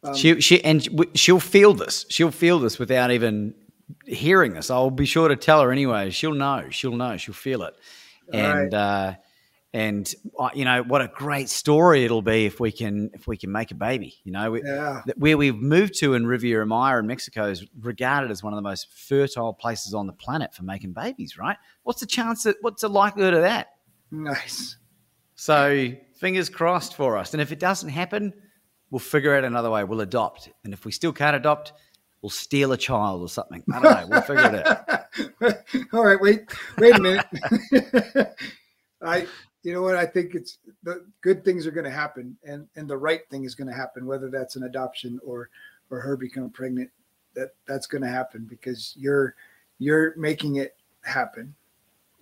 Um, 0.03 0.15
she 0.15 0.39
she 0.41 0.63
and 0.63 0.87
she'll 1.15 1.39
feel 1.39 1.73
this. 1.73 2.05
She'll 2.09 2.31
feel 2.31 2.59
this 2.59 2.79
without 2.79 3.11
even 3.11 3.53
hearing 4.05 4.53
this. 4.53 4.69
I'll 4.69 4.91
be 4.91 5.05
sure 5.05 5.27
to 5.27 5.35
tell 5.35 5.61
her 5.61 5.71
anyway. 5.71 6.09
She'll 6.09 6.33
know. 6.33 6.67
She'll 6.69 6.95
know. 6.95 7.17
She'll 7.17 7.33
feel 7.33 7.63
it. 7.63 7.75
And 8.31 8.73
right. 8.73 8.73
uh, 8.73 9.13
and 9.73 10.13
uh, 10.39 10.49
you 10.53 10.63
know 10.63 10.81
what 10.83 11.01
a 11.01 11.07
great 11.09 11.49
story 11.49 12.05
it'll 12.05 12.21
be 12.21 12.45
if 12.45 12.59
we 12.59 12.71
can 12.71 13.09
if 13.13 13.27
we 13.27 13.35
can 13.35 13.51
make 13.51 13.71
a 13.71 13.75
baby 13.75 14.15
you 14.23 14.31
know? 14.31 14.51
We, 14.51 14.63
yeah. 14.63 15.01
where 15.17 15.37
we've 15.37 15.55
moved 15.55 15.99
to 15.99 16.13
in 16.13 16.25
riviera 16.25 16.65
maya 16.65 16.99
in 16.99 17.07
mexico 17.07 17.49
is 17.49 17.65
regarded 17.81 18.31
as 18.31 18.41
one 18.41 18.53
of 18.53 18.57
the 18.57 18.61
most 18.61 18.87
fertile 18.93 19.53
places 19.53 19.93
on 19.93 20.07
the 20.07 20.13
planet 20.13 20.53
for 20.53 20.63
making 20.63 20.93
babies 20.93 21.37
right? 21.37 21.57
What's 21.83 21.99
the 21.99 22.05
chance 22.05 22.43
that 22.43 22.57
what's 22.61 22.81
the 22.81 22.89
likelihood 22.89 23.33
of 23.33 23.41
that? 23.41 23.67
Nice. 24.09 24.77
So 25.35 25.91
fingers 26.15 26.49
crossed 26.49 26.95
for 26.95 27.17
us. 27.17 27.33
And 27.33 27.41
if 27.41 27.51
it 27.51 27.59
doesn't 27.59 27.89
happen 27.89 28.33
we'll 28.89 28.99
figure 28.99 29.35
out 29.35 29.43
another 29.43 29.69
way. 29.69 29.83
We'll 29.83 29.99
adopt. 29.99 30.49
And 30.63 30.73
if 30.73 30.85
we 30.85 30.93
still 30.93 31.11
can't 31.11 31.35
adopt 31.35 31.73
we'll 32.21 32.29
steal 32.29 32.71
a 32.71 32.77
child 32.77 33.21
or 33.21 33.29
something. 33.29 33.63
I 33.71 33.81
don't 33.81 33.83
know. 33.83 34.07
We'll 34.09 34.21
figure 34.21 34.55
it 34.55 34.67
out. 34.67 35.87
All 35.93 36.05
right. 36.05 36.19
Wait 36.19 36.41
wait 36.77 36.95
a 36.95 37.01
minute. 37.01 37.25
I 39.01 39.27
you 39.67 39.73
know 39.73 39.81
what? 39.81 39.97
I 39.97 40.05
think 40.05 40.33
it's 40.33 40.59
the 40.83 41.05
good 41.19 41.43
things 41.43 41.67
are 41.67 41.71
going 41.71 41.83
to 41.83 41.91
happen, 41.91 42.37
and 42.45 42.69
and 42.77 42.89
the 42.89 42.97
right 42.97 43.29
thing 43.29 43.43
is 43.43 43.53
going 43.53 43.67
to 43.67 43.73
happen, 43.73 44.05
whether 44.05 44.29
that's 44.29 44.55
an 44.55 44.63
adoption 44.63 45.19
or 45.25 45.49
or 45.91 45.99
her 45.99 46.15
becoming 46.15 46.51
pregnant. 46.51 46.89
That 47.33 47.49
that's 47.65 47.85
going 47.85 48.01
to 48.01 48.07
happen 48.07 48.45
because 48.49 48.95
you're 48.97 49.35
you're 49.77 50.15
making 50.15 50.55
it 50.55 50.77
happen, 51.03 51.53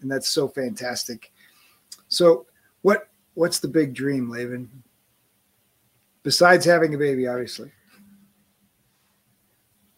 and 0.02 0.10
that's 0.10 0.28
so 0.28 0.48
fantastic. 0.48 1.32
So 2.08 2.48
what 2.82 3.10
what's 3.36 3.60
the 3.60 3.68
big 3.68 3.94
dream, 3.94 4.28
Laban? 4.28 4.82
Besides 6.24 6.66
having 6.66 6.96
a 6.96 6.98
baby, 6.98 7.28
obviously. 7.28 7.72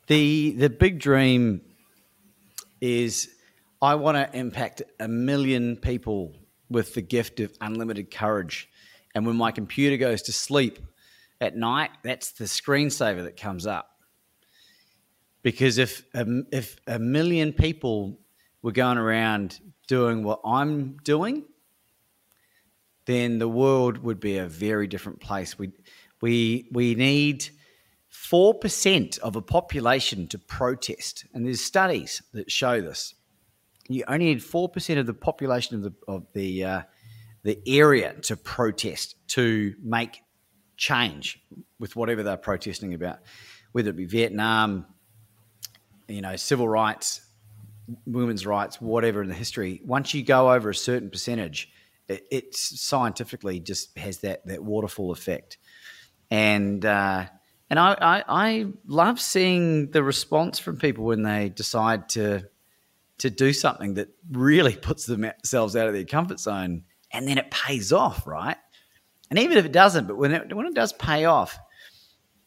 The 0.08 0.52
the 0.52 0.70
big 0.70 1.00
dream 1.00 1.62
is 2.82 3.30
I 3.82 3.96
want 3.96 4.18
to 4.18 4.38
impact 4.38 4.82
a 5.00 5.08
million 5.08 5.78
people 5.78 6.36
with 6.70 6.94
the 6.94 7.02
gift 7.02 7.40
of 7.40 7.52
unlimited 7.62 8.12
courage. 8.12 8.70
And 9.16 9.26
when 9.26 9.36
my 9.36 9.52
computer 9.52 9.98
goes 9.98 10.22
to 10.24 10.34
sleep 10.34 10.80
at 11.40 11.56
night, 11.56 11.92
that's 12.04 12.32
the 12.32 12.46
screensaver 12.46 13.24
that 13.24 13.38
comes 13.38 13.66
up. 13.66 13.90
Because 15.44 15.78
if 15.78 16.04
a, 16.14 16.26
if 16.52 16.78
a 16.88 17.00
million 17.00 17.54
people 17.54 18.20
were 18.62 18.72
going 18.72 18.98
around 18.98 19.60
doing 19.88 20.24
what 20.24 20.42
I'm 20.44 20.98
doing, 21.04 21.46
then 23.06 23.40
the 23.40 23.48
world 23.48 24.00
would 24.00 24.20
be 24.20 24.38
a 24.38 24.48
very 24.48 24.88
different 24.88 25.22
place. 25.22 25.58
We 25.58 25.72
we 26.22 26.68
we 26.72 26.96
need 26.96 27.48
four 28.10 28.54
percent 28.54 29.18
of 29.20 29.36
a 29.36 29.42
population 29.42 30.28
to 30.28 30.38
protest, 30.38 31.26
and 31.34 31.46
there's 31.46 31.62
studies 31.62 32.22
that 32.34 32.52
show 32.52 32.82
this. 32.82 33.16
You 33.90 34.04
only 34.08 34.26
need 34.26 34.44
four 34.44 34.70
percent 34.70 35.00
of 35.00 35.06
the 35.06 35.14
population 35.14 35.76
of 35.78 35.84
the 35.84 35.94
of 36.08 36.26
the 36.34 36.64
uh, 36.64 36.82
the 37.44 37.60
area 37.66 38.14
to 38.24 38.36
protest 38.36 39.16
to 39.30 39.74
make 39.82 40.22
change 40.76 41.42
with 41.80 41.96
whatever 41.96 42.24
they're 42.24 42.38
protesting 42.38 42.94
about, 42.94 43.20
whether 43.72 43.90
it 43.90 43.96
be 43.96 44.06
Vietnam, 44.06 44.86
you 46.08 46.22
know, 46.22 46.36
civil 46.36 46.68
rights, 46.68 47.22
women's 48.06 48.46
rights, 48.46 48.82
whatever 48.82 49.22
in 49.22 49.30
the 49.30 49.36
history. 49.36 49.82
Once 49.86 50.14
you 50.14 50.24
go 50.24 50.52
over 50.52 50.70
a 50.70 50.76
certain 50.76 51.10
percentage, 51.10 51.70
it, 52.08 52.26
it 52.32 52.56
scientifically 52.56 53.60
just 53.60 53.98
has 53.98 54.20
that 54.20 54.46
that 54.46 54.64
waterfall 54.64 55.12
effect, 55.12 55.58
and 56.30 56.86
uh, 56.86 57.26
and 57.70 57.80
I, 57.80 57.98
I 58.02 58.24
I 58.28 58.66
love 58.86 59.20
seeing 59.20 59.92
the 59.92 60.04
response 60.04 60.60
from 60.60 60.78
people 60.78 61.06
when 61.06 61.24
they 61.24 61.50
decide 61.50 62.10
to 62.10 62.48
to 63.20 63.30
do 63.30 63.54
something 63.54 63.96
that 63.96 64.10
really 64.32 64.76
puts 64.82 65.06
themselves 65.06 65.76
out 65.76 65.88
of 65.88 65.94
their 65.94 66.06
comfort 66.06 66.40
zone, 66.40 66.84
and 67.12 67.28
then 67.28 67.38
it 67.38 67.52
pays 67.52 67.92
off, 67.94 68.28
right? 68.28 68.58
And 69.30 69.40
even 69.40 69.58
if 69.58 69.66
it 69.66 69.72
doesn't, 69.72 70.08
but 70.08 70.18
when 70.18 70.32
it 70.32 70.56
when 70.56 70.66
it 70.66 70.74
does 70.74 70.94
pay 70.94 71.26
off, 71.26 71.58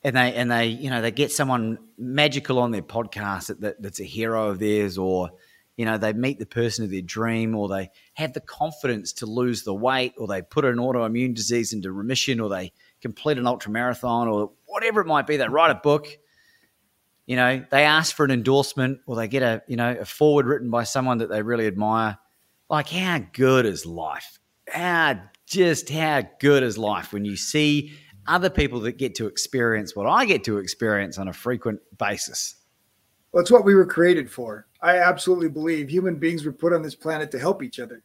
and 0.02 0.16
they 0.16 0.34
and 0.34 0.50
they 0.50 0.66
you 0.66 0.90
know 0.90 1.02
they 1.02 1.10
get 1.10 1.30
someone 1.30 1.78
magical 1.98 2.58
on 2.58 2.70
their 2.70 2.82
podcast 2.82 3.48
that, 3.48 3.60
that, 3.60 3.82
that's 3.82 4.00
a 4.00 4.04
hero 4.04 4.48
of 4.48 4.58
theirs, 4.58 4.96
or 4.96 5.30
you 5.76 5.84
know 5.84 5.98
they 5.98 6.12
meet 6.12 6.38
the 6.38 6.46
person 6.46 6.84
of 6.84 6.90
their 6.90 7.02
dream, 7.02 7.54
or 7.54 7.68
they 7.68 7.90
have 8.14 8.32
the 8.32 8.40
confidence 8.40 9.12
to 9.14 9.26
lose 9.26 9.62
the 9.62 9.74
weight, 9.74 10.14
or 10.16 10.26
they 10.26 10.40
put 10.40 10.64
an 10.64 10.76
autoimmune 10.76 11.34
disease 11.34 11.72
into 11.72 11.92
remission, 11.92 12.40
or 12.40 12.48
they 12.48 12.72
complete 13.02 13.36
an 13.38 13.46
ultra 13.46 13.70
marathon, 13.70 14.28
or 14.28 14.52
whatever 14.66 15.02
it 15.02 15.06
might 15.06 15.26
be. 15.26 15.36
They 15.36 15.48
write 15.48 15.70
a 15.70 15.74
book. 15.74 16.08
You 17.26 17.36
know, 17.36 17.64
they 17.70 17.84
ask 17.84 18.14
for 18.14 18.24
an 18.24 18.30
endorsement, 18.30 19.00
or 19.06 19.16
they 19.16 19.28
get 19.28 19.42
a 19.42 19.62
you 19.68 19.76
know 19.76 19.96
a 20.00 20.04
forward 20.04 20.46
written 20.46 20.70
by 20.70 20.84
someone 20.84 21.18
that 21.18 21.30
they 21.30 21.42
really 21.42 21.66
admire. 21.66 22.18
Like, 22.68 22.88
how 22.88 23.20
good 23.32 23.66
is 23.66 23.86
life? 23.86 24.38
How 24.68 25.20
just 25.46 25.90
how 25.90 26.22
good 26.38 26.62
is 26.62 26.78
life 26.78 27.12
when 27.12 27.24
you 27.24 27.36
see 27.36 27.92
other 28.26 28.50
people 28.50 28.80
that 28.80 28.96
get 28.96 29.14
to 29.16 29.26
experience 29.26 29.96
what 29.96 30.06
I 30.06 30.24
get 30.24 30.44
to 30.44 30.58
experience 30.58 31.18
on 31.18 31.28
a 31.28 31.32
frequent 31.32 31.80
basis. 31.98 32.54
Well, 33.32 33.40
it's 33.40 33.50
what 33.50 33.64
we 33.64 33.74
were 33.74 33.86
created 33.86 34.30
for. 34.30 34.66
I 34.82 34.98
absolutely 34.98 35.48
believe 35.48 35.88
human 35.88 36.16
beings 36.16 36.44
were 36.44 36.52
put 36.52 36.72
on 36.72 36.82
this 36.82 36.94
planet 36.94 37.30
to 37.32 37.38
help 37.38 37.62
each 37.62 37.78
other. 37.78 38.02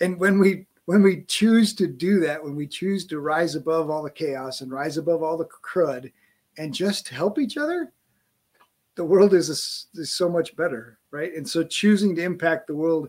And 0.00 0.18
when 0.18 0.38
we 0.38 0.66
when 0.86 1.02
we 1.02 1.24
choose 1.24 1.74
to 1.74 1.86
do 1.86 2.20
that, 2.20 2.42
when 2.42 2.56
we 2.56 2.66
choose 2.66 3.06
to 3.06 3.20
rise 3.20 3.54
above 3.54 3.90
all 3.90 4.02
the 4.02 4.10
chaos 4.10 4.62
and 4.62 4.72
rise 4.72 4.96
above 4.96 5.22
all 5.22 5.36
the 5.36 5.48
crud 5.62 6.10
and 6.56 6.72
just 6.72 7.08
help 7.08 7.38
each 7.38 7.58
other, 7.58 7.92
the 8.98 9.04
world 9.04 9.32
is, 9.32 9.48
a, 9.48 10.00
is 10.00 10.12
so 10.12 10.28
much 10.28 10.56
better, 10.56 10.98
right? 11.12 11.32
And 11.32 11.48
so 11.48 11.62
choosing 11.62 12.16
to 12.16 12.22
impact 12.22 12.66
the 12.66 12.74
world 12.74 13.08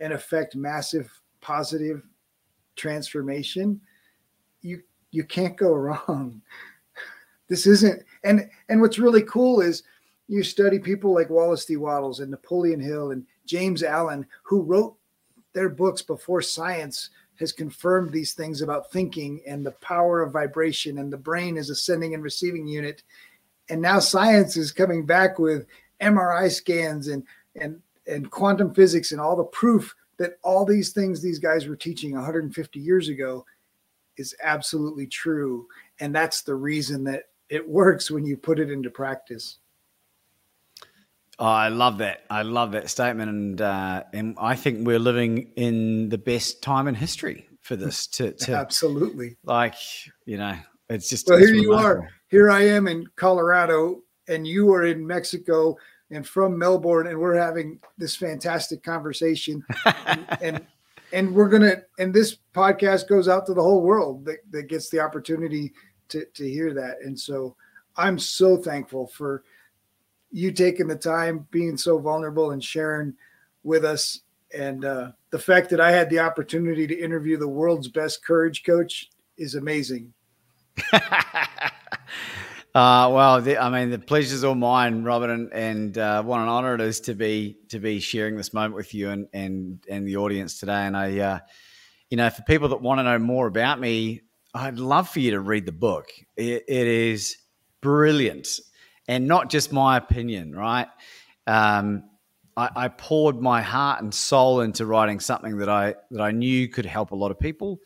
and 0.00 0.12
affect 0.12 0.56
massive 0.56 1.08
positive 1.40 2.02
transformation, 2.74 3.80
you 4.62 4.82
you 5.12 5.22
can't 5.22 5.56
go 5.56 5.72
wrong. 5.74 6.42
This 7.46 7.68
isn't 7.68 8.02
and 8.24 8.50
and 8.68 8.80
what's 8.80 8.98
really 8.98 9.22
cool 9.22 9.60
is 9.60 9.84
you 10.26 10.42
study 10.42 10.80
people 10.80 11.14
like 11.14 11.30
Wallace 11.30 11.64
D. 11.64 11.76
Wattles 11.76 12.18
and 12.18 12.32
Napoleon 12.32 12.80
Hill 12.80 13.12
and 13.12 13.24
James 13.46 13.84
Allen 13.84 14.26
who 14.42 14.62
wrote 14.62 14.96
their 15.52 15.68
books 15.68 16.02
before 16.02 16.42
science 16.42 17.10
has 17.38 17.52
confirmed 17.52 18.10
these 18.10 18.34
things 18.34 18.60
about 18.60 18.90
thinking 18.90 19.40
and 19.46 19.64
the 19.64 19.70
power 19.70 20.20
of 20.20 20.32
vibration 20.32 20.98
and 20.98 21.12
the 21.12 21.16
brain 21.16 21.56
as 21.56 21.70
a 21.70 21.76
sending 21.76 22.12
and 22.14 22.24
receiving 22.24 22.66
unit. 22.66 23.04
And 23.68 23.82
now 23.82 23.98
science 23.98 24.56
is 24.56 24.72
coming 24.72 25.04
back 25.04 25.38
with 25.38 25.66
MRI 26.00 26.50
scans 26.50 27.08
and 27.08 27.24
and 27.60 27.80
and 28.06 28.30
quantum 28.30 28.72
physics 28.74 29.12
and 29.12 29.20
all 29.20 29.36
the 29.36 29.44
proof 29.44 29.94
that 30.18 30.38
all 30.42 30.64
these 30.64 30.92
things 30.92 31.20
these 31.20 31.38
guys 31.38 31.66
were 31.66 31.76
teaching 31.76 32.12
150 32.14 32.80
years 32.80 33.08
ago 33.08 33.44
is 34.16 34.34
absolutely 34.42 35.06
true. 35.06 35.66
And 36.00 36.14
that's 36.14 36.42
the 36.42 36.54
reason 36.54 37.04
that 37.04 37.24
it 37.48 37.68
works 37.68 38.10
when 38.10 38.24
you 38.24 38.36
put 38.36 38.58
it 38.58 38.70
into 38.70 38.90
practice. 38.90 39.58
Oh, 41.38 41.46
I 41.46 41.68
love 41.68 41.98
that. 41.98 42.24
I 42.28 42.42
love 42.42 42.72
that 42.72 42.90
statement, 42.90 43.30
and 43.30 43.60
uh, 43.60 44.02
and 44.12 44.36
I 44.40 44.56
think 44.56 44.84
we're 44.84 44.98
living 44.98 45.52
in 45.54 46.08
the 46.08 46.18
best 46.18 46.62
time 46.62 46.88
in 46.88 46.96
history 46.96 47.48
for 47.60 47.76
this. 47.76 48.08
To, 48.08 48.32
to 48.32 48.54
absolutely, 48.56 49.36
like 49.44 49.76
you 50.26 50.36
know, 50.36 50.56
it's 50.90 51.08
just. 51.08 51.28
Well, 51.28 51.38
it's 51.38 51.48
here 51.48 51.60
remarkable. 51.60 52.02
you 52.02 52.06
are. 52.06 52.10
Here 52.28 52.50
I 52.50 52.62
am 52.66 52.88
in 52.88 53.06
Colorado, 53.16 54.02
and 54.28 54.46
you 54.46 54.72
are 54.72 54.84
in 54.84 55.06
Mexico, 55.06 55.76
and 56.10 56.26
from 56.26 56.58
Melbourne, 56.58 57.06
and 57.06 57.18
we're 57.18 57.34
having 57.34 57.78
this 57.96 58.16
fantastic 58.16 58.82
conversation, 58.82 59.64
and, 60.06 60.26
and 60.42 60.66
and 61.12 61.34
we're 61.34 61.48
gonna 61.48 61.82
and 61.98 62.12
this 62.12 62.38
podcast 62.54 63.08
goes 63.08 63.28
out 63.28 63.46
to 63.46 63.54
the 63.54 63.62
whole 63.62 63.82
world 63.82 64.24
that, 64.24 64.38
that 64.50 64.68
gets 64.68 64.90
the 64.90 65.00
opportunity 65.00 65.72
to 66.08 66.24
to 66.34 66.48
hear 66.48 66.74
that. 66.74 66.98
And 67.02 67.18
so 67.18 67.56
i'm 67.96 68.18
so 68.18 68.56
thankful 68.56 69.06
for 69.08 69.42
you 70.30 70.52
taking 70.52 70.86
the 70.86 70.96
time 70.96 71.46
being 71.50 71.76
so 71.76 71.98
vulnerable 71.98 72.50
and 72.52 72.62
sharing 72.62 73.14
with 73.64 73.84
us. 73.84 74.20
And 74.54 74.84
uh, 74.84 75.12
the 75.30 75.38
fact 75.38 75.70
that 75.70 75.80
i 75.80 75.90
had 75.90 76.10
the 76.10 76.20
opportunity 76.20 76.86
to 76.86 76.98
interview 76.98 77.36
the 77.36 77.48
world's 77.48 77.88
best 77.88 78.24
courage 78.24 78.64
coach 78.64 79.10
is 79.36 79.54
amazing 79.54 80.12
Uh, 82.74 83.10
well, 83.12 83.40
the, 83.40 83.56
I 83.56 83.70
mean, 83.70 83.90
the 83.90 83.98
pleasure's 83.98 84.44
all 84.44 84.54
mine, 84.54 85.02
Robert, 85.02 85.30
and, 85.30 85.52
and 85.52 85.98
uh, 85.98 86.22
what 86.22 86.40
an 86.40 86.48
honour 86.48 86.74
it 86.74 86.80
is 86.80 87.00
to 87.00 87.14
be 87.14 87.58
to 87.70 87.78
be 87.78 87.98
sharing 87.98 88.36
this 88.36 88.52
moment 88.52 88.74
with 88.74 88.94
you 88.94 89.10
and 89.10 89.26
and 89.32 89.82
and 89.88 90.06
the 90.06 90.16
audience 90.18 90.60
today. 90.60 90.86
And 90.86 90.96
I, 90.96 91.18
uh, 91.18 91.38
you 92.10 92.16
know, 92.18 92.28
for 92.30 92.42
people 92.42 92.68
that 92.68 92.80
want 92.82 92.98
to 92.98 93.04
know 93.04 93.18
more 93.18 93.46
about 93.46 93.80
me, 93.80 94.20
I'd 94.54 94.78
love 94.78 95.08
for 95.08 95.20
you 95.20 95.30
to 95.32 95.40
read 95.40 95.66
the 95.66 95.72
book. 95.72 96.10
it, 96.36 96.64
it 96.68 96.86
is 96.86 97.38
brilliant, 97.80 98.60
and 99.08 99.26
not 99.26 99.48
just 99.48 99.72
my 99.72 99.96
opinion, 99.96 100.54
right? 100.54 100.88
Um, 101.46 102.04
I, 102.56 102.68
I 102.76 102.88
poured 102.88 103.40
my 103.40 103.62
heart 103.62 104.02
and 104.02 104.12
soul 104.12 104.60
into 104.60 104.84
writing 104.84 105.20
something 105.20 105.58
that 105.58 105.70
I 105.70 105.94
that 106.10 106.20
I 106.20 106.32
knew 106.32 106.68
could 106.68 106.86
help 106.86 107.12
a 107.12 107.16
lot 107.16 107.30
of 107.30 107.38
people 107.38 107.80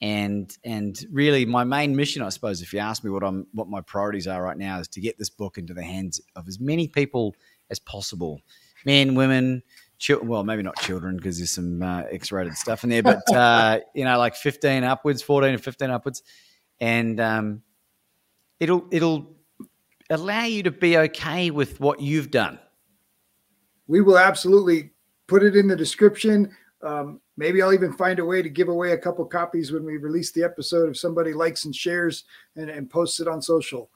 and 0.00 0.58
and 0.64 1.06
really 1.12 1.46
my 1.46 1.62
main 1.62 1.94
mission 1.94 2.20
i 2.20 2.28
suppose 2.28 2.60
if 2.60 2.72
you 2.72 2.80
ask 2.80 3.04
me 3.04 3.10
what 3.10 3.22
i'm 3.22 3.46
what 3.52 3.68
my 3.68 3.80
priorities 3.80 4.26
are 4.26 4.42
right 4.42 4.58
now 4.58 4.80
is 4.80 4.88
to 4.88 5.00
get 5.00 5.16
this 5.18 5.30
book 5.30 5.56
into 5.56 5.72
the 5.72 5.82
hands 5.82 6.20
of 6.34 6.48
as 6.48 6.58
many 6.58 6.88
people 6.88 7.34
as 7.70 7.78
possible. 7.78 8.40
Men 8.84 9.14
women 9.14 9.62
children 9.98 10.28
well 10.28 10.44
maybe 10.44 10.62
not 10.62 10.76
children 10.76 11.16
because 11.16 11.38
there's 11.38 11.52
some 11.52 11.82
uh, 11.82 12.02
x-rated 12.10 12.56
stuff 12.56 12.82
in 12.82 12.90
there 12.90 13.02
but 13.02 13.22
uh, 13.34 13.78
you 13.94 14.04
know 14.04 14.18
like 14.18 14.34
15 14.34 14.82
upwards 14.84 15.22
14 15.22 15.54
or 15.54 15.58
15 15.58 15.90
upwards. 15.90 16.22
And 16.80 17.20
um, 17.20 17.62
it'll 18.60 18.86
it'll 18.90 19.36
allow 20.10 20.44
you 20.44 20.62
to 20.64 20.70
be 20.70 20.98
okay 20.98 21.50
with 21.50 21.80
what 21.80 22.00
you've 22.00 22.30
done. 22.30 22.58
We 23.86 24.00
will 24.00 24.18
absolutely 24.18 24.90
put 25.26 25.42
it 25.42 25.56
in 25.56 25.68
the 25.68 25.76
description 25.76 26.54
um, 26.84 27.20
maybe 27.36 27.62
I'll 27.62 27.72
even 27.72 27.92
find 27.92 28.18
a 28.18 28.24
way 28.24 28.42
to 28.42 28.48
give 28.48 28.68
away 28.68 28.92
a 28.92 28.98
couple 28.98 29.24
copies 29.24 29.72
when 29.72 29.84
we 29.84 29.96
release 29.96 30.32
the 30.32 30.44
episode 30.44 30.90
if 30.90 30.96
somebody 30.96 31.32
likes 31.32 31.64
and 31.64 31.74
shares 31.74 32.24
and, 32.56 32.68
and 32.70 32.90
posts 32.90 33.20
it 33.20 33.28
on 33.28 33.40
social. 33.40 33.90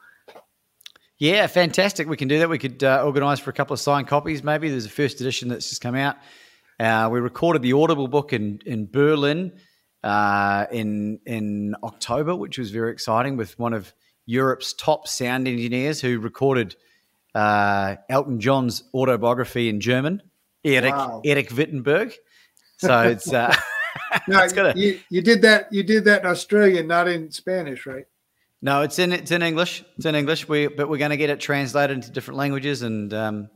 Yeah, 1.18 1.46
fantastic. 1.48 2.08
We 2.08 2.16
can 2.16 2.28
do 2.28 2.38
that. 2.38 2.48
We 2.48 2.58
could 2.58 2.82
uh, 2.84 3.02
organize 3.04 3.40
for 3.40 3.50
a 3.50 3.52
couple 3.52 3.74
of 3.74 3.80
signed 3.80 4.06
copies. 4.06 4.44
Maybe 4.44 4.70
there's 4.70 4.86
a 4.86 4.90
first 4.90 5.20
edition 5.20 5.48
that's 5.48 5.68
just 5.68 5.82
come 5.82 5.96
out. 5.96 6.16
Uh, 6.78 7.08
we 7.10 7.18
recorded 7.18 7.62
the 7.62 7.72
Audible 7.72 8.06
book 8.06 8.32
in 8.32 8.60
in 8.64 8.86
Berlin 8.86 9.52
uh, 10.04 10.66
in 10.70 11.18
in 11.26 11.74
October, 11.82 12.36
which 12.36 12.56
was 12.56 12.70
very 12.70 12.92
exciting, 12.92 13.36
with 13.36 13.58
one 13.58 13.72
of 13.72 13.92
Europe's 14.26 14.72
top 14.74 15.08
sound 15.08 15.48
engineers 15.48 16.00
who 16.00 16.20
recorded 16.20 16.76
uh, 17.34 17.96
Elton 18.08 18.38
John's 18.38 18.84
autobiography 18.94 19.68
in 19.68 19.80
German, 19.80 20.22
Eric 20.64 20.94
wow. 20.94 21.20
Eric 21.24 21.50
Wittenberg. 21.50 22.14
So 22.78 23.02
it's 23.02 23.32
uh, 23.32 23.54
No, 24.28 24.42
It's 24.42 24.52
gonna- 24.52 24.74
you, 24.76 25.00
you 25.10 25.22
did 25.22 25.42
that. 25.42 25.72
You 25.72 25.82
did 25.82 26.04
that 26.04 26.22
in 26.22 26.26
Australia, 26.28 26.82
not 26.82 27.08
in 27.08 27.30
Spanish, 27.30 27.86
right? 27.86 28.06
No, 28.60 28.82
it's 28.82 28.98
in 28.98 29.12
it's 29.12 29.30
in 29.30 29.42
English. 29.42 29.84
It's 29.96 30.06
in 30.06 30.14
English. 30.14 30.48
We 30.48 30.66
but 30.66 30.88
we're 30.88 30.98
going 30.98 31.10
to 31.10 31.16
get 31.16 31.30
it 31.30 31.40
translated 31.40 31.94
into 31.94 32.10
different 32.10 32.38
languages, 32.38 32.82
and 32.82 33.12
um, 33.14 33.50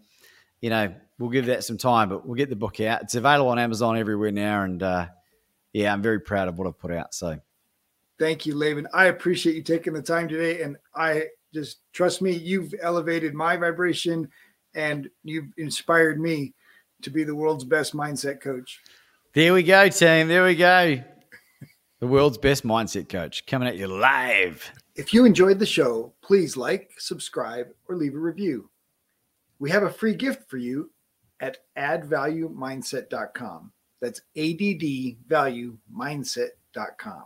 you 0.61 0.71
know 0.71 0.95
we'll 1.19 1.31
give 1.31 1.47
that 1.47 1.65
some 1.65 1.79
time. 1.79 2.09
But 2.09 2.25
we'll 2.27 2.37
get 2.37 2.51
the 2.51 2.57
book 2.57 2.81
out. 2.81 3.03
It's 3.03 3.15
available 3.15 3.51
on 3.51 3.59
Amazon 3.59 3.99
everywhere 3.99 4.31
now, 4.31 4.63
and 4.63 4.81
uh, 4.83 5.07
yeah, 5.73 5.93
I'm 5.93 6.03
very 6.03 6.21
proud 6.21 6.49
of 6.49 6.59
what 6.59 6.69
I've 6.69 6.79
put 6.79 6.93
out. 6.93 7.15
So 7.15 7.39
Thank 8.19 8.47
you, 8.47 8.55
Laban. 8.55 8.87
I 8.95 9.07
appreciate 9.07 9.57
you 9.57 9.63
taking 9.63 9.93
the 9.93 10.03
time 10.03 10.29
today, 10.29 10.63
and 10.63 10.77
I 10.95 11.25
just 11.53 11.79
trust 11.93 12.23
me. 12.23 12.31
You've 12.33 12.73
elevated 12.81 13.35
my 13.35 13.57
vibration, 13.57 14.29
and 14.75 15.11
you've 15.25 15.49
inspired 15.57 16.21
me 16.21 16.55
to 17.03 17.11
be 17.11 17.25
the 17.25 17.35
world's 17.35 17.65
best 17.65 17.95
mindset 17.95 18.41
coach. 18.41 18.81
There 19.35 19.55
we 19.55 19.63
go, 19.63 19.89
team. 19.89 20.29
There 20.29 20.45
we 20.45 20.55
go. 20.55 21.03
The 22.01 22.07
world's 22.07 22.39
best 22.39 22.65
mindset 22.65 23.09
coach 23.09 23.47
coming 23.47 23.69
at 23.69 23.77
you 23.77 23.87
live. 23.87 24.71
If 24.95 25.15
you 25.15 25.25
enjoyed 25.25 25.59
the 25.59 25.67
show, 25.67 26.13
please 26.21 26.57
like, 26.57 26.91
subscribe, 26.99 27.69
or 27.89 27.97
leave 27.97 28.15
a 28.15 28.19
review. 28.19 28.69
We 29.59 29.71
have 29.71 29.85
a 29.85 29.91
free 29.91 30.15
gift 30.15 30.51
for 30.51 30.59
you 30.59 30.91
at 31.41 31.59
addvaluemindset.com. 31.79 33.73
That's 34.01 34.21
addvaluemindset.com. 34.37 37.25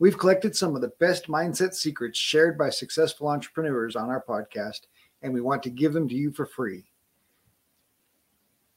We've 0.00 0.18
collected 0.18 0.56
some 0.56 0.74
of 0.74 0.80
the 0.80 0.92
best 1.00 1.26
mindset 1.26 1.74
secrets 1.74 2.18
shared 2.18 2.56
by 2.56 2.70
successful 2.70 3.28
entrepreneurs 3.28 3.94
on 3.94 4.08
our 4.08 4.22
podcast, 4.22 4.82
and 5.22 5.34
we 5.34 5.40
want 5.40 5.62
to 5.64 5.70
give 5.70 5.92
them 5.92 6.08
to 6.08 6.14
you 6.14 6.30
for 6.30 6.46
free. 6.46 6.84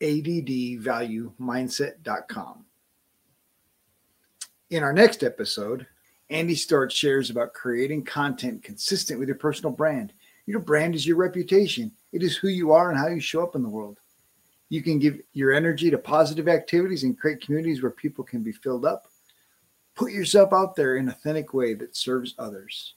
addvaluemindset.com. 0.02 2.66
In 4.70 4.84
our 4.84 4.94
next 4.94 5.24
episode, 5.24 5.88
Andy 6.30 6.56
Stewart 6.56 6.92
shares 6.92 7.30
about 7.30 7.54
creating 7.54 8.04
content 8.06 8.64
consistent 8.64 9.20
with 9.20 9.28
your 9.28 9.38
personal 9.38 9.72
brand. 9.72 10.14
Your 10.46 10.62
brand 10.62 10.96
is 10.96 11.06
your 11.06 11.18
reputation, 11.18 11.92
it 12.14 12.24
is 12.24 12.38
who 12.38 12.48
you 12.48 12.72
are 12.72 12.90
and 12.90 12.98
how 12.98 13.08
you 13.08 13.20
show 13.20 13.44
up 13.44 13.56
in 13.56 13.64
the 13.64 13.70
world. 13.70 14.00
You 14.70 14.82
can 14.82 15.00
give 15.00 15.20
your 15.34 15.52
energy 15.52 15.92
to 15.92 15.98
positive 15.98 16.48
activities 16.48 17.04
and 17.04 17.20
create 17.20 17.42
communities 17.42 17.82
where 17.82 17.92
people 17.92 18.24
can 18.24 18.42
be 18.42 18.54
filled 18.54 18.86
up. 18.86 19.08
Put 19.96 20.14
yourself 20.14 20.54
out 20.54 20.78
there 20.78 20.96
in 20.96 21.10
an 21.10 21.14
authentic 21.14 21.54
way 21.54 21.74
that 21.74 21.98
serves 21.98 22.36
others. 22.40 22.96